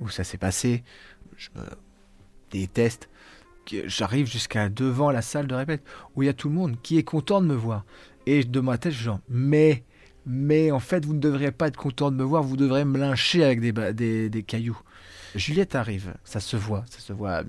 où 0.00 0.08
ça 0.08 0.24
s'est 0.24 0.38
passé. 0.38 0.82
Je 1.36 1.50
me 1.54 1.64
déteste. 2.50 3.08
J'arrive 3.86 4.26
jusqu'à 4.26 4.68
devant 4.68 5.12
la 5.12 5.22
salle 5.22 5.46
de 5.46 5.54
répète 5.54 5.84
où 6.16 6.24
il 6.24 6.26
y 6.26 6.28
a 6.28 6.34
tout 6.34 6.48
le 6.48 6.54
monde 6.56 6.80
qui 6.82 6.98
est 6.98 7.04
content 7.04 7.40
de 7.40 7.46
me 7.46 7.54
voir. 7.54 7.84
Et 8.26 8.42
de 8.42 8.58
ma 8.58 8.76
tête, 8.78 8.92
je 8.92 9.04
genre, 9.04 9.20
mais, 9.28 9.84
mais 10.26 10.72
en 10.72 10.80
fait, 10.80 11.04
vous 11.04 11.14
ne 11.14 11.20
devriez 11.20 11.52
pas 11.52 11.68
être 11.68 11.76
content 11.76 12.10
de 12.10 12.16
me 12.16 12.24
voir, 12.24 12.42
vous 12.42 12.56
devrez 12.56 12.84
me 12.84 12.98
lyncher 12.98 13.44
avec 13.44 13.60
des, 13.60 13.72
des, 13.92 14.30
des 14.30 14.42
cailloux. 14.42 14.80
Juliette 15.34 15.74
arrive, 15.74 16.14
ça 16.24 16.40
se 16.40 16.56
voit, 16.56 16.84
ça 16.90 17.00
se 17.00 17.12
voit 17.12 17.42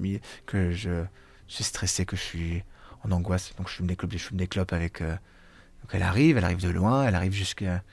que 0.45 0.71
je, 0.71 1.03
suis 1.47 1.63
stressé, 1.63 2.05
que 2.05 2.15
je 2.15 2.21
suis 2.21 2.63
en 3.03 3.11
angoisse. 3.11 3.53
Donc 3.57 3.67
je 3.69 3.75
fume 3.75 3.87
des 3.87 3.97
je 4.11 4.17
fume 4.17 4.37
des 4.37 4.49
avec. 4.71 5.01
Euh, 5.01 5.11
donc 5.11 5.89
elle 5.91 6.03
arrive, 6.03 6.37
elle 6.37 6.45
arrive 6.45 6.61
de 6.61 6.69
loin, 6.69 7.05
elle 7.05 7.15
arrive 7.15 7.33
jusqu'à 7.33 7.83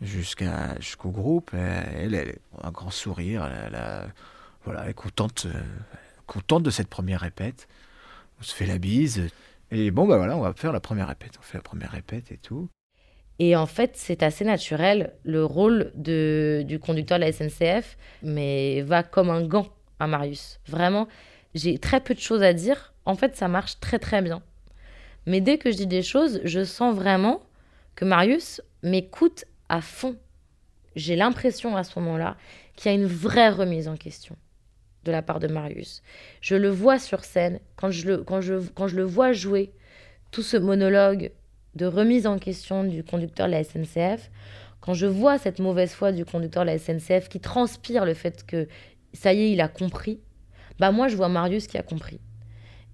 jusqu'à 0.00 0.78
jusqu'au 0.80 1.10
groupe. 1.10 1.52
Elle, 1.54 2.14
elle, 2.14 2.38
a 2.62 2.68
un 2.68 2.70
grand 2.70 2.90
sourire, 2.90 3.44
elle, 3.44 4.12
voilà, 4.64 4.88
est 4.88 4.94
contente, 4.94 5.46
euh, 5.46 5.62
contente 6.26 6.62
de 6.62 6.70
cette 6.70 6.88
première 6.88 7.20
répète. 7.20 7.68
On 8.40 8.42
se 8.42 8.54
fait 8.54 8.66
la 8.66 8.78
bise. 8.78 9.28
Et 9.70 9.90
bon, 9.90 10.06
bah 10.06 10.16
voilà, 10.16 10.36
on 10.36 10.40
va 10.40 10.52
faire 10.54 10.72
la 10.72 10.80
première 10.80 11.08
répète. 11.08 11.32
On 11.38 11.42
fait 11.42 11.58
la 11.58 11.62
première 11.62 11.90
répète 11.90 12.32
et 12.32 12.38
tout. 12.38 12.68
Et 13.38 13.56
en 13.56 13.66
fait, 13.66 13.92
c'est 13.94 14.22
assez 14.22 14.44
naturel. 14.44 15.12
Le 15.24 15.44
rôle 15.44 15.90
de, 15.94 16.62
du 16.66 16.78
conducteur 16.78 17.18
de 17.18 17.24
la 17.24 17.32
SNCF 17.32 17.96
mais 18.22 18.82
va 18.82 19.02
comme 19.02 19.30
un 19.30 19.42
gant 19.42 19.68
à 19.98 20.06
Marius. 20.06 20.60
Vraiment, 20.66 21.08
j'ai 21.54 21.78
très 21.78 22.00
peu 22.00 22.14
de 22.14 22.20
choses 22.20 22.42
à 22.42 22.52
dire. 22.52 22.94
En 23.06 23.14
fait, 23.14 23.36
ça 23.36 23.48
marche 23.48 23.80
très 23.80 23.98
très 23.98 24.22
bien. 24.22 24.42
Mais 25.26 25.40
dès 25.40 25.58
que 25.58 25.70
je 25.70 25.76
dis 25.76 25.86
des 25.86 26.02
choses, 26.02 26.40
je 26.44 26.64
sens 26.64 26.94
vraiment 26.94 27.42
que 27.94 28.04
Marius 28.04 28.60
m'écoute 28.82 29.44
à 29.68 29.80
fond. 29.80 30.16
J'ai 30.96 31.16
l'impression 31.16 31.76
à 31.76 31.84
ce 31.84 31.98
moment-là 31.98 32.36
qu'il 32.76 32.90
y 32.90 32.94
a 32.94 32.96
une 32.96 33.06
vraie 33.06 33.50
remise 33.50 33.88
en 33.88 33.96
question 33.96 34.36
de 35.04 35.12
la 35.12 35.22
part 35.22 35.40
de 35.40 35.48
Marius. 35.48 36.02
Je 36.40 36.54
le 36.56 36.68
vois 36.68 36.98
sur 36.98 37.24
scène, 37.24 37.60
quand 37.76 37.90
je 37.90 38.06
le, 38.06 38.18
quand 38.18 38.40
je, 38.40 38.54
quand 38.74 38.88
je 38.88 38.96
le 38.96 39.04
vois 39.04 39.32
jouer 39.32 39.72
tout 40.30 40.42
ce 40.42 40.56
monologue 40.56 41.30
de 41.76 41.86
remise 41.86 42.26
en 42.26 42.38
question 42.38 42.84
du 42.84 43.02
conducteur 43.02 43.46
de 43.46 43.52
la 43.52 43.64
SNCF, 43.64 44.30
quand 44.80 44.94
je 44.94 45.06
vois 45.06 45.38
cette 45.38 45.58
mauvaise 45.58 45.92
foi 45.92 46.12
du 46.12 46.24
conducteur 46.24 46.64
de 46.64 46.70
la 46.70 46.78
SNCF 46.78 47.28
qui 47.28 47.40
transpire 47.40 48.04
le 48.04 48.14
fait 48.14 48.44
que 48.46 48.68
ça 49.12 49.32
y 49.32 49.42
est, 49.42 49.52
il 49.52 49.60
a 49.60 49.68
compris, 49.68 50.20
bah 50.78 50.92
moi 50.92 51.08
je 51.08 51.16
vois 51.16 51.28
Marius 51.28 51.66
qui 51.66 51.78
a 51.78 51.82
compris. 51.82 52.20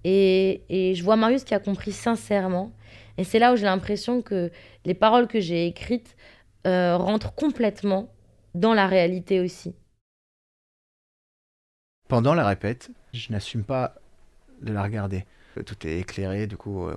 Et, 0.03 0.63
et 0.69 0.95
je 0.95 1.03
vois 1.03 1.15
Marius 1.15 1.43
qui 1.43 1.53
a 1.53 1.59
compris 1.59 1.91
sincèrement. 1.91 2.71
Et 3.17 3.23
c'est 3.23 3.39
là 3.39 3.53
où 3.53 3.55
j'ai 3.55 3.65
l'impression 3.65 4.21
que 4.21 4.51
les 4.85 4.93
paroles 4.93 5.27
que 5.27 5.39
j'ai 5.39 5.67
écrites 5.67 6.15
euh, 6.65 6.95
rentrent 6.97 7.33
complètement 7.33 8.13
dans 8.55 8.73
la 8.73 8.87
réalité 8.87 9.39
aussi. 9.39 9.75
Pendant 12.07 12.33
la 12.33 12.45
répète, 12.45 12.91
je 13.13 13.31
n'assume 13.31 13.63
pas 13.63 13.95
de 14.61 14.73
la 14.73 14.83
regarder. 14.83 15.25
Tout 15.65 15.87
est 15.87 15.99
éclairé, 15.99 16.47
du 16.47 16.57
coup, 16.57 16.87
euh, 16.87 16.95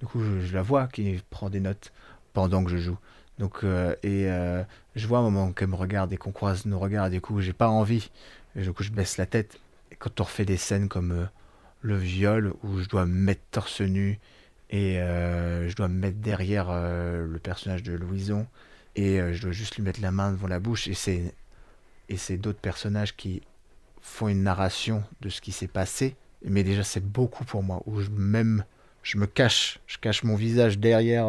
du 0.00 0.06
coup, 0.06 0.20
je, 0.20 0.54
la 0.54 0.62
vois 0.62 0.86
qui 0.86 1.20
prend 1.30 1.50
des 1.50 1.60
notes 1.60 1.92
pendant 2.32 2.64
que 2.64 2.70
je 2.70 2.78
joue. 2.78 2.98
Donc, 3.38 3.62
euh, 3.62 3.94
et 4.02 4.28
euh, 4.28 4.62
je 4.96 5.06
vois 5.06 5.18
un 5.18 5.22
moment 5.22 5.52
qu'elle 5.52 5.68
me 5.68 5.76
regarde 5.76 6.12
et 6.12 6.16
qu'on 6.16 6.32
croise 6.32 6.66
nos 6.66 6.78
regards, 6.78 7.10
du 7.10 7.20
coup, 7.20 7.40
j'ai 7.40 7.52
pas 7.52 7.68
envie. 7.68 8.10
Et 8.56 8.62
du 8.62 8.72
coup, 8.72 8.82
je 8.82 8.90
baisse 8.90 9.16
la 9.16 9.26
tête 9.26 9.60
quand 9.98 10.20
on 10.20 10.24
refait 10.24 10.44
des 10.44 10.56
scènes 10.56 10.88
comme 10.88 11.12
euh, 11.12 11.24
le 11.82 11.96
viol, 11.96 12.54
où 12.62 12.78
je 12.78 12.88
dois 12.88 13.06
me 13.06 13.14
mettre 13.14 13.42
torse 13.50 13.80
nu 13.80 14.18
et 14.70 14.96
je 14.98 15.74
dois 15.76 15.88
me 15.88 15.94
mettre 15.94 16.18
derrière 16.18 16.70
le 16.70 17.38
personnage 17.42 17.82
de 17.82 17.94
Louison 17.94 18.46
et 18.96 19.18
je 19.32 19.40
dois 19.40 19.52
juste 19.52 19.76
lui 19.76 19.82
mettre 19.82 20.02
la 20.02 20.10
main 20.10 20.30
devant 20.30 20.46
la 20.46 20.60
bouche 20.60 20.88
et 20.88 20.92
c'est 20.94 21.34
et 22.10 22.18
c'est 22.18 22.36
d'autres 22.36 22.60
personnages 22.60 23.16
qui 23.16 23.40
font 24.02 24.28
une 24.28 24.42
narration 24.42 25.02
de 25.22 25.30
ce 25.30 25.40
qui 25.40 25.52
s'est 25.52 25.68
passé 25.68 26.16
mais 26.44 26.64
déjà 26.64 26.84
c'est 26.84 27.02
beaucoup 27.02 27.46
pour 27.46 27.62
moi 27.62 27.82
où 27.86 28.02
je 28.02 28.10
même 28.10 28.62
je 29.02 29.18
me 29.18 29.26
cache 29.26 29.80
je 29.86 29.98
cache 29.98 30.22
mon 30.22 30.34
visage 30.34 30.78
derrière 30.78 31.28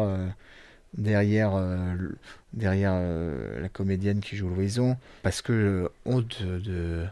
derrière 0.94 1.52
derrière 2.52 3.00
la 3.60 3.68
comédienne 3.68 4.20
qui 4.20 4.36
joue 4.36 4.48
Louison 4.48 4.96
parce 5.22 5.40
que 5.42 5.90
honte 6.04 6.42
de 6.42 7.06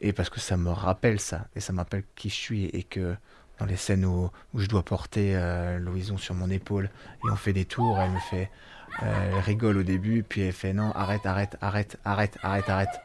et 0.00 0.12
parce 0.12 0.30
que 0.30 0.40
ça 0.40 0.56
me 0.56 0.70
rappelle 0.70 1.20
ça, 1.20 1.46
et 1.56 1.60
ça 1.60 1.72
m'appelle 1.72 2.04
qui 2.14 2.28
je 2.28 2.34
suis, 2.34 2.64
et 2.66 2.82
que 2.82 3.16
dans 3.58 3.66
les 3.66 3.76
scènes 3.76 4.04
où, 4.04 4.30
où 4.54 4.60
je 4.60 4.66
dois 4.66 4.84
porter 4.84 5.32
euh, 5.34 5.78
Louison 5.78 6.16
sur 6.16 6.34
mon 6.34 6.50
épaule, 6.50 6.90
et 7.24 7.30
on 7.30 7.36
fait 7.36 7.52
des 7.52 7.64
tours, 7.64 7.98
elle 7.98 8.12
me 8.12 8.20
fait, 8.20 8.50
euh, 9.02 9.32
elle 9.32 9.40
rigole 9.40 9.78
au 9.78 9.82
début, 9.82 10.22
puis 10.22 10.42
elle 10.42 10.52
fait 10.52 10.72
non, 10.72 10.92
arrête, 10.92 11.26
arrête, 11.26 11.56
arrête, 11.60 11.98
arrête, 12.04 12.38
arrête, 12.42 12.68
arrête. 12.68 13.00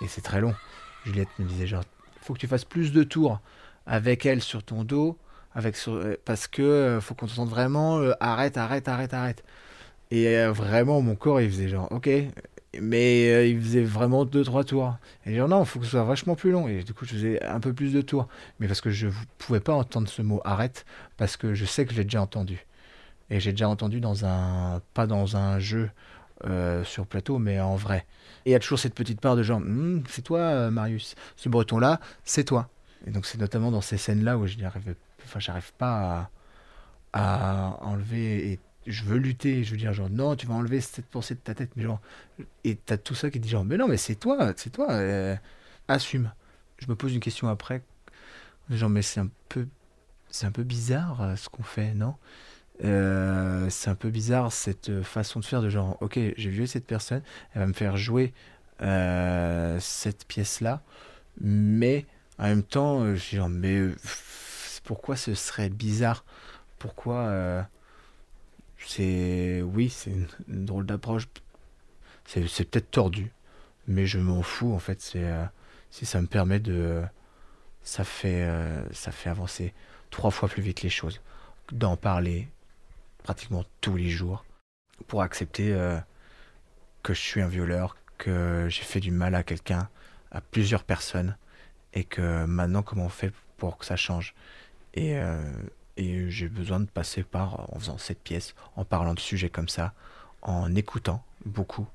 Et 0.00 0.08
c'est 0.08 0.22
très 0.22 0.40
long. 0.40 0.54
Juliette 1.04 1.28
me 1.38 1.44
disait 1.46 1.66
genre, 1.66 1.84
faut 2.22 2.34
que 2.34 2.38
tu 2.38 2.46
fasses 2.48 2.64
plus 2.64 2.92
de 2.92 3.02
tours 3.02 3.40
avec 3.86 4.26
elle 4.26 4.42
sur 4.42 4.62
ton 4.62 4.84
dos 4.84 5.18
avec 5.56 5.76
euh, 5.88 6.16
parce 6.26 6.46
que 6.46 6.62
euh, 6.62 7.00
faut 7.00 7.14
qu'on 7.14 7.26
se 7.26 7.34
sente 7.34 7.48
vraiment 7.48 7.98
euh, 7.98 8.12
arrête, 8.20 8.58
arrête, 8.58 8.86
arrête, 8.86 9.14
arrête. 9.14 9.42
Et 10.12 10.46
vraiment, 10.46 11.02
mon 11.02 11.16
corps, 11.16 11.40
il 11.40 11.50
faisait 11.50 11.66
genre, 11.66 11.90
ok, 11.90 12.08
mais 12.80 13.50
il 13.50 13.60
faisait 13.60 13.82
vraiment 13.82 14.24
deux, 14.24 14.44
trois 14.44 14.62
tours. 14.62 14.96
Et 15.24 15.34
genre, 15.34 15.48
non, 15.48 15.64
faut 15.64 15.80
que 15.80 15.84
ce 15.84 15.90
soit 15.92 16.04
vachement 16.04 16.36
plus 16.36 16.52
long. 16.52 16.68
Et 16.68 16.84
du 16.84 16.94
coup, 16.94 17.04
je 17.04 17.14
faisais 17.14 17.42
un 17.42 17.58
peu 17.58 17.72
plus 17.72 17.92
de 17.92 18.00
tours. 18.02 18.28
Mais 18.60 18.68
parce 18.68 18.80
que 18.80 18.90
je 18.90 19.08
pouvais 19.38 19.58
pas 19.58 19.72
entendre 19.72 20.08
ce 20.08 20.22
mot 20.22 20.40
arrête, 20.44 20.86
parce 21.16 21.36
que 21.36 21.54
je 21.54 21.64
sais 21.64 21.86
que 21.86 21.92
je 21.92 21.98
l'ai 21.98 22.04
déjà 22.04 22.22
entendu. 22.22 22.66
Et 23.30 23.40
j'ai 23.40 23.50
déjà 23.50 23.68
entendu 23.68 23.98
dans 24.00 24.24
un, 24.24 24.80
pas 24.94 25.08
dans 25.08 25.36
un 25.36 25.58
jeu 25.58 25.90
sur 26.84 27.04
plateau, 27.08 27.38
mais 27.40 27.58
en 27.58 27.74
vrai. 27.74 28.06
Et 28.46 28.50
il 28.50 28.52
y 28.52 28.54
a 28.54 28.58
toujours 28.60 28.78
cette 28.78 28.94
petite 28.94 29.20
part 29.20 29.36
de 29.36 29.42
genre, 29.42 29.60
hmm, 29.60 30.04
c'est 30.08 30.22
toi, 30.22 30.70
Marius. 30.70 31.16
Ce 31.36 31.48
breton-là, 31.50 32.00
c'est 32.24 32.44
toi. 32.44 32.70
Et 33.06 33.10
donc, 33.10 33.26
c'est 33.26 33.38
notamment 33.38 33.70
dans 33.70 33.80
ces 33.82 33.98
scènes-là 33.98 34.38
où 34.38 34.46
je 34.46 34.56
enfin, 35.26 35.40
j'arrive 35.40 35.72
pas 35.74 36.30
à, 37.12 37.78
enlever 37.80 38.52
et 38.52 38.60
je 38.86 39.04
veux 39.04 39.18
lutter, 39.18 39.64
je 39.64 39.72
veux 39.72 39.76
dire 39.76 39.92
genre 39.92 40.10
non, 40.10 40.36
tu 40.36 40.46
vas 40.46 40.54
enlever 40.54 40.80
cette 40.80 41.06
pensée 41.06 41.34
de 41.34 41.40
ta 41.40 41.54
tête, 41.54 41.70
mais 41.76 41.82
genre 41.82 42.00
et 42.62 42.76
t'as 42.76 42.96
tout 42.96 43.14
ça 43.14 43.30
qui 43.30 43.40
dit 43.40 43.48
genre 43.48 43.64
mais 43.64 43.76
non 43.76 43.88
mais 43.88 43.96
c'est 43.96 44.14
toi, 44.14 44.52
c'est 44.56 44.70
toi, 44.70 44.92
euh, 44.92 45.34
assume. 45.88 46.32
Je 46.78 46.86
me 46.88 46.94
pose 46.94 47.14
une 47.14 47.20
question 47.20 47.48
après, 47.48 47.82
genre 48.70 48.90
mais 48.90 49.02
c'est 49.02 49.20
un 49.20 49.28
peu 49.48 49.66
c'est 50.30 50.46
un 50.46 50.52
peu 50.52 50.62
bizarre 50.62 51.22
euh, 51.22 51.36
ce 51.36 51.48
qu'on 51.48 51.62
fait, 51.62 51.94
non? 51.94 52.14
Euh, 52.84 53.68
C'est 53.70 53.90
un 53.90 53.94
peu 53.94 54.10
bizarre 54.10 54.52
cette 54.52 55.02
façon 55.02 55.40
de 55.40 55.44
faire 55.44 55.62
de 55.62 55.68
genre 55.68 55.96
ok 56.00 56.18
j'ai 56.36 56.50
vu 56.50 56.66
cette 56.66 56.86
personne, 56.86 57.22
elle 57.54 57.60
va 57.60 57.66
me 57.66 57.72
faire 57.72 57.96
jouer 57.96 58.32
cette 58.78 60.26
pièce 60.28 60.60
là, 60.60 60.82
mais 61.40 62.04
en 62.38 62.44
même 62.44 62.62
temps 62.62 63.14
je 63.14 63.30
dis 63.30 63.36
genre 63.36 63.48
mais 63.48 63.90
pourquoi 64.86 65.16
ce 65.16 65.34
serait 65.34 65.68
bizarre? 65.68 66.24
Pourquoi 66.78 67.18
euh, 67.26 67.62
c'est 68.78 69.60
oui, 69.62 69.90
c'est 69.90 70.10
une, 70.10 70.64
drôle 70.64 70.86
d'approche. 70.86 71.28
C'est, 72.24 72.40
peut-être 72.70 72.90
tordu, 72.90 73.32
mais 73.86 74.06
je 74.06 74.18
m'en 74.18 74.42
fous 74.42 74.72
en 74.72 74.78
fait. 74.78 75.00
C'est 75.02 75.24
euh, 75.24 75.44
si 75.90 76.06
ça 76.06 76.20
me 76.20 76.26
permet 76.26 76.60
de, 76.60 77.02
ça 77.82 78.04
fait 78.04 78.44
euh, 78.44 78.82
ça 78.92 79.12
fait 79.12 79.30
avancer 79.30 79.74
trois 80.10 80.30
fois 80.30 80.48
plus 80.48 80.62
vite 80.62 80.82
les 80.82 80.90
choses, 80.90 81.20
d'en 81.72 81.96
parler 81.96 82.48
pratiquement 83.26 83.64
tous 83.80 83.96
les 83.96 84.08
jours 84.08 84.44
pour 85.08 85.22
accepter 85.22 85.76
que 87.02 87.12
je 87.12 87.20
suis 87.20 87.42
un 87.42 87.48
violeur, 87.48 87.96
que 88.18 88.68
j'ai 88.70 88.84
fait 88.84 89.00
du 89.00 89.10
mal 89.10 89.34
à 89.34 89.42
quelqu'un, 89.42 89.88
à 90.30 90.40
plusieurs 90.40 90.84
personnes, 90.84 91.36
et 91.92 92.04
que 92.04 92.44
maintenant 92.44 92.82
comment 92.82 93.06
on 93.06 93.08
fait 93.08 93.32
pour 93.56 93.78
que 93.78 93.84
ça 93.84 93.96
change? 93.96 94.32
Euh, 94.96 95.52
et, 95.96 96.30
j'ai 96.30 96.48
besoin 96.48 96.80
de 96.80 96.86
passer 96.86 97.22
par, 97.22 97.74
en 97.74 97.78
faisant 97.78 97.98
cette 97.98 98.22
pièce, 98.22 98.54
en 98.76 98.84
parlant 98.84 99.14
de 99.14 99.20
sujets 99.20 99.50
comme 99.50 99.68
ça, 99.68 99.92
en 100.42 100.74
écoutant 100.74 101.24
beaucoup 101.44 101.86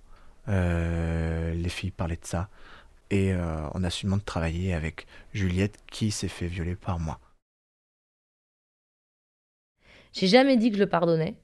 euh, 0.49 1.53
les 1.53 1.69
filles 1.69 1.91
parler 1.91 2.17
de 2.17 2.25
ça, 2.25 2.49
et 3.09 3.33
euh, 3.33 3.67
en 3.69 3.83
assumant 3.83 4.17
de 4.17 4.23
travailler 4.23 4.73
avec 4.73 5.07
Juliette 5.33 5.77
qui 5.87 6.11
s'est 6.11 6.27
fait 6.27 6.47
violer 6.47 6.75
par 6.75 6.99
moi. 6.99 7.19
J'ai 10.13 10.27
jamais 10.27 10.57
dit 10.57 10.69
que 10.69 10.77
je 10.77 10.81
le 10.81 10.89
pardonnais, 10.89 11.35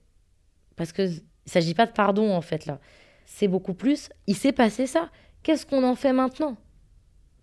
parce 0.76 0.92
que 0.92 1.08
il 1.08 1.50
s'agit 1.50 1.74
pas 1.74 1.86
de 1.86 1.92
pardon 1.92 2.34
en 2.34 2.42
fait 2.42 2.66
là. 2.66 2.78
C'est 3.24 3.48
beaucoup 3.48 3.74
plus, 3.74 4.10
il 4.26 4.36
s'est 4.36 4.52
passé 4.52 4.86
ça. 4.86 5.10
Qu'est-ce 5.42 5.64
qu'on 5.64 5.84
en 5.84 5.94
fait 5.94 6.12
maintenant? 6.12 6.56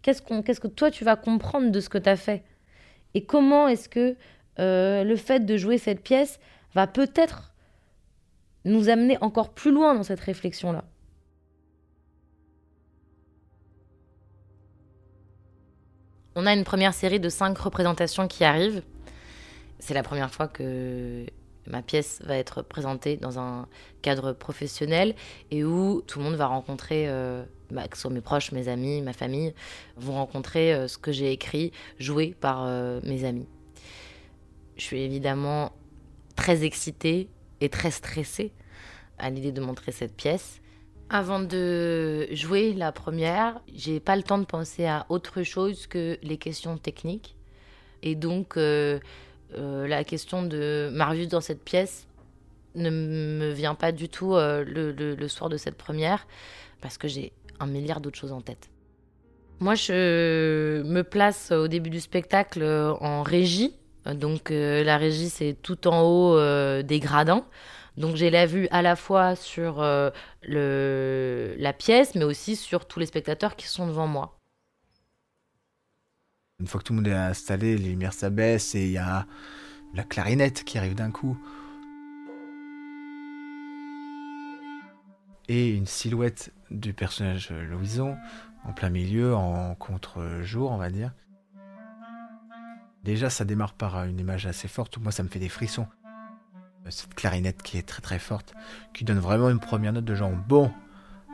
Qu'est-ce 0.01 0.21
que 0.21 0.67
toi 0.67 0.91
tu 0.91 1.03
vas 1.03 1.15
comprendre 1.15 1.71
de 1.71 1.79
ce 1.79 1.89
que 1.89 1.97
tu 1.97 2.09
as 2.09 2.15
fait? 2.15 2.43
Et 3.15 3.25
comment 3.25 3.67
est-ce 3.67 3.89
que 3.89 4.15
euh, 4.59 5.03
le 5.03 5.15
fait 5.15 5.45
de 5.45 5.57
jouer 5.57 5.77
cette 5.77 6.03
pièce 6.03 6.39
va 6.73 6.85
peut-être 6.85 7.53
nous 8.65 8.89
amener 8.89 9.17
encore 9.21 9.53
plus 9.53 9.71
loin 9.71 9.95
dans 9.95 10.03
cette 10.03 10.19
réflexion-là? 10.19 10.83
On 16.35 16.45
a 16.45 16.53
une 16.53 16.65
première 16.65 16.93
série 16.93 17.19
de 17.19 17.29
cinq 17.29 17.57
représentations 17.57 18.27
qui 18.27 18.43
arrivent. 18.43 18.83
C'est 19.85 19.93
la 19.93 20.01
première 20.01 20.31
fois 20.31 20.47
que 20.47 21.27
ma 21.67 21.83
pièce 21.83 22.19
va 22.25 22.35
être 22.37 22.63
présentée 22.63 23.17
dans 23.17 23.37
un 23.37 23.67
cadre 24.01 24.33
professionnel 24.33 25.13
et 25.51 25.63
où 25.63 26.01
tout 26.07 26.17
le 26.17 26.25
monde 26.25 26.33
va 26.33 26.47
rencontrer 26.47 27.07
euh, 27.07 27.43
bah, 27.69 27.87
que 27.87 27.95
ce 27.95 28.01
soit 28.01 28.09
mes 28.09 28.21
proches, 28.21 28.51
mes 28.51 28.67
amis, 28.67 29.03
ma 29.03 29.13
famille, 29.13 29.53
vont 29.95 30.13
rencontrer 30.13 30.73
euh, 30.73 30.87
ce 30.87 30.97
que 30.97 31.11
j'ai 31.11 31.31
écrit, 31.31 31.71
joué 31.99 32.35
par 32.41 32.63
euh, 32.63 32.99
mes 33.03 33.25
amis. 33.25 33.47
Je 34.75 34.81
suis 34.81 35.01
évidemment 35.01 35.71
très 36.35 36.63
excitée 36.63 37.29
et 37.61 37.69
très 37.69 37.91
stressée 37.91 38.53
à 39.19 39.29
l'idée 39.29 39.51
de 39.51 39.61
montrer 39.61 39.91
cette 39.91 40.15
pièce. 40.15 40.61
Avant 41.11 41.39
de 41.39 42.27
jouer 42.31 42.73
la 42.73 42.91
première, 42.91 43.61
j'ai 43.71 43.99
pas 43.99 44.15
le 44.15 44.23
temps 44.23 44.39
de 44.39 44.45
penser 44.45 44.87
à 44.87 45.05
autre 45.09 45.43
chose 45.43 45.85
que 45.85 46.17
les 46.23 46.37
questions 46.37 46.79
techniques. 46.79 47.35
Et 48.01 48.15
donc, 48.15 48.57
euh, 49.57 49.87
la 49.87 50.03
question 50.03 50.43
de 50.43 50.89
Marius 50.93 51.27
dans 51.27 51.41
cette 51.41 51.63
pièce 51.63 52.07
ne 52.75 52.89
me 52.89 53.51
vient 53.51 53.75
pas 53.75 53.91
du 53.91 54.09
tout 54.09 54.35
le, 54.35 55.27
soir 55.27 55.49
de 55.49 55.55
cette 55.55 55.75
première, 55.75 56.27
parce 56.81 56.97
que 56.97 57.07
j'ai 57.07 57.31
un 57.59 57.67
milliard 57.67 58.01
d'autres 58.01 58.17
choses 58.17 58.33
en 58.33 58.41
tête. 58.41 58.69
Moi, 59.61 59.75
je 59.75 60.81
me 60.83 61.01
place 61.03 61.51
au 61.51 61.69
début 61.69 61.89
du 61.89 62.01
spectacle 62.01 62.63
en 62.99 63.23
régie. 63.23 63.75
Donc, 64.13 64.51
euh, 64.51 64.83
la 64.83 64.97
régie, 64.97 65.29
c'est 65.29 65.55
tout 65.61 65.87
en 65.87 66.01
haut 66.01 66.37
euh, 66.37 66.83
des 66.83 66.99
gradins. 66.99 67.45
Donc, 67.97 68.15
j'ai 68.15 68.29
la 68.29 68.45
vue 68.45 68.67
à 68.71 68.81
la 68.81 68.95
fois 68.95 69.35
sur 69.35 69.81
euh, 69.81 70.11
la 71.57 71.73
pièce, 71.73 72.13
mais 72.15 72.25
aussi 72.25 72.55
sur 72.55 72.85
tous 72.85 72.99
les 72.99 73.05
spectateurs 73.05 73.55
qui 73.55 73.67
sont 73.67 73.87
devant 73.87 74.07
moi. 74.07 74.34
Une 76.59 76.67
fois 76.67 76.79
que 76.79 76.85
tout 76.85 76.93
le 76.93 76.97
monde 76.97 77.07
est 77.07 77.13
installé, 77.13 77.77
les 77.77 77.89
lumières 77.89 78.13
s'abaissent 78.13 78.75
et 78.75 78.85
il 78.85 78.91
y 78.91 78.97
a 78.97 79.25
la 79.93 80.03
clarinette 80.03 80.63
qui 80.63 80.77
arrive 80.77 80.95
d'un 80.95 81.11
coup. 81.11 81.37
et 85.47 85.69
une 85.69 85.85
silhouette 85.85 86.51
du 86.71 86.93
personnage 86.93 87.51
Louison 87.51 88.17
en 88.63 88.73
plein 88.73 88.89
milieu, 88.89 89.35
en 89.35 89.75
contre-jour, 89.75 90.71
on 90.71 90.77
va 90.77 90.89
dire. 90.89 91.11
Déjà, 93.03 93.29
ça 93.29 93.45
démarre 93.45 93.73
par 93.73 94.03
une 94.05 94.19
image 94.19 94.47
assez 94.47 94.67
forte 94.67 94.97
moi, 94.97 95.11
ça 95.11 95.21
me 95.21 95.29
fait 95.29 95.39
des 95.39 95.49
frissons. 95.49 95.87
Cette 96.89 97.13
clarinette 97.13 97.61
qui 97.63 97.77
est 97.77 97.87
très 97.87 98.01
très 98.01 98.19
forte, 98.19 98.53
qui 98.93 99.03
donne 99.03 99.19
vraiment 99.19 99.49
une 99.49 99.59
première 99.59 99.93
note 99.93 100.05
de 100.05 100.15
genre 100.15 100.31
bon, 100.31 100.71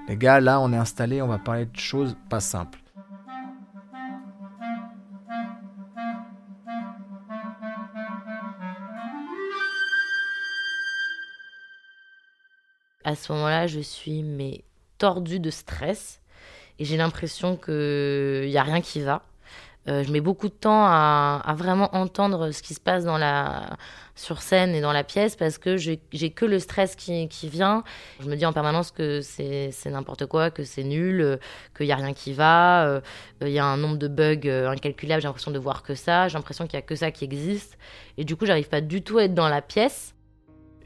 les 0.07 0.17
gars, 0.17 0.39
là, 0.39 0.59
on 0.59 0.73
est 0.73 0.77
installé, 0.77 1.21
on 1.21 1.27
va 1.27 1.39
parler 1.39 1.65
de 1.65 1.77
choses 1.77 2.17
pas 2.29 2.39
simples. 2.39 2.80
À 13.11 13.15
ce 13.15 13.31
moment-là, 13.33 13.67
je 13.67 13.79
suis 13.79 14.23
mais 14.23 14.63
tordue 14.97 15.39
de 15.39 15.49
stress 15.49 16.21
et 16.79 16.85
j'ai 16.85 16.97
l'impression 16.97 17.57
qu'il 17.57 18.47
n'y 18.47 18.57
a 18.57 18.63
rien 18.63 18.81
qui 18.81 19.01
va. 19.01 19.23
Euh, 19.87 20.03
je 20.03 20.11
mets 20.11 20.21
beaucoup 20.21 20.47
de 20.47 20.53
temps 20.53 20.85
à, 20.85 21.55
vraiment 21.57 21.93
entendre 21.95 22.51
ce 22.51 22.61
qui 22.61 22.75
se 22.75 22.79
passe 22.79 23.03
sur 24.15 24.41
scène 24.41 24.75
et 24.75 24.81
dans 24.81 24.93
la 24.93 25.03
pièce 25.03 25.35
parce 25.35 25.57
que 25.57 25.75
j'ai 25.75 25.97
que 25.97 26.45
le 26.45 26.59
stress 26.59 26.95
qui, 26.95 27.27
qui, 27.27 27.49
vient. 27.49 27.83
Je 28.19 28.29
me 28.29 28.35
dis 28.35 28.45
en 28.45 28.53
permanence 28.53 28.91
que 28.91 29.21
c'est 29.21 29.71
n'importe 29.87 30.27
quoi, 30.27 30.51
que 30.51 30.63
c'est 30.63 30.83
nul, 30.83 31.19
euh, 31.21 31.37
qu'il 31.75 31.87
n'y 31.87 31.91
a 31.91 31.95
rien 31.95 32.13
qui 32.13 32.31
va. 32.31 32.85
Euh, 32.85 33.01
il 33.41 33.49
y 33.49 33.59
a 33.59 33.65
un 33.65 33.77
nombre 33.77 33.97
de 33.97 34.07
bugs 34.07 34.69
incalculable. 34.69 35.21
J'ai 35.21 35.27
l'impression 35.27 35.51
de 35.51 35.59
voir 35.59 35.83
que 35.83 35.95
ça. 35.95 36.29
J'ai 36.29 36.37
l'impression 36.37 36.65
qu'il 36.67 36.77
n'y 36.77 36.83
a 36.83 36.87
que 36.87 36.95
ça 36.95 37.11
qui 37.11 37.25
existe. 37.25 37.77
Et 38.17 38.23
du 38.23 38.37
coup, 38.37 38.45
j'arrive 38.45 38.69
pas 38.69 38.81
du 38.81 39.01
tout 39.01 39.17
à 39.17 39.23
être 39.23 39.33
dans 39.33 39.49
la 39.49 39.61
pièce 39.61 40.15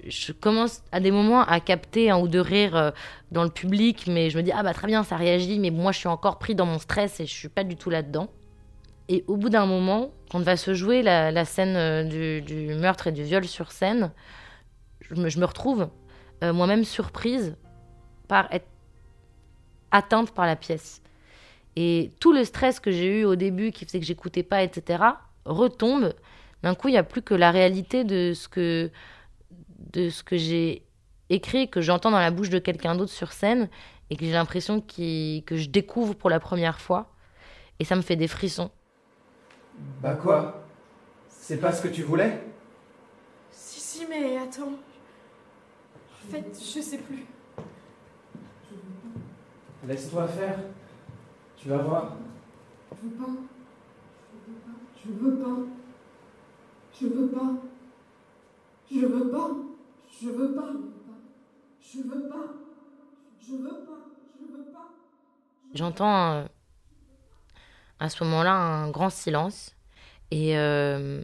je 0.06 0.32
commence 0.32 0.84
à 0.91 0.99
des 0.99 1.12
moments 1.12 1.41
à 1.41 1.60
capter 1.60 2.10
un 2.10 2.20
ou 2.20 2.28
deux 2.28 2.41
rires 2.41 2.93
dans 3.32 3.43
le 3.43 3.49
public, 3.49 4.06
mais 4.08 4.30
je 4.30 4.38
me 4.38 4.43
dis 4.43 4.51
ah 4.51 4.64
bah 4.64 4.74
très 4.74 4.88
bien 4.88 5.03
ça 5.03 5.16
réagit, 5.18 5.60
mais 5.60 5.72
moi 5.72 5.91
je 5.91 5.99
suis 5.99 6.08
encore 6.08 6.39
pris 6.39 6.56
dans 6.56 6.66
mon 6.66 6.80
stress 6.80 7.20
et 7.20 7.26
je 7.26 7.34
suis 7.34 7.49
pas 7.49 7.64
du 7.64 7.76
tout 7.76 7.89
là-dedans. 7.89 8.30
Et 9.08 9.24
au 9.28 9.38
bout 9.38 9.49
d'un 9.49 9.66
moment, 9.66 10.12
quand 10.32 10.39
va 10.39 10.58
se 10.58 10.74
jouer 10.74 11.03
la, 11.03 11.45
scène 11.45 11.76
euh, 11.76 12.39
du, 12.41 12.74
meurtre 12.76 13.08
et 13.08 13.12
du 13.12 13.24
viol 13.24 13.45
sur 13.45 13.72
scène, 13.72 14.12
je 15.01 15.14
me, 15.16 15.45
retrouve 15.45 15.89
euh, 16.43 16.53
moi-même 16.53 16.84
surprise 16.84 17.56
par 18.28 18.51
être 18.51 18.68
atteinte 19.91 20.32
par 20.32 20.47
la 20.47 20.56
pièce. 20.56 21.01
Et 21.76 22.12
tout 22.20 22.34
le 22.34 22.43
stress 22.43 22.80
que 22.80 22.89
j'ai 22.89 23.22
eu 23.22 23.26
au 23.26 23.36
début, 23.36 23.72
qui 23.72 23.86
faisait 23.86 23.99
que 23.99 24.06
j'écoutais 24.06 24.43
pas, 24.43 24.64
etc., 24.64 25.03
retombe. 25.45 26.14
D'un 26.64 26.74
coup, 26.74 26.88
il 26.88 26.91
n'y 26.91 26.97
a 26.97 27.03
plus 27.03 27.22
que 27.22 27.36
la 27.36 27.51
réalité 27.51 28.03
de 28.03 28.34
ce 28.34 28.47
que, 28.47 28.89
de 29.80 30.09
ce 30.09 30.23
que 30.23 30.38
j'ai 30.38 30.84
écrit, 31.30 31.69
que 31.69 31.82
j'entends 31.82 32.11
dans 32.11 32.19
la 32.19 32.32
bouche 32.32 32.49
de 32.49 32.59
quelqu'un 32.59 32.95
d'autre 32.95 33.11
sur 33.11 33.32
scène, 33.32 33.69
et 34.09 34.15
que 34.15 34.26
j'ai 34.26 34.34
l'impression 34.34 34.82
que 34.82 35.41
je 35.51 35.69
découvre 35.69 36.13
pour 36.13 36.30
la 36.30 36.39
première 36.39 36.80
fois. 36.80 37.11
Et 37.80 37.86
ça 37.86 37.95
me 37.95 38.01
fait 38.01 38.15
des 38.15 38.28
frissons. 38.28 38.71
Bah 40.01 40.15
quoi? 40.15 40.63
C'est 41.28 41.57
pas 41.57 41.71
ce 41.71 41.82
que 41.82 41.88
tu 41.88 42.03
voulais? 42.03 42.41
Si, 43.51 43.80
si, 43.80 44.05
mais 44.07 44.38
attends. 44.38 44.71
En 44.71 46.32
fait, 46.32 46.45
je 46.53 46.82
sais 46.82 46.99
plus. 46.99 47.26
Laisse-toi 49.88 50.28
faire. 50.28 50.59
Tu 51.57 51.69
vas 51.69 51.78
voir. 51.78 52.15
Je 52.91 53.07
veux 53.07 53.15
pas. 53.15 53.32
Je 54.41 54.51
veux 54.51 54.57
pas. 54.57 54.71
Je 55.03 55.11
veux 55.11 55.38
pas. 55.38 55.57
Je 56.99 57.07
veux 57.07 57.28
pas. 57.28 57.53
Je 58.91 59.05
veux 59.05 59.29
pas. 59.31 59.49
Je 60.21 60.29
veux 60.29 60.53
pas. 60.53 60.71
Je 61.81 61.97
veux 61.99 62.27
pas. 62.29 62.53
Je 63.41 63.51
veux 63.53 63.81
pas. 63.81 64.05
J'entends 65.73 66.31
euh, 66.33 66.45
à 67.99 68.09
ce 68.09 68.23
moment-là 68.23 68.53
un 68.53 68.89
grand 68.89 69.09
silence. 69.09 69.75
Et 70.31 70.57
euh, 70.57 71.23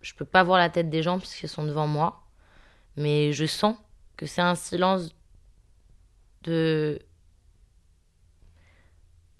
je 0.00 0.14
peux 0.14 0.24
pas 0.24 0.42
voir 0.42 0.58
la 0.58 0.70
tête 0.70 0.90
des 0.90 1.02
gens 1.02 1.18
puisqu'ils 1.18 1.48
sont 1.48 1.64
devant 1.64 1.86
moi. 1.86 2.24
Mais 2.96 3.32
je 3.32 3.46
sens 3.46 3.76
que 4.16 4.26
c'est 4.26 4.42
un 4.42 4.54
silence 4.54 5.10
de. 6.42 6.98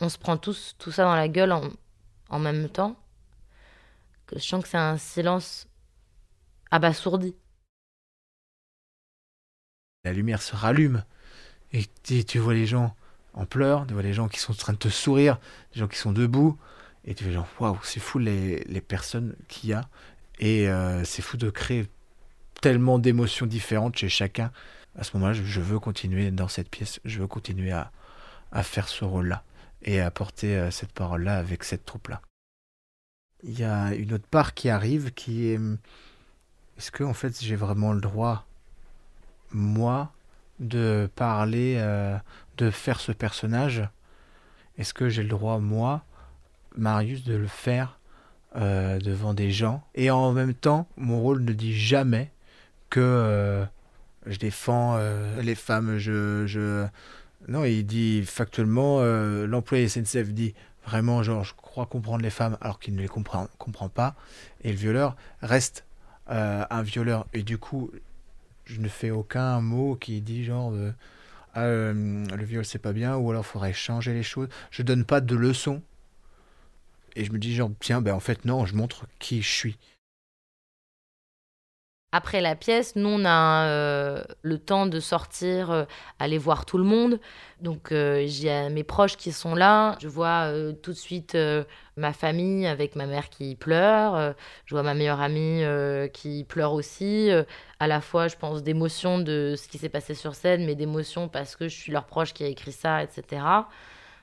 On 0.00 0.08
se 0.08 0.18
prend 0.18 0.36
tous 0.36 0.74
tout 0.78 0.90
ça 0.90 1.04
dans 1.04 1.14
la 1.14 1.28
gueule 1.28 1.52
en, 1.52 1.62
en 2.28 2.38
même 2.38 2.68
temps. 2.68 2.96
Que 4.26 4.38
je 4.38 4.44
sens 4.44 4.62
que 4.62 4.68
c'est 4.68 4.78
un 4.78 4.98
silence 4.98 5.68
abasourdi. 6.70 7.34
La 10.04 10.12
lumière 10.12 10.42
se 10.42 10.56
rallume 10.56 11.04
et 11.72 11.84
tu 12.04 12.38
vois 12.38 12.54
les 12.54 12.66
gens 12.66 12.96
en 13.34 13.46
pleurs, 13.46 13.86
tu 13.86 13.94
vois 13.94 14.02
les 14.02 14.12
gens 14.12 14.28
qui 14.28 14.40
sont 14.40 14.52
en 14.52 14.56
train 14.56 14.72
de 14.72 14.78
te 14.78 14.88
sourire, 14.88 15.38
des 15.72 15.80
gens 15.80 15.88
qui 15.88 15.96
sont 15.96 16.12
debout, 16.12 16.58
et 17.04 17.14
tu 17.14 17.24
fais 17.24 17.32
genre, 17.32 17.48
waouh, 17.58 17.78
c'est 17.82 18.00
fou 18.00 18.18
les, 18.18 18.64
les 18.64 18.80
personnes 18.80 19.34
qu'il 19.48 19.70
y 19.70 19.72
a. 19.72 19.88
Et 20.38 20.68
euh, 20.68 21.04
c'est 21.04 21.22
fou 21.22 21.36
de 21.36 21.50
créer 21.50 21.88
tellement 22.60 22.98
d'émotions 22.98 23.46
différentes 23.46 23.96
chez 23.96 24.08
chacun. 24.08 24.52
À 24.96 25.04
ce 25.04 25.16
moment-là, 25.16 25.32
je, 25.32 25.60
veux 25.60 25.78
continuer 25.78 26.30
dans 26.30 26.48
cette 26.48 26.68
pièce, 26.68 27.00
je 27.04 27.20
veux 27.20 27.26
continuer 27.26 27.72
à, 27.72 27.90
à 28.50 28.62
faire 28.62 28.88
ce 28.88 29.04
rôle-là 29.04 29.44
et 29.82 30.00
à 30.00 30.10
porter 30.10 30.56
euh, 30.56 30.70
cette 30.70 30.92
parole-là 30.92 31.38
avec 31.38 31.64
cette 31.64 31.86
troupe-là. 31.86 32.20
Il 33.44 33.58
y 33.58 33.64
a 33.64 33.94
une 33.94 34.12
autre 34.12 34.26
part 34.28 34.54
qui 34.54 34.68
arrive 34.68 35.12
qui 35.12 35.48
est 35.48 35.58
est-ce 36.78 36.92
que 36.92 37.02
en 37.02 37.14
fait 37.14 37.42
j'ai 37.42 37.56
vraiment 37.56 37.92
le 37.92 38.00
droit, 38.00 38.46
moi, 39.52 40.12
de 40.62 41.10
parler, 41.16 41.74
euh, 41.78 42.16
de 42.56 42.70
faire 42.70 43.00
ce 43.00 43.12
personnage 43.12 43.82
Est-ce 44.78 44.94
que 44.94 45.08
j'ai 45.08 45.22
le 45.22 45.28
droit, 45.28 45.58
moi, 45.58 46.04
Marius 46.76 47.24
de 47.24 47.34
le 47.34 47.46
faire 47.46 47.98
euh, 48.56 48.98
devant 48.98 49.34
des 49.34 49.50
gens? 49.50 49.82
Et 49.94 50.10
en 50.10 50.32
même 50.32 50.54
temps, 50.54 50.86
mon 50.96 51.20
rôle 51.20 51.42
ne 51.42 51.52
dit 51.52 51.78
jamais 51.78 52.30
que 52.88 53.00
euh, 53.00 53.64
je 54.26 54.38
défends 54.38 54.98
les 55.40 55.54
femmes. 55.54 55.98
Je, 55.98 56.46
je... 56.46 56.86
Non, 57.48 57.64
il 57.64 57.84
dit 57.84 58.22
factuellement, 58.24 59.00
l'employé 59.46 59.88
SNCF 59.88 60.32
dit 60.32 60.54
vraiment, 60.86 61.22
genre, 61.22 61.42
je 61.42 61.54
crois 61.54 61.86
comprendre 61.86 62.22
les 62.22 62.30
femmes 62.30 62.56
alors 62.60 62.78
qu'il 62.78 62.94
ne 62.94 63.00
les 63.00 63.08
comprend, 63.08 63.48
comprend 63.58 63.88
pas. 63.88 64.14
Et 64.62 64.70
le 64.70 64.76
violeur 64.76 65.16
reste 65.40 65.84
un 66.28 66.82
violeur. 66.82 67.26
Et 67.32 67.42
du 67.42 67.58
coup, 67.58 67.90
je 68.64 68.80
ne 68.80 68.88
fais 68.88 69.10
aucun 69.10 69.60
mot 69.60 69.96
qui 69.96 70.20
dit 70.20 70.44
genre 70.44 70.72
ah, 71.54 71.66
le 71.66 72.44
viol 72.44 72.64
c'est 72.64 72.78
pas 72.78 72.92
bien 72.92 73.16
ou 73.16 73.30
alors 73.30 73.44
faudrait 73.44 73.72
changer 73.72 74.14
les 74.14 74.22
choses. 74.22 74.48
Je 74.70 74.82
donne 74.82 75.04
pas 75.04 75.20
de 75.20 75.34
leçons 75.34 75.82
et 77.16 77.24
je 77.24 77.32
me 77.32 77.38
dis 77.38 77.54
genre 77.54 77.70
tiens 77.80 78.00
ben 78.00 78.14
en 78.14 78.20
fait 78.20 78.44
non 78.44 78.64
je 78.66 78.74
montre 78.74 79.06
qui 79.18 79.42
je 79.42 79.50
suis 79.50 79.78
après 82.14 82.42
la 82.42 82.54
pièce, 82.54 82.94
nous, 82.94 83.08
on 83.08 83.24
a 83.24 83.66
euh, 83.68 84.22
le 84.42 84.58
temps 84.58 84.84
de 84.84 85.00
sortir, 85.00 85.70
euh, 85.70 85.84
aller 86.18 86.36
voir 86.36 86.66
tout 86.66 86.76
le 86.76 86.84
monde. 86.84 87.18
Donc, 87.62 87.90
euh, 87.90 88.24
j'ai 88.26 88.68
mes 88.68 88.84
proches 88.84 89.16
qui 89.16 89.32
sont 89.32 89.54
là. 89.54 89.96
Je 89.98 90.08
vois 90.08 90.52
tout 90.82 90.92
de 90.92 90.96
suite 90.96 91.36
ma 91.96 92.12
famille 92.12 92.66
avec 92.66 92.96
ma 92.96 93.06
mère 93.06 93.28
qui 93.28 93.54
pleure. 93.54 94.34
je 94.66 94.74
vois 94.74 94.82
ma 94.82 94.94
meilleure 94.94 95.20
amie 95.20 95.62
qui 96.12 96.44
pleure 96.44 96.72
aussi. 96.72 97.30
à 97.80 97.86
la 97.86 98.00
fois, 98.00 98.28
je 98.28 98.36
pense, 98.36 98.62
d'émotion 98.62 99.18
de 99.18 99.54
ce 99.56 99.68
qui 99.68 99.78
s'est 99.78 99.88
passé 99.88 100.14
sur 100.14 100.34
scène, 100.34 100.64
mais 100.64 100.74
d'émotion 100.74 101.28
parce 101.28 101.56
que 101.56 101.68
je 101.68 101.76
suis 101.76 101.92
leur 101.92 102.06
proche 102.06 102.32
qui 102.32 102.44
a 102.44 102.48
écrit 102.48 102.72
ça, 102.72 103.02
etc. 103.02 103.42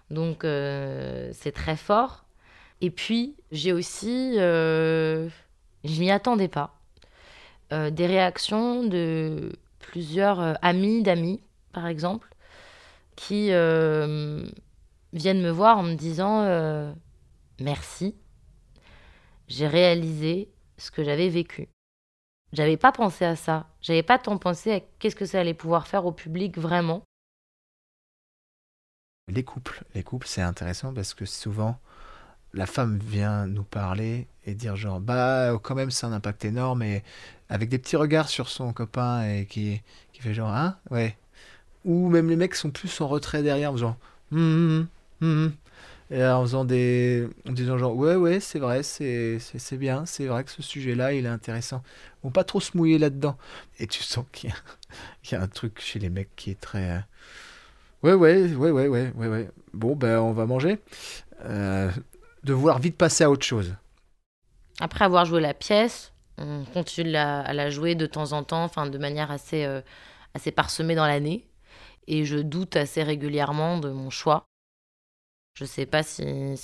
Donc, 0.10 0.40
c'est 0.42 1.52
très 1.54 1.76
fort. 1.76 2.26
Et 2.82 2.92
puis, 2.92 3.36
j'ai 3.52 3.74
aussi, 3.74 4.36
euh, 4.38 5.28
je 5.84 6.00
m'y 6.00 6.12
attendais 6.12 6.48
pas, 6.48 6.80
euh, 7.74 7.90
des 7.90 8.08
réactions 8.08 8.84
de 8.84 9.52
plusieurs 9.80 10.40
euh, 10.40 10.54
amis 10.62 11.04
d'amis, 11.04 11.42
par 11.74 11.88
exemple, 11.88 12.30
qui 13.16 13.48
viennent 13.48 15.42
me 15.42 15.50
voir 15.50 15.80
en 15.80 15.84
me 15.84 15.96
disant 15.96 16.44
merci, 17.62 18.16
j'ai 19.48 19.68
réalisé 19.68 20.50
ce 20.78 20.92
que 20.92 21.04
j'avais 21.04 21.30
vécu. 21.30 21.70
J'avais 22.54 22.78
pas 22.78 22.92
pensé 22.92 23.26
à 23.26 23.36
ça. 23.36 23.68
J'avais 23.82 24.04
pas 24.04 24.18
tant 24.18 24.38
pensé 24.38 24.72
à 24.72 24.80
qu'est-ce 24.80 25.16
que 25.16 25.26
ça 25.26 25.40
allait 25.40 25.54
pouvoir 25.54 25.88
faire 25.88 26.06
au 26.06 26.12
public 26.12 26.58
vraiment. 26.58 27.04
Les 29.28 29.44
couples, 29.44 29.84
les 29.94 30.02
couples, 30.02 30.28
c'est 30.28 30.42
intéressant 30.42 30.94
parce 30.94 31.14
que 31.14 31.26
souvent, 31.26 31.80
la 32.54 32.66
femme 32.66 32.98
vient 32.98 33.46
nous 33.46 33.64
parler 33.64 34.28
et 34.46 34.56
dire 34.56 34.76
genre 34.76 35.00
bah 35.00 35.52
quand 35.62 35.76
même 35.76 35.92
c'est 35.92 36.06
un 36.06 36.14
impact 36.14 36.46
énorme 36.46 36.82
et 36.82 37.04
avec 37.50 37.70
des 37.70 37.78
petits 37.78 37.96
regards 37.96 38.30
sur 38.30 38.50
son 38.50 38.74
copain 38.74 39.24
et 39.28 39.46
qui, 39.46 39.82
qui 40.14 40.22
fait 40.22 40.34
genre 40.34 40.50
hein 40.50 40.78
ouais 40.90 41.18
ou 41.86 42.10
même 42.10 42.30
les 42.30 42.36
mecs 42.36 42.56
sont 42.56 42.72
plus 42.72 43.02
en 43.02 43.08
retrait 43.08 43.44
derrière 43.44 43.72
en 43.72 43.74
faisant 43.74 43.98
hum, 44.32 44.88
hum, 45.22 45.28
hum, 45.28 45.54
en 46.12 46.66
disant 46.66 47.78
genre 47.78 47.96
ouais 47.96 48.16
ouais 48.16 48.40
c'est 48.40 48.60
vrai 48.60 48.82
c'est 48.82 49.38
c'est 49.40 49.78
bien 49.78 50.06
c'est 50.06 50.26
vrai 50.26 50.44
que 50.44 50.52
ce 50.52 50.64
sujet 50.64 50.96
là 50.96 51.14
il 51.14 51.26
est 51.26 51.30
intéressant 51.30 51.84
bon 52.24 52.32
pas 52.32 52.44
trop 52.44 52.60
se 52.60 52.76
mouiller 52.76 52.98
là 52.98 53.12
dedans 53.12 53.38
et 53.80 53.86
tu 53.86 54.02
sens 54.02 54.26
qu'il 54.32 54.52
y, 55.32 55.36
a 55.36 55.42
un 55.42 55.48
truc 55.48 55.80
chez 55.80 56.00
les 56.00 56.10
mecs 56.10 56.36
qui 56.36 56.50
est 56.50 56.60
très 56.60 56.92
euh, 56.92 57.00
ouais 58.02 58.14
ouais 58.14 58.56
ouais 58.56 58.72
ouais 58.72 58.88
ouais 58.88 59.12
ouais 59.16 59.28
ouais 59.28 59.50
bon 59.74 59.96
ben 59.96 60.18
on 60.20 60.32
va 60.34 60.48
manger 60.48 60.80
euh, 61.46 61.92
de 62.44 62.54
vouloir 62.54 62.80
vite 62.80 62.98
passer 62.98 63.24
à 63.24 63.32
autre 63.32 63.46
chose. 63.46 63.76
Après 64.80 65.06
avoir 65.06 65.26
joué 65.26 65.42
la 65.42 65.54
pièce, 65.54 66.14
on 66.38 66.64
continue 66.74 67.16
à 67.16 67.52
la 67.54 67.70
jouer 67.70 67.96
de 67.96 68.06
temps 68.06 68.32
en 68.32 68.44
temps, 68.44 68.64
enfin 68.64 68.88
de 68.88 68.98
manière 68.98 69.32
assez, 69.32 69.66
euh, 69.66 69.82
assez 70.34 70.52
parsemée 70.52 70.96
dans 70.96 71.06
l'année. 71.08 71.46
Et 72.08 72.26
je 72.26 72.38
doute 72.38 72.76
assez 72.76 73.04
régulièrement 73.04 73.78
de 73.78 73.90
mon 73.90 74.10
choix. 74.10 74.46
Je 75.60 75.66
ne 75.66 75.68
sais 75.68 75.86
pas 75.86 76.04
si, 76.04 76.24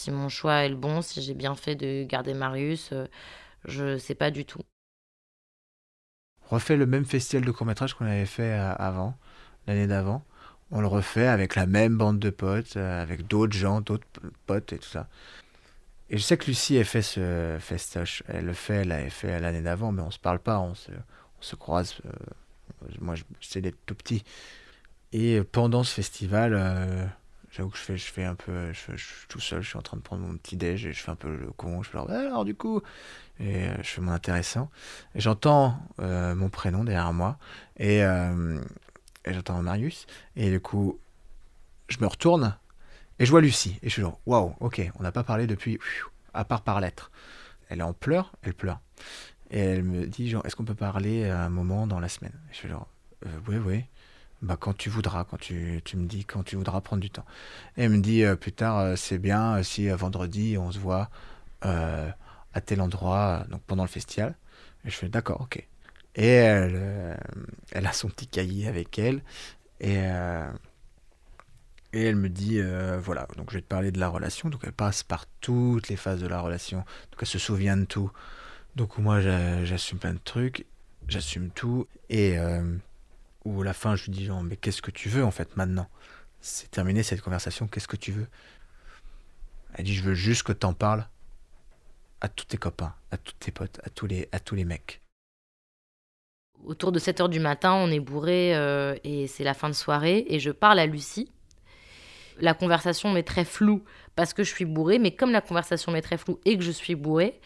mon 0.09 0.29
choix 0.29 0.63
est 0.63 0.69
le 0.69 0.77
bon, 0.77 1.01
si 1.01 1.21
j'ai 1.21 1.33
bien 1.33 1.53
fait 1.53 1.75
de 1.75 2.05
garder 2.05 2.33
Marius. 2.33 2.93
Euh, 2.93 3.07
je 3.65 3.83
ne 3.83 3.97
sais 3.97 4.15
pas 4.15 4.31
du 4.31 4.45
tout. 4.45 4.61
On 6.49 6.55
refait 6.55 6.77
le 6.77 6.85
même 6.85 7.03
festival 7.03 7.43
de 7.45 7.51
court-métrage 7.51 7.93
qu'on 7.93 8.05
avait 8.05 8.25
fait 8.25 8.53
euh, 8.53 8.73
avant, 8.75 9.17
l'année 9.67 9.85
d'avant. 9.85 10.23
On 10.71 10.79
le 10.79 10.87
refait 10.87 11.27
avec 11.27 11.55
la 11.55 11.65
même 11.65 11.97
bande 11.97 12.19
de 12.19 12.29
potes, 12.29 12.77
avec 12.77 13.27
d'autres 13.27 13.57
gens, 13.57 13.81
d'autres 13.81 14.07
potes 14.45 14.71
et 14.71 14.77
tout 14.77 14.87
ça. 14.87 15.09
Et 16.09 16.17
je 16.17 16.23
sais 16.23 16.37
que 16.37 16.45
Lucie 16.45 16.77
a 16.77 16.83
fait 16.83 17.01
ce 17.01 17.57
festoche. 17.59 18.23
Elle 18.27 18.45
le 18.45 18.53
fait, 18.53 18.75
elle 18.75 18.89
l'avait 18.89 19.09
fait 19.09 19.39
l'année 19.39 19.61
d'avant, 19.61 19.91
mais 19.91 20.01
on 20.03 20.11
se 20.11 20.19
parle 20.19 20.39
pas, 20.39 20.59
on 20.59 20.75
se, 20.75 20.91
on 20.91 21.41
se 21.41 21.55
croise. 21.55 21.95
euh, 22.05 22.11
moi, 23.01 23.15
je- 23.15 23.23
c'est 23.41 23.61
d'être 23.61 23.77
tout 23.85 23.95
petit. 23.95 24.23
Et 25.13 25.41
pendant 25.43 25.83
ce 25.83 25.93
festival, 25.93 26.53
euh, 26.55 27.05
j'avoue 27.55 27.69
que 27.69 27.77
je 27.77 27.83
fais, 27.83 27.97
je 27.97 28.11
fais 28.11 28.25
un 28.25 28.35
peu, 28.35 28.73
je, 28.73 28.95
suis 28.97 29.27
tout 29.29 29.39
seul, 29.39 29.61
je 29.61 29.69
suis 29.69 29.77
en 29.77 29.81
train 29.81 29.95
de 29.95 30.01
prendre 30.01 30.23
mon 30.23 30.35
petit 30.37 30.57
déj 30.57 30.85
et 30.85 30.93
je 30.93 31.01
fais 31.01 31.11
un 31.11 31.15
peu 31.15 31.33
le 31.33 31.51
con. 31.51 31.81
Je 31.83 31.89
fais 31.89 31.97
genre, 31.97 32.09
alors 32.09 32.43
du 32.43 32.53
coup, 32.53 32.81
et 33.39 33.67
euh, 33.69 33.77
je 33.77 33.87
fais 33.87 34.01
mon 34.01 34.11
intéressant. 34.11 34.69
Et 35.15 35.21
j'entends 35.21 35.79
euh, 35.99 36.35
mon 36.35 36.49
prénom 36.49 36.83
derrière 36.83 37.13
moi 37.13 37.37
et, 37.77 38.03
euh, 38.03 38.59
et 39.23 39.33
j'entends 39.33 39.61
Marius. 39.61 40.05
Et 40.35 40.51
du 40.51 40.59
coup, 40.59 40.99
je 41.87 41.97
me 41.99 42.07
retourne 42.07 42.57
et 43.19 43.25
je 43.25 43.31
vois 43.31 43.41
Lucie. 43.41 43.79
Et 43.81 43.87
je 43.87 43.93
suis 43.93 44.01
genre, 44.01 44.19
waouh, 44.25 44.53
ok, 44.59 44.81
on 44.99 45.03
n'a 45.03 45.13
pas 45.13 45.23
parlé 45.23 45.47
depuis, 45.47 45.79
à 46.33 46.43
part 46.43 46.61
par 46.61 46.81
lettre. 46.81 47.11
Elle 47.69 47.79
est 47.79 47.83
en 47.83 47.93
pleurs, 47.93 48.33
elle 48.41 48.53
pleure. 48.53 48.81
Et 49.51 49.59
elle 49.59 49.83
me 49.83 50.07
dit, 50.07 50.29
genre, 50.29 50.45
est-ce 50.45 50.55
qu'on 50.55 50.65
peut 50.65 50.75
parler 50.75 51.29
à 51.29 51.43
un 51.45 51.49
moment 51.49 51.87
dans 51.87 51.99
la 51.99 52.09
semaine? 52.09 52.33
Je 52.51 52.59
fais 52.59 52.67
genre, 52.67 52.87
Euh, 53.25 53.29
oui, 53.47 53.57
oui. 53.57 53.83
Bah, 54.41 54.57
quand 54.59 54.73
tu 54.77 54.89
voudras, 54.89 55.23
quand 55.23 55.37
tu, 55.37 55.81
tu 55.85 55.97
me 55.97 56.05
dis 56.07 56.25
quand 56.25 56.43
tu 56.43 56.55
voudras 56.55 56.81
prendre 56.81 57.01
du 57.01 57.09
temps. 57.09 57.25
Et 57.77 57.83
elle 57.85 57.91
me 57.91 57.99
dit, 57.99 58.23
euh, 58.23 58.35
plus 58.35 58.51
tard, 58.53 58.79
euh, 58.79 58.95
c'est 58.95 59.17
bien 59.17 59.57
euh, 59.59 59.63
si 59.63 59.87
vendredi, 59.89 60.57
on 60.59 60.71
se 60.71 60.79
voit 60.79 61.09
à 62.53 62.61
tel 62.61 62.81
endroit, 62.81 63.45
donc 63.49 63.61
pendant 63.63 63.83
le 63.83 63.89
festival. 63.89 64.35
Et 64.85 64.89
je 64.89 64.95
fais, 64.95 65.09
d'accord, 65.09 65.41
ok. 65.41 65.67
Et 66.15 66.27
elle, 66.27 67.17
elle 67.71 67.87
a 67.87 67.93
son 67.93 68.07
petit 68.09 68.27
cahier 68.27 68.67
avec 68.67 68.97
elle. 68.99 69.21
Et, 69.81 69.97
et 71.93 72.03
elle 72.03 72.15
me 72.15 72.29
dit, 72.29 72.59
voilà, 72.99 73.27
donc 73.37 73.49
je 73.51 73.55
vais 73.55 73.61
te 73.61 73.67
parler 73.67 73.91
de 73.91 73.99
la 73.99 74.09
relation. 74.09 74.49
Donc 74.49 74.61
elle 74.63 74.73
passe 74.73 75.03
par 75.03 75.25
toutes 75.41 75.87
les 75.87 75.95
phases 75.95 76.21
de 76.21 76.27
la 76.27 76.41
relation. 76.41 76.79
Donc 76.79 77.19
elle 77.21 77.27
se 77.27 77.39
souvient 77.39 77.77
de 77.77 77.85
tout. 77.85 78.11
Donc 78.75 78.97
moi, 78.99 79.21
j'a- 79.21 79.65
j'assume 79.65 79.99
plein 79.99 80.13
de 80.13 80.19
trucs. 80.23 80.65
J'assume 81.07 81.49
tout. 81.51 81.87
Et 82.09 82.37
où 83.45 83.61
à 83.61 83.65
la 83.65 83.73
fin, 83.73 83.95
je 83.95 84.05
lui 84.05 84.11
dis, 84.11 84.25
genre, 84.25 84.43
mais 84.43 84.57
qu'est-ce 84.57 84.81
que 84.81 84.91
tu 84.91 85.07
veux 85.07 85.23
en 85.23 85.31
fait 85.31 85.55
maintenant? 85.55 85.87
C'est 86.41 86.69
terminé 86.69 87.03
cette 87.03 87.21
conversation, 87.21 87.67
qu'est-ce 87.67 87.87
que 87.87 87.95
tu 87.95 88.11
veux? 88.11 88.27
Elle 89.75 89.85
dit, 89.85 89.95
je 89.95 90.03
veux 90.03 90.13
juste 90.13 90.43
que 90.43 90.51
t'en 90.51 90.73
parles 90.73 91.07
à 92.21 92.27
tous 92.27 92.45
tes 92.45 92.57
copains, 92.57 92.93
à 93.11 93.17
tous 93.17 93.33
tes 93.33 93.51
potes, 93.51 93.79
à 93.83 93.89
tous 93.89 94.07
les, 94.07 94.27
à 94.31 94.39
tous 94.39 94.55
les 94.55 94.65
mecs. 94.65 95.01
Autour 96.63 96.91
de 96.91 96.99
7 96.99 97.21
heures 97.21 97.29
du 97.29 97.39
matin, 97.39 97.73
on 97.73 97.91
est 97.91 97.99
bourré 97.99 98.55
euh, 98.55 98.95
et 99.03 99.27
c'est 99.27 99.43
la 99.43 99.53
fin 99.53 99.69
de 99.69 99.73
soirée 99.73 100.25
et 100.29 100.39
je 100.39 100.51
parle 100.51 100.79
à 100.79 100.85
Lucie. 100.85 101.29
La 102.39 102.53
conversation 102.53 103.11
m'est 103.11 103.23
très 103.23 103.45
floue 103.45 103.83
parce 104.15 104.33
que 104.33 104.43
je 104.43 104.49
suis 104.49 104.65
bourrée, 104.65 104.97
mais 104.97 105.11
comme 105.11 105.31
la 105.31 105.41
conversation 105.41 105.91
m'est 105.91 106.01
très 106.01 106.17
floue 106.17 106.39
et 106.45 106.57
que 106.57 106.63
je 106.63 106.71
suis 106.71 106.95
bourrée, 106.95 107.39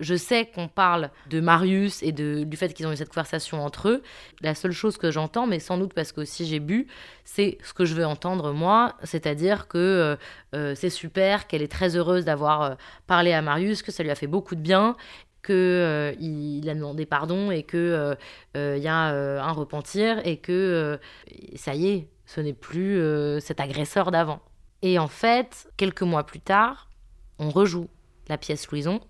je 0.00 0.14
sais 0.14 0.46
qu'on 0.46 0.68
parle 0.68 1.10
de 1.28 1.40
Marius 1.40 2.02
et 2.02 2.12
de, 2.12 2.44
du 2.44 2.56
fait 2.56 2.72
qu'ils 2.72 2.86
ont 2.86 2.92
eu 2.92 2.96
cette 2.96 3.08
conversation 3.08 3.64
entre 3.64 3.88
eux. 3.88 4.02
La 4.40 4.54
seule 4.54 4.72
chose 4.72 4.96
que 4.96 5.10
j'entends, 5.10 5.46
mais 5.46 5.58
sans 5.58 5.78
doute 5.78 5.94
parce 5.94 6.12
que 6.12 6.20
aussi 6.20 6.46
j'ai 6.46 6.60
bu, 6.60 6.86
c'est 7.24 7.58
ce 7.62 7.72
que 7.72 7.84
je 7.84 7.94
veux 7.94 8.06
entendre 8.06 8.52
moi, 8.52 8.94
c'est-à-dire 9.02 9.68
que 9.68 9.78
euh, 9.78 10.16
euh, 10.54 10.74
c'est 10.74 10.90
super, 10.90 11.46
qu'elle 11.46 11.62
est 11.62 11.72
très 11.72 11.96
heureuse 11.96 12.24
d'avoir 12.24 12.62
euh, 12.62 12.74
parlé 13.06 13.32
à 13.32 13.42
Marius, 13.42 13.82
que 13.82 13.92
ça 13.92 14.02
lui 14.02 14.10
a 14.10 14.14
fait 14.14 14.26
beaucoup 14.26 14.54
de 14.54 14.60
bien, 14.60 14.96
euh, 15.50 16.14
il 16.20 16.68
a 16.68 16.74
demandé 16.74 17.06
pardon 17.06 17.50
et 17.50 17.62
que 17.62 18.16
euh, 18.56 18.78
y 18.78 18.88
a 18.88 18.94
un 18.94 19.52
repentir 19.52 20.20
et 20.26 20.38
que 20.38 20.98
ça 21.56 21.74
y 21.74 21.88
est, 21.88 22.08
ce 22.26 22.40
n'est 22.40 22.52
plus 22.52 23.00
cet 23.40 23.60
agresseur 23.60 24.10
d'avant. 24.10 24.40
Et 24.82 24.98
en 24.98 25.08
fait, 25.08 25.70
quelques 25.76 26.02
mois 26.02 26.24
plus 26.24 26.40
tard, 26.40 26.88
on 27.38 27.50
rejoue 27.50 27.88
la 28.28 28.38
pièce 28.38 28.68
Louison 28.70 29.00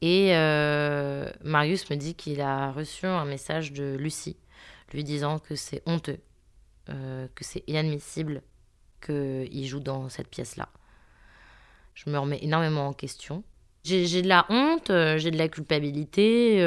et 0.00 0.36
euh, 0.36 1.30
Marius 1.42 1.90
me 1.90 1.96
dit 1.96 2.14
qu'il 2.14 2.40
a 2.40 2.70
reçu 2.70 3.06
un 3.06 3.24
message 3.24 3.72
de 3.72 3.96
Lucie 3.98 4.36
lui 4.92 5.04
disant 5.04 5.38
que 5.38 5.54
c'est 5.54 5.82
honteux, 5.86 6.20
euh, 6.88 7.26
que 7.34 7.44
c'est 7.44 7.64
inadmissible 7.66 8.42
qu'il 9.04 9.66
joue 9.66 9.80
dans 9.80 10.08
cette 10.08 10.28
pièce-là. 10.28 10.68
Je 11.94 12.08
me 12.10 12.18
remets 12.18 12.38
énormément 12.42 12.88
en 12.88 12.92
question. 12.92 13.42
J'ai 13.84 14.22
de 14.22 14.28
la 14.28 14.46
honte, 14.50 14.90
euh, 14.90 15.18
j'ai 15.18 15.30
de 15.30 15.36
la 15.36 15.48
culpabilité, 15.48 16.58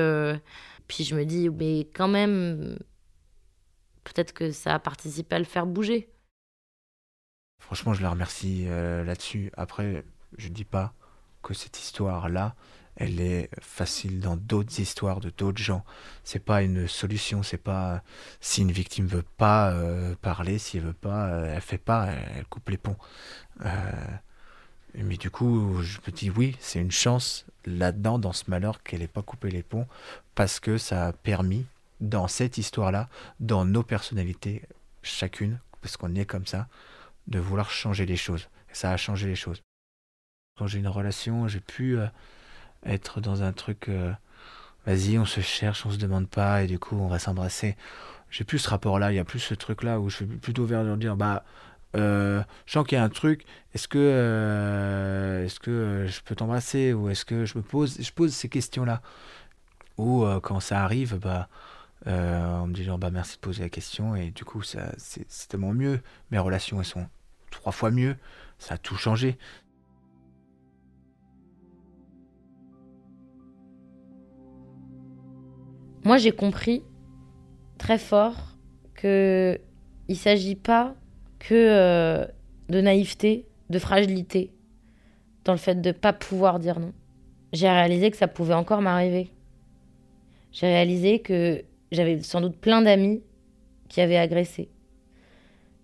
puis 0.88 1.04
je 1.04 1.16
me 1.16 1.26
dis, 1.26 1.50
mais 1.50 1.88
quand 1.94 2.08
même, 2.08 2.78
peut-être 4.04 4.34
que 4.34 4.52
ça 4.52 4.76
a 4.76 4.80
participé 4.80 5.36
à 5.36 5.40
le 5.40 5.46
faire 5.46 5.66
bouger. 5.66 6.10
Franchement, 7.60 7.94
je 7.94 8.02
la 8.02 8.10
remercie 8.10 8.66
là-dessus. 8.66 9.52
Après, 9.56 10.04
je 10.38 10.50
dis 10.50 10.66
pas 10.66 10.94
que 11.42 11.54
cette 11.54 11.80
histoire-là, 11.80 12.56
elle 12.96 13.20
est 13.20 13.50
facile 13.62 14.20
dans 14.20 14.36
d'autres 14.36 14.80
histoires 14.80 15.20
de 15.20 15.30
d'autres 15.30 15.62
gens. 15.62 15.84
C'est 16.24 16.44
pas 16.44 16.62
une 16.62 16.88
solution. 16.88 17.44
C'est 17.44 17.58
pas 17.58 18.04
si 18.40 18.62
une 18.62 18.72
victime 18.72 19.08
veut 19.08 19.26
pas 19.38 19.72
euh, 19.72 20.16
parler, 20.22 20.58
si 20.60 20.78
elle 20.78 20.84
veut 20.84 20.94
pas, 20.94 21.28
euh, 21.28 21.56
elle 21.56 21.62
fait 21.62 21.78
pas, 21.78 22.08
elle, 22.08 22.46
coupe 22.46 22.70
les 22.70 22.78
ponts. 22.78 22.98
Euh, 23.66 23.92
mais 24.96 25.18
du 25.18 25.30
coup, 25.30 25.82
je 25.82 26.00
me 26.06 26.12
dis 26.12 26.30
oui, 26.30 26.58
c'est 26.60 26.80
une 26.80 26.92
chance 26.92 27.46
là-dedans, 27.66 28.20
dans 28.20 28.34
ce 28.34 28.46
malheur, 28.50 28.84
qu'elle 28.84 29.02
ait 29.02 29.08
pas 29.08 29.22
coupé 29.22 29.50
les 29.50 29.64
ponts, 29.64 29.88
parce 30.36 30.60
que 30.60 30.78
ça 30.78 31.08
a 31.08 31.14
permis, 31.14 31.66
dans 32.02 32.28
cette 32.28 32.58
histoire-là, 32.58 33.08
dans 33.40 33.64
nos 33.64 33.84
personnalités, 33.84 34.64
chacune, 35.04 35.60
parce 35.82 35.98
qu'on 35.98 36.16
est 36.16 36.26
comme 36.26 36.46
ça, 36.46 36.68
de 37.28 37.40
vouloir 37.40 37.70
changer 37.70 38.06
les 38.06 38.18
choses. 38.18 38.50
Et 38.72 38.76
ça 38.76 38.92
a 38.92 38.98
changé 38.98 39.28
les 39.28 39.36
choses. 39.36 39.62
Quand 40.58 40.68
j'ai 40.68 40.80
une 40.80 40.88
relation, 40.88 41.48
j'ai 41.48 41.60
pu 41.60 41.98
euh, 41.98 42.08
être 42.86 43.22
dans 43.22 43.44
un 43.44 43.54
truc, 43.54 43.90
euh, 43.90 44.12
vas-y, 44.86 45.18
on 45.18 45.26
se 45.26 45.42
cherche, 45.42 45.86
on 45.86 45.92
se 45.92 45.98
demande 45.98 46.28
pas, 46.28 46.64
et 46.64 46.68
du 46.68 46.80
coup, 46.80 46.96
on 46.96 47.08
va 47.08 47.20
s'embrasser. 47.20 47.76
J'ai 48.30 48.44
plus 48.44 48.60
ce 48.60 48.70
rapport-là, 48.70 49.12
il 49.12 49.16
y 49.16 49.20
a 49.20 49.26
plus 49.26 49.40
ce 49.40 49.54
truc-là 49.54 50.00
où 50.00 50.10
je 50.10 50.18
suis 50.18 50.26
plutôt 50.26 50.66
vers 50.66 50.84
leur 50.84 50.98
dire, 50.98 51.16
bah, 51.16 51.44
euh, 51.96 52.42
je 52.66 52.74
sens 52.74 52.88
qu'il 52.88 52.98
y 52.98 53.02
a 53.02 53.04
un 53.04 53.10
truc, 53.10 53.46
est-ce 53.74 53.88
que, 53.88 53.98
euh, 54.00 55.46
est-ce 55.46 55.60
que 55.60 55.72
euh, 55.72 56.08
je 56.08 56.22
peux 56.22 56.36
t'embrasser, 56.36 56.94
ou 56.94 57.10
est-ce 57.10 57.26
que 57.26 57.46
je 57.46 57.58
me 57.58 57.64
pose, 57.64 57.98
je 58.00 58.12
pose 58.12 58.34
ces 58.34 58.50
questions-là. 58.50 59.02
Ou 59.98 60.26
quand 60.42 60.60
ça 60.60 60.84
arrive, 60.84 61.18
bah, 61.18 61.48
on 62.06 62.68
me 62.68 62.74
dit 62.74 62.84
genre, 62.84 62.98
bah, 62.98 63.12
merci 63.12 63.36
de 63.36 63.42
poser 63.42 63.62
la 63.62 63.70
question, 63.70 64.16
et 64.16 64.32
du 64.32 64.46
coup, 64.46 64.64
ça, 64.64 64.92
c'est, 64.98 65.26
c'est 65.30 65.50
tellement 65.50 65.74
mieux. 65.74 66.02
Mes 66.32 66.40
relations, 66.40 66.80
elles 66.80 66.86
sont 66.86 67.08
trois 67.52 67.72
fois 67.72 67.92
mieux. 67.92 68.16
Ça 68.58 68.76
a 68.76 68.78
tout 68.78 68.96
changé. 68.96 69.38
Moi, 76.04 76.18
j'ai 76.18 76.32
compris 76.32 76.84
très 77.78 77.98
fort 77.98 78.58
que 78.96 79.60
il 80.08 80.18
s'agit 80.18 80.56
pas 80.56 80.96
que 81.40 81.54
euh, 81.54 82.26
de 82.70 82.82
naïveté, 82.82 83.48
de 83.70 83.80
fragilité 83.80 84.52
dans 85.46 85.54
le 85.54 85.58
fait 85.58 85.82
de 85.82 85.92
pas 85.92 86.14
pouvoir 86.14 86.60
dire 86.60 86.80
non. 86.80 86.94
J'ai 87.54 87.70
réalisé 87.70 88.12
que 88.12 88.18
ça 88.18 88.28
pouvait 88.28 88.54
encore 88.54 88.82
m'arriver. 88.82 89.30
J'ai 90.52 90.68
réalisé 90.68 91.20
que 91.20 91.64
j'avais 91.92 92.22
sans 92.22 92.42
doute 92.42 92.58
plein 92.58 92.82
d'amis 92.82 93.24
qui 93.90 94.02
avaient 94.02 94.18
agressé 94.18 94.70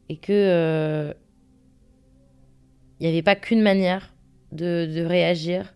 et 0.10 0.18
que 0.18 0.32
euh, 0.32 1.14
il 3.00 3.04
n'y 3.04 3.10
avait 3.14 3.24
pas 3.24 3.36
qu'une 3.36 3.62
manière 3.62 4.14
de, 4.52 5.06
réagir. 5.06 5.74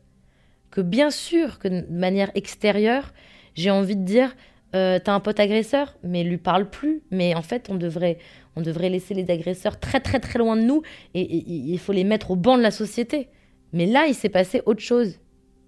Que 0.70 0.82
bien 0.82 1.10
sûr 1.10 1.60
que 1.60 1.68
de 1.68 1.86
manière 1.92 2.32
extérieure, 2.36 3.14
j'ai 3.56 3.72
envie 3.72 3.96
de 3.96 4.04
dire 4.04 4.36
euh, 4.74 5.00
t'as 5.04 5.14
un 5.14 5.20
pote 5.20 5.40
agresseur, 5.40 5.98
mais 6.04 6.24
lui 6.24 6.38
parle 6.38 6.70
plus. 6.70 7.02
Mais 7.12 7.36
en 7.36 7.42
fait, 7.42 7.70
on 7.70 7.76
devrait, 7.76 8.18
on 8.56 8.62
devrait 8.62 8.90
laisser 8.90 9.14
les 9.14 9.30
agresseurs 9.30 9.80
très 9.80 10.00
très 10.00 10.20
très 10.20 10.40
loin 10.40 10.56
de 10.56 10.62
nous 10.62 10.82
et, 11.14 11.22
il 11.22 11.78
faut 11.80 11.92
les 11.92 12.04
mettre 12.04 12.32
au 12.32 12.36
banc 12.36 12.58
de 12.58 12.64
la 12.64 12.72
société. 12.72 13.28
Mais 13.74 13.86
là, 13.86 14.06
il 14.08 14.16
s'est 14.16 14.30
passé 14.30 14.62
autre 14.66 14.82
chose. 14.82 15.20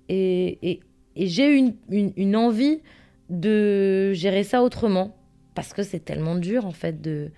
Et, 0.10 0.80
j'ai 1.16 1.60
eu 1.60 1.74
une, 1.90 2.36
envie 2.36 2.82
de 3.30 4.14
gérer 4.14 4.44
ça 4.44 4.64
autrement. 4.64 5.16
Parce 5.54 5.74
que 5.74 5.84
c'est 5.84 6.00
tellement 6.00 6.36
dur, 6.36 6.66
en 6.66 6.72
fait, 6.72 7.00
de, 7.00 7.30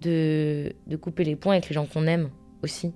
de, 0.00 0.72
de 0.88 0.96
couper 0.96 1.22
les 1.22 1.36
points 1.36 1.52
avec 1.52 1.68
les 1.68 1.74
gens 1.74 1.86
qu'on 1.86 2.06
aime 2.08 2.30
aussi. 2.64 2.92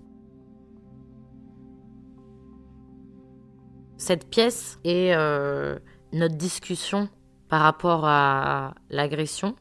Cette 3.99 4.29
pièce 4.29 4.81
est 4.83 5.15
euh, 5.15 5.79
notre 6.13 6.37
discussion 6.37 7.09
par 7.49 7.63
rapport 7.63 8.07
à 8.07 8.75
l'agression 8.91 9.57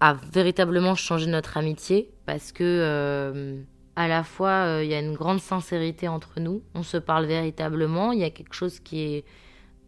a 0.00 0.14
véritablement 0.14 0.94
changé 0.94 1.26
notre 1.26 1.56
amitié 1.56 2.10
parce 2.26 2.50
que 2.50 2.64
euh, 2.64 3.62
à 3.94 4.08
la 4.08 4.24
fois 4.24 4.66
euh, 4.66 4.84
il 4.84 4.90
y 4.90 4.94
a 4.94 4.98
une 4.98 5.14
grande 5.14 5.40
sincérité 5.40 6.08
entre 6.08 6.40
nous, 6.40 6.62
on 6.74 6.82
se 6.82 6.96
parle 6.96 7.26
véritablement, 7.26 8.12
il 8.12 8.18
y 8.20 8.24
a 8.24 8.30
quelque 8.30 8.54
chose 8.54 8.80
qui 8.80 9.00
est 9.00 9.24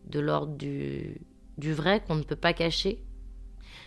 de 0.06 0.20
l'ordre 0.20 0.56
du, 0.56 1.20
vrai 1.58 2.02
qu'on 2.06 2.14
ne 2.14 2.22
peut 2.22 2.36
pas 2.36 2.52
cacher. 2.52 3.02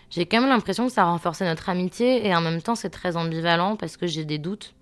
J'ai 0.09 0.25
quand 0.25 0.41
même 0.41 0.49
l'impression 0.49 0.87
que 0.87 0.93
ça 0.93 1.03
a 1.03 1.05
renforcé 1.05 1.45
notre 1.45 1.69
amitié 1.69 2.25
et 2.27 2.35
en 2.35 2.41
même 2.41 2.61
temps 2.61 2.75
c'est 2.75 2.89
très 2.89 3.15
ambivalent 3.15 3.75
parce 3.75 3.97
que 3.97 4.07
j'ai 4.07 4.25
des 4.25 4.37
doutes 4.37 4.73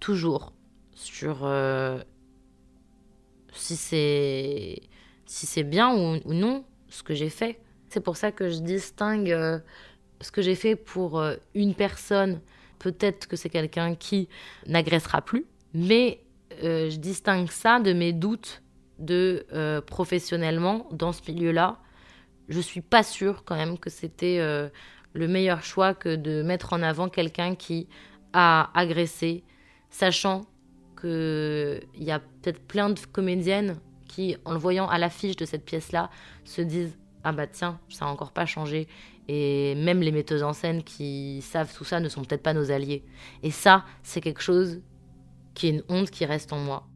toujours 0.00 0.52
sur 0.94 1.40
euh, 1.42 2.00
si 3.52 3.76
c'est 3.76 4.82
si 5.26 5.46
c'est 5.46 5.64
bien 5.64 5.94
ou, 5.94 6.32
non 6.32 6.64
ce 6.88 7.02
que 7.02 7.14
j'ai 7.14 7.28
fait. 7.28 7.60
C'est 7.88 8.00
pour 8.00 8.16
ça 8.16 8.32
que 8.32 8.48
je 8.48 8.58
distingue 8.58 9.30
euh, 9.30 9.58
ce 10.20 10.30
que 10.30 10.42
j'ai 10.42 10.54
fait 10.54 10.76
pour 10.76 11.20
euh, 11.20 11.36
une 11.54 11.74
personne. 11.74 12.40
Peut-être 12.78 13.26
que 13.26 13.36
c'est 13.36 13.48
quelqu'un 13.48 13.94
qui 13.94 14.28
n'agressera 14.66 15.22
plus, 15.22 15.46
mais 15.74 16.20
euh, 16.62 16.90
je 16.90 16.96
distingue 16.96 17.50
ça 17.50 17.80
de 17.80 17.92
mes 17.92 18.12
doutes 18.12 18.62
de 18.98 19.44
professionnellement 19.86 20.88
dans 20.90 21.12
ce 21.12 21.20
milieu-là. 21.30 21.76
Je 22.48 22.60
suis 22.60 22.80
pas 22.80 23.02
sûre 23.02 23.44
quand 23.44 23.56
même 23.56 23.78
que 23.78 23.90
c'était 23.90 24.38
le 24.38 25.28
meilleur 25.28 25.62
choix 25.62 25.92
que 25.92 26.16
de 26.16 26.42
mettre 26.42 26.72
en 26.72 26.82
avant 26.82 27.10
quelqu'un 27.10 27.56
qui 27.56 27.88
a 28.32 28.70
agressé, 28.72 29.44
sachant 29.90 30.46
qu'il 30.98 31.82
y 31.98 32.10
a 32.10 32.20
peut-être 32.20 32.60
plein 32.66 32.88
de 32.88 32.98
comédiennes 33.12 33.76
qui, 34.16 34.36
en 34.46 34.52
le 34.52 34.58
voyant 34.58 34.88
à 34.88 34.98
l'affiche 34.98 35.36
de 35.36 35.44
cette 35.44 35.64
pièce-là, 35.64 36.10
se 36.44 36.62
disent 36.62 36.96
Ah 37.22 37.32
bah 37.32 37.46
tiens, 37.46 37.78
ça 37.90 38.06
n'a 38.06 38.10
encore 38.10 38.32
pas 38.32 38.46
changé. 38.46 38.88
Et 39.28 39.74
même 39.74 40.00
les 40.00 40.12
metteuses 40.12 40.42
en 40.42 40.54
scène 40.54 40.82
qui 40.82 41.42
savent 41.42 41.72
tout 41.74 41.84
ça 41.84 42.00
ne 42.00 42.08
sont 42.08 42.24
peut-être 42.24 42.42
pas 42.42 42.54
nos 42.54 42.70
alliés. 42.70 43.04
Et 43.42 43.50
ça, 43.50 43.84
c'est 44.02 44.22
quelque 44.22 44.40
chose 44.40 44.80
qui 45.54 45.66
est 45.66 45.70
une 45.70 45.82
honte 45.88 46.10
qui 46.10 46.24
reste 46.24 46.52
en 46.52 46.58
moi. 46.58 46.86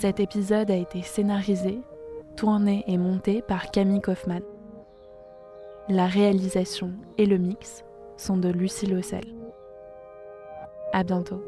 Cet 0.00 0.18
épisode 0.18 0.70
a 0.70 0.76
été 0.76 1.02
scénarisé, 1.02 1.78
tourné 2.34 2.84
et 2.86 2.96
monté 2.96 3.42
par 3.42 3.70
Camille 3.70 4.00
Kaufmann. 4.00 4.40
La 5.90 6.06
réalisation 6.06 6.92
et 7.18 7.26
le 7.26 7.36
mix 7.36 7.84
sont 8.16 8.38
de 8.38 8.48
Lucie 8.48 8.86
Lossel. 8.86 9.26
À 10.94 11.04
bientôt. 11.04 11.42